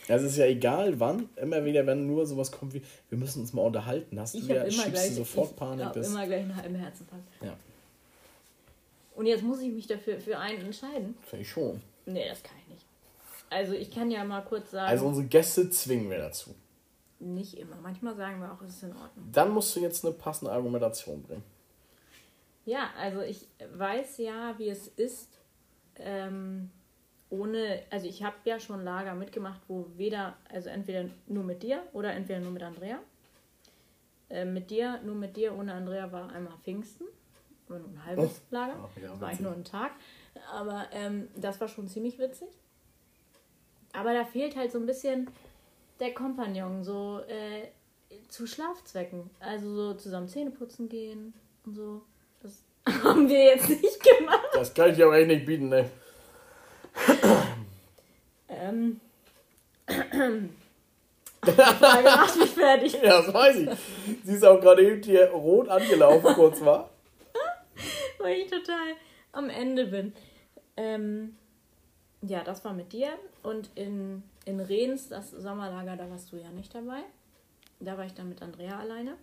Also 0.09 0.25
es 0.25 0.33
ist 0.33 0.39
ja 0.39 0.47
egal 0.47 0.99
wann, 1.01 1.29
immer 1.37 1.65
wieder, 1.65 1.87
wenn 1.87 2.07
nur 2.07 2.27
sowas 2.27 2.51
kommt 2.51 2.73
wie, 2.73 2.83
wir 3.11 3.19
müssen 3.19 3.43
uns 3.43 3.53
mal 3.53 3.63
unterhalten, 3.63 4.19
hast 4.19 4.35
ich 4.35 4.47
du 4.47 4.55
ja, 4.55 4.65
schiebst 4.71 4.91
gleich, 4.91 5.09
du 5.09 5.15
sofort 5.17 5.51
ich 5.51 5.57
Panik. 5.57 5.87
Ich 5.95 6.07
immer 6.07 6.27
gleich 6.27 6.43
einen 6.43 6.57
halben 6.57 6.75
Herzinfarkt. 6.77 7.25
Ja. 7.43 7.55
Und 9.15 9.27
jetzt 9.27 9.43
muss 9.43 9.61
ich 9.61 9.73
mich 9.73 9.87
dafür 9.87 10.19
für 10.19 10.39
einen 10.39 10.61
entscheiden. 10.63 11.17
Finde 11.23 11.43
ich 11.43 11.51
schon. 11.51 11.83
Nee, 12.07 12.27
das 12.29 12.43
kann 12.43 12.57
ich 12.63 12.75
nicht. 12.75 12.87
Also 13.51 13.73
ich 13.73 13.91
kann 13.91 14.11
ja 14.11 14.25
mal 14.25 14.43
kurz 14.43 14.71
sagen. 14.71 14.89
Also 14.89 15.07
unsere 15.07 15.27
Gäste 15.27 15.69
zwingen 15.71 16.09
wir 16.09 16.19
dazu. 16.19 16.55
Nicht 17.19 17.59
immer. 17.59 17.77
Manchmal 17.83 18.15
sagen 18.17 18.41
wir 18.41 18.53
auch, 18.53 18.63
es 18.63 18.77
ist 18.77 18.83
in 18.85 18.91
Ordnung. 18.91 19.29
Dann 19.33 19.51
musst 19.51 19.75
du 19.75 19.81
jetzt 19.81 20.05
eine 20.05 20.15
passende 20.15 20.53
Argumentation 20.53 21.23
bringen. 21.23 21.43
Ja, 22.65 22.91
also 22.99 23.23
ich 23.23 23.49
weiß 23.75 24.19
ja, 24.19 24.55
wie 24.59 24.69
es 24.69 24.89
ist, 24.89 25.38
ähm, 26.01 26.71
ohne, 27.31 27.83
also 27.91 28.07
ich 28.07 28.23
habe 28.23 28.37
ja 28.45 28.59
schon 28.59 28.85
Lager 28.85 29.15
mitgemacht, 29.15 29.61
wo 29.69 29.87
weder, 29.97 30.37
also 30.51 30.69
entweder 30.71 31.09
nur 31.27 31.45
mit 31.45 31.63
dir 31.63 31.83
oder 31.93 32.13
entweder 32.13 32.41
nur 32.41 32.53
mit 32.53 32.63
Andrea. 32.63 32.99
Äh, 34.31 34.45
mit 34.45 34.71
dir, 34.71 35.01
nur 35.05 35.15
mit 35.15 35.37
dir, 35.37 35.55
ohne 35.57 35.73
Andrea 35.73 36.11
war 36.13 36.31
einmal 36.31 36.57
Pfingsten, 36.63 37.07
nur 37.69 37.79
ein 37.79 38.05
halbes 38.05 38.41
oh. 38.41 38.55
Lager, 38.55 38.77
Ach, 38.83 39.03
ja, 39.03 39.21
war 39.21 39.33
ich 39.33 39.41
nur 39.41 39.53
ein 39.53 39.65
Tag, 39.65 39.93
aber 40.53 40.87
ähm, 40.93 41.29
das 41.37 41.61
war 41.61 41.69
schon 41.69 41.89
ziemlich 41.89 42.19
witzig. 42.19 42.49
Aber 43.93 44.13
da 44.13 44.25
fehlt 44.25 44.57
halt 44.57 44.71
so 44.71 44.79
ein 44.79 44.87
bisschen 44.87 45.29
der 45.99 46.13
Kompagnon, 46.15 46.85
so 46.85 47.21
äh, 47.21 47.69
zu 48.29 48.47
Schlafzwecken. 48.47 49.31
Also 49.41 49.75
so 49.75 49.95
zusammen 49.95 50.29
Zähne 50.29 50.51
putzen 50.51 50.89
gehen 50.89 51.35
und 51.65 51.75
so. 51.75 52.03
Haben 53.05 53.29
wir 53.29 53.45
jetzt 53.45 53.69
nicht 53.69 54.03
gemacht. 54.03 54.49
Das 54.53 54.73
kann 54.73 54.91
ich 54.91 54.97
dir 54.97 55.09
auch 55.09 55.15
echt 55.15 55.29
nicht 55.29 55.47
bieten, 55.47 55.69
ne? 55.69 55.91
ähm. 58.49 59.01
Die 61.47 61.53
Frage 61.53 62.05
macht 62.05 62.37
mich 62.37 62.51
fertig. 62.51 62.93
Ja, 62.95 63.23
das 63.23 63.33
weiß 63.33 63.57
ich. 63.57 63.71
Sie 64.25 64.35
ist 64.35 64.45
auch 64.45 64.61
gerade 64.61 64.83
eben 64.87 65.03
hier 65.03 65.31
rot 65.31 65.69
angelaufen, 65.69 66.35
kurz 66.35 66.61
war. 66.61 66.91
Weil 68.19 68.39
ich 68.39 68.51
total 68.51 68.95
am 69.33 69.49
Ende 69.49 69.87
bin. 69.87 70.13
Ähm, 70.77 71.37
ja, 72.23 72.43
das 72.43 72.65
war 72.65 72.73
mit 72.73 72.93
dir. 72.93 73.11
Und 73.43 73.71
in, 73.77 74.23
in 74.45 74.61
Rehns, 74.61 75.09
das 75.09 75.31
Sommerlager, 75.31 75.97
da 75.97 76.11
warst 76.11 76.33
du 76.33 76.37
ja 76.37 76.51
nicht 76.51 76.75
dabei. 76.75 77.03
Da 77.81 77.97
war 77.97 78.05
ich 78.05 78.15
dann 78.15 78.29
mit 78.29 78.43
Andrea 78.43 78.79
alleine. 78.79 79.17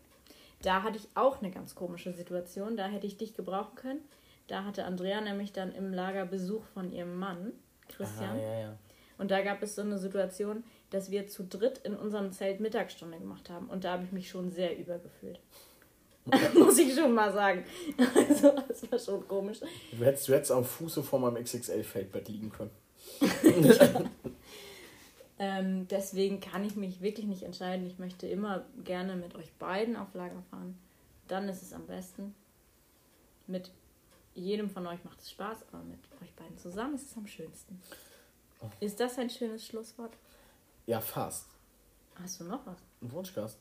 Da 0.66 0.82
hatte 0.82 0.98
ich 0.98 1.08
auch 1.14 1.42
eine 1.42 1.52
ganz 1.52 1.76
komische 1.76 2.12
Situation. 2.12 2.76
Da 2.76 2.88
hätte 2.88 3.06
ich 3.06 3.18
dich 3.18 3.36
gebrauchen 3.36 3.76
können. 3.76 4.00
Da 4.48 4.64
hatte 4.64 4.86
Andrea 4.86 5.22
nämlich 5.22 5.54
dann 5.54 5.72
im 5.72 5.94
Lager 5.94 6.26
Besuch 6.26 6.64
von 6.74 6.92
ihrem 6.92 7.18
Mann, 7.18 7.52
Christian. 7.88 8.32
Aha, 8.32 8.42
ja, 8.42 8.60
ja. 8.60 8.78
Und 9.20 9.30
da 9.30 9.42
gab 9.42 9.62
es 9.62 9.76
so 9.76 9.84
eine 9.84 10.00
Situation, 10.00 10.64
dass 10.90 11.12
wir 11.12 11.28
zu 11.28 11.44
dritt 11.44 11.80
in 11.80 11.96
unserem 11.96 12.32
Zelt 12.32 12.60
Mittagsstunde 12.60 13.20
gemacht 13.20 13.50
haben. 13.50 13.70
Und 13.70 13.84
da 13.84 13.94
habe 13.94 14.06
ich 14.06 14.12
mich 14.12 14.28
schon 14.28 14.50
sehr 14.50 14.78
übergefühlt. 14.78 15.40
Muss 16.56 16.80
ich 16.80 16.96
schon 16.96 17.14
mal 17.14 17.32
sagen. 17.32 17.64
Also, 18.16 18.52
das 18.68 18.92
war 18.92 18.98
schon 18.98 19.28
komisch. 19.28 19.60
Du 19.92 20.04
hättest, 20.04 20.28
du 20.28 20.34
hättest 20.34 20.52
am 20.52 20.66
Fuße 20.66 21.04
vor 21.04 21.20
meinem 21.20 21.44
XXL-Feldbett 21.44 22.28
liegen 22.28 22.52
können. 22.52 22.72
ähm, 25.38 25.88
deswegen 25.88 26.40
kann 26.40 26.64
ich 26.64 26.76
mich 26.76 27.02
wirklich 27.02 27.26
nicht 27.26 27.44
entscheiden. 27.44 27.86
Ich 27.86 28.00
möchte 28.00 28.28
immer 28.28 28.66
gerne 28.84 29.16
mit 29.16 29.36
euch 29.36 29.52
beiden 29.54 29.96
auf 29.96 30.14
Lager 30.14 30.42
fahren. 30.50 30.78
Dann 31.28 31.50
ist 31.50 31.62
es 31.62 31.74
am 31.74 31.86
besten. 31.88 32.34
Mit 33.48 33.72
jedem 34.34 34.70
von 34.70 34.88
euch 34.88 35.04
macht 35.04 35.20
es 35.20 35.32
Spaß, 35.32 35.66
aber 35.72 35.84
mit 35.84 36.00
euch 36.22 36.34
beiden 36.36 36.58
zusammen 36.58 36.96
ist 36.96 37.12
es 37.12 37.18
am 37.18 37.28
schönsten. 37.28 37.82
Oh. 38.62 38.70
Ist 38.80 39.00
das 39.00 39.18
ein 39.18 39.30
schönes 39.30 39.66
Schlusswort? 39.66 40.14
Ja, 40.86 41.02
fast. 41.02 41.48
Hast 42.22 42.40
du 42.40 42.46
noch 42.46 42.66
was? 42.66 42.78
Ein 43.02 43.12
Wunschgast. 43.12 43.60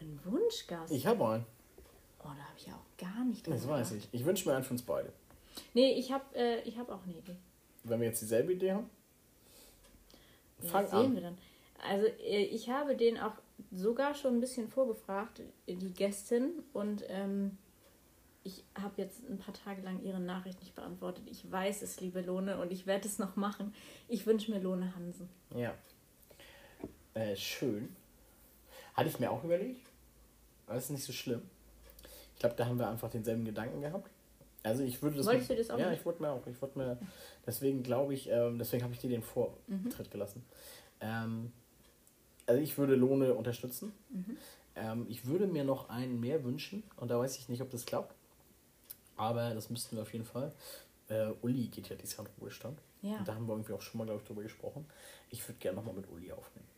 Ein 0.00 0.20
Wunschgast? 0.24 0.92
Ich 0.92 1.06
habe 1.06 1.26
einen. 1.26 1.46
Oh, 2.20 2.24
da 2.24 2.30
habe 2.30 2.58
ich 2.58 2.66
ja 2.66 2.74
auch 2.74 2.98
gar 2.98 3.24
nicht. 3.24 3.46
Das 3.46 3.66
weiß 3.66 3.92
ich. 3.92 4.08
Ich 4.12 4.24
wünsche 4.24 4.48
mir 4.48 4.54
einen 4.54 4.64
für 4.64 4.72
uns 4.72 4.82
beide. 4.82 5.12
Nee, 5.72 5.92
ich 5.94 6.12
habe 6.12 6.24
äh, 6.34 6.70
hab 6.72 6.90
auch 6.90 7.02
eine 7.04 7.14
Idee. 7.14 7.36
Wenn 7.84 8.00
wir 8.00 8.08
jetzt 8.08 8.20
dieselbe 8.20 8.52
Idee 8.52 8.72
haben? 8.72 8.90
Fang 10.66 10.84
ja, 10.84 10.88
sehen 10.88 11.14
wir 11.14 11.22
dann. 11.22 11.38
Also, 11.88 12.06
äh, 12.06 12.44
ich 12.44 12.70
habe 12.70 12.96
den 12.96 13.18
auch 13.18 13.34
sogar 13.70 14.14
schon 14.14 14.36
ein 14.36 14.40
bisschen 14.40 14.68
vorgefragt, 14.68 15.42
die 15.66 15.92
Gästin, 15.92 16.62
und 16.72 17.04
ähm, 17.08 17.56
ich 18.44 18.64
habe 18.80 18.94
jetzt 18.96 19.28
ein 19.28 19.38
paar 19.38 19.54
Tage 19.54 19.82
lang 19.82 20.02
Ihre 20.02 20.20
Nachricht 20.20 20.60
nicht 20.60 20.74
beantwortet. 20.74 21.24
Ich 21.26 21.50
weiß 21.50 21.82
es, 21.82 22.00
liebe 22.00 22.20
Lohne, 22.20 22.60
und 22.60 22.72
ich 22.72 22.86
werde 22.86 23.06
es 23.06 23.18
noch 23.18 23.36
machen. 23.36 23.74
Ich 24.08 24.26
wünsche 24.26 24.50
mir 24.50 24.60
Lohne 24.60 24.94
Hansen. 24.94 25.28
Ja. 25.54 25.74
Äh, 27.14 27.36
schön. 27.36 27.94
Hatte 28.94 29.08
ich 29.08 29.18
mir 29.18 29.30
auch 29.30 29.44
überlegt. 29.44 29.86
Aber 30.66 30.76
ist 30.76 30.90
nicht 30.90 31.04
so 31.04 31.12
schlimm. 31.12 31.42
Ich 32.34 32.40
glaube, 32.40 32.54
da 32.56 32.66
haben 32.66 32.78
wir 32.78 32.88
einfach 32.88 33.10
denselben 33.10 33.44
Gedanken 33.44 33.80
gehabt. 33.80 34.10
Also 34.62 34.82
ich 34.82 35.00
würde 35.02 35.16
das. 35.16 35.26
Wolltest 35.26 35.50
mit, 35.50 35.58
du 35.58 35.62
das 35.62 35.70
auch? 35.70 35.78
Ja, 35.78 35.90
nicht? 35.90 36.00
ich 36.00 36.06
wollte 36.06 36.22
mir 36.22 36.30
auch. 36.30 36.46
Ich 36.46 36.60
wollte 36.60 36.78
mir. 36.78 36.98
Deswegen 37.46 37.82
glaube 37.82 38.14
ich, 38.14 38.28
ähm, 38.30 38.58
deswegen 38.58 38.82
habe 38.82 38.92
ich 38.92 39.00
dir 39.00 39.10
den 39.10 39.22
Vortritt 39.22 39.58
mhm. 39.68 40.10
gelassen. 40.10 40.44
Ähm, 41.00 41.52
also 42.46 42.60
ich 42.60 42.76
würde 42.78 42.94
Lohne 42.94 43.34
unterstützen. 43.34 43.92
Mhm. 44.10 44.36
Ähm, 44.76 45.06
ich 45.08 45.26
würde 45.26 45.46
mir 45.46 45.64
noch 45.64 45.88
einen 45.88 46.20
mehr 46.20 46.44
wünschen 46.44 46.82
und 46.96 47.10
da 47.10 47.18
weiß 47.18 47.36
ich 47.38 47.48
nicht, 47.48 47.62
ob 47.62 47.70
das 47.70 47.86
klappt. 47.86 48.14
Aber 49.16 49.54
das 49.54 49.70
müssten 49.70 49.96
wir 49.96 50.02
auf 50.02 50.12
jeden 50.12 50.24
Fall. 50.24 50.52
Äh, 51.08 51.30
Uli 51.42 51.66
geht 51.66 51.88
ja 51.88 51.96
dieses 51.96 52.16
Jahr 52.16 52.26
in 52.26 52.32
Ruhestand. 52.40 52.78
Ja. 53.02 53.18
Und 53.18 53.28
da 53.28 53.34
haben 53.34 53.46
wir 53.46 53.54
irgendwie 53.54 53.72
auch 53.72 53.82
schon 53.82 53.98
mal, 53.98 54.04
glaube 54.04 54.20
ich, 54.20 54.26
drüber 54.26 54.42
gesprochen. 54.42 54.86
Ich 55.30 55.46
würde 55.48 55.58
gerne 55.58 55.76
nochmal 55.76 55.94
mit 55.94 56.08
Uli 56.10 56.30
aufnehmen. 56.32 56.68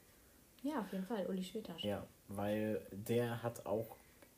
Ja, 0.62 0.80
auf 0.80 0.92
jeden 0.92 1.04
Fall, 1.04 1.26
Uli 1.26 1.42
Schwetasch. 1.42 1.82
Ja, 1.82 2.06
weil 2.28 2.82
der 2.90 3.42
hat 3.42 3.64
auch 3.64 3.96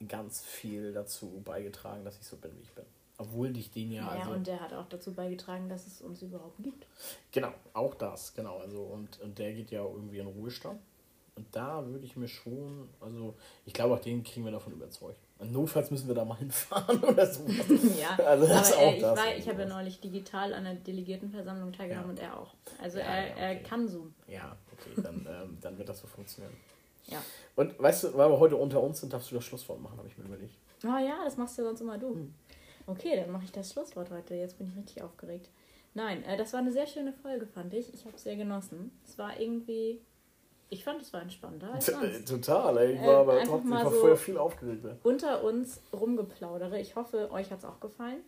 ganz 0.09 0.43
viel 0.43 0.93
dazu 0.93 1.43
beigetragen, 1.45 2.05
dass 2.05 2.18
ich 2.18 2.24
so 2.24 2.36
bin, 2.36 2.57
wie 2.57 2.62
ich 2.62 2.72
bin. 2.72 2.84
Obwohl 3.23 3.57
ich 3.57 3.70
den 3.70 3.93
ja. 3.93 4.03
Ja, 4.14 4.20
also, 4.20 4.33
und 4.33 4.47
der 4.47 4.61
hat 4.61 4.73
auch 4.73 4.89
dazu 4.89 5.12
beigetragen, 5.12 5.68
dass 5.68 5.87
es 5.87 6.03
uns 6.03 6.23
überhaupt 6.23 6.62
gibt. 6.62 6.87
Genau, 7.31 7.53
auch 7.73 7.95
das, 7.95 8.35
genau. 8.35 8.59
Also 8.59 8.83
und, 8.83 9.20
und 9.20 9.39
der 9.39 9.53
geht 9.53 9.70
ja 9.70 9.83
irgendwie 9.85 10.18
in 10.18 10.27
Ruhestand. 10.27 10.81
Und 11.35 11.47
da 11.53 11.87
würde 11.87 12.05
ich 12.05 12.14
mir 12.16 12.29
schon, 12.29 12.91
also 13.01 13.35
ich 13.64 13.73
glaube 13.73 13.95
auch 13.95 14.01
den 14.01 14.23
kriegen 14.23 14.45
wir 14.45 14.53
davon 14.53 14.75
überzeugt. 14.75 15.16
Und 15.39 15.51
notfalls 15.51 15.91
müssen 15.91 16.07
wir 16.07 16.14
da 16.14 16.25
mal 16.27 16.35
hinfahren 16.39 17.03
oder 17.03 17.27
so. 17.27 17.45
Ja, 18.01 18.23
also 18.25 18.47
das 18.47 18.73
aber 18.75 18.83
auch 18.83 18.93
ich, 18.93 19.01
das. 19.01 19.18
war, 19.18 19.37
ich 19.37 19.49
habe 19.49 19.62
ja 19.62 19.68
neulich 19.68 20.01
digital 20.01 20.53
an 20.53 20.64
der 20.64 20.75
Delegiertenversammlung 20.75 21.73
teilgenommen 21.73 22.16
Ja. 22.18 22.23
und 22.23 22.35
er 22.35 22.39
auch. 22.39 22.55
Also 22.83 22.99
Ja, 22.99 23.05
er, 23.05 23.29
ja, 23.29 23.35
er 23.37 23.51
okay. 23.53 23.62
kann 23.62 23.89
Zoom. 23.89 24.14
Ja, 24.29 24.57
okay, 24.73 25.01
dann, 25.03 25.27
ähm, 25.43 25.59
dann 25.61 25.79
wird 25.79 25.89
das 25.89 26.01
so 26.01 26.07
funktionieren. 26.07 26.55
Ja. 27.07 27.23
Und 27.57 27.79
weißt 27.79 28.05
du, 28.05 28.14
weil 28.16 28.31
wir 28.31 28.39
heute 28.39 28.57
unter 28.57 28.83
uns 28.83 29.01
sind, 29.01 29.12
darfst 29.12 29.31
du 29.31 29.35
das 29.37 29.45
Schlusswort 29.45 29.81
machen, 29.81 29.97
habe 29.99 30.09
ich 30.09 30.18
mir 30.18 30.25
überlegt. 30.25 30.55
Oh 30.85 30.99
ja, 30.99 31.25
das 31.25 31.37
machst 31.37 31.57
ja 31.59 31.64
sonst 31.64 31.81
immer 31.81 31.97
du. 31.97 32.14
Hm. 32.14 32.35
Okay, 32.87 33.16
dann 33.16 33.30
mache 33.30 33.45
ich 33.45 33.53
das 33.53 33.72
Schlusswort 33.72 34.11
heute. 34.11 34.35
Jetzt 34.35 34.59
bin 34.59 34.68
ich 34.68 34.76
richtig 34.76 35.03
aufgeregt. 35.03 35.49
Nein, 35.95 36.24
äh, 36.24 36.37
das 36.37 36.53
war 36.53 36.61
eine 36.61 36.72
sehr 36.72 36.87
schöne 36.87 37.12
Folge, 37.12 37.47
fand 37.47 37.72
ich. 37.74 37.93
Ich 37.95 38.05
habe 38.07 38.16
es 38.16 38.22
sehr 38.22 38.37
genossen. 38.37 38.91
Es 39.07 39.18
war 39.18 39.39
irgendwie. 39.39 40.01
Ich 40.70 40.85
fand, 40.85 41.03
es 41.03 41.12
war 41.12 41.20
entspannter 41.20 41.74
als 41.74 41.87
sonst. 41.87 42.26
Total, 42.26 42.78
ey. 42.78 42.93
Ich 42.95 43.01
Äh, 43.01 43.07
war 43.07 43.18
aber 43.18 43.33
einfach 43.35 43.53
trotzdem, 43.55 43.70
mal 43.70 43.85
so- 43.85 43.91
vorher 43.91 44.16
viel 44.16 44.39
aufgeregter. 44.39 44.97
Unter 45.03 45.45
uns 45.45 45.80
rumgeplaudere. 45.93 46.80
Ich 46.80 46.97
hoffe, 46.97 47.30
euch 47.30 47.51
hat 47.51 47.59
es 47.59 47.64
auch 47.66 47.78
gefallen. 47.78 48.20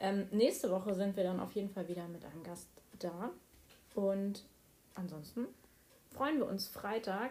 Ähm, 0.00 0.26
nächste 0.32 0.70
Woche 0.72 0.92
sind 0.94 1.16
wir 1.16 1.22
dann 1.22 1.38
auf 1.38 1.52
jeden 1.52 1.70
Fall 1.70 1.86
wieder 1.88 2.08
mit 2.08 2.24
einem 2.24 2.42
Gast 2.42 2.68
da. 2.98 3.30
Und 3.94 4.44
ansonsten 4.96 5.46
freuen 6.12 6.38
wir 6.38 6.46
uns 6.48 6.66
Freitag, 6.66 7.30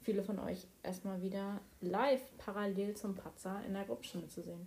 viele 0.00 0.22
von 0.22 0.38
euch 0.38 0.66
erstmal 0.82 1.20
wieder 1.20 1.60
live 1.82 2.22
parallel 2.38 2.94
zum 2.94 3.14
Patzer 3.14 3.60
in 3.66 3.74
der 3.74 3.84
Gruppenstunde 3.84 4.28
zu 4.28 4.40
sehen. 4.42 4.66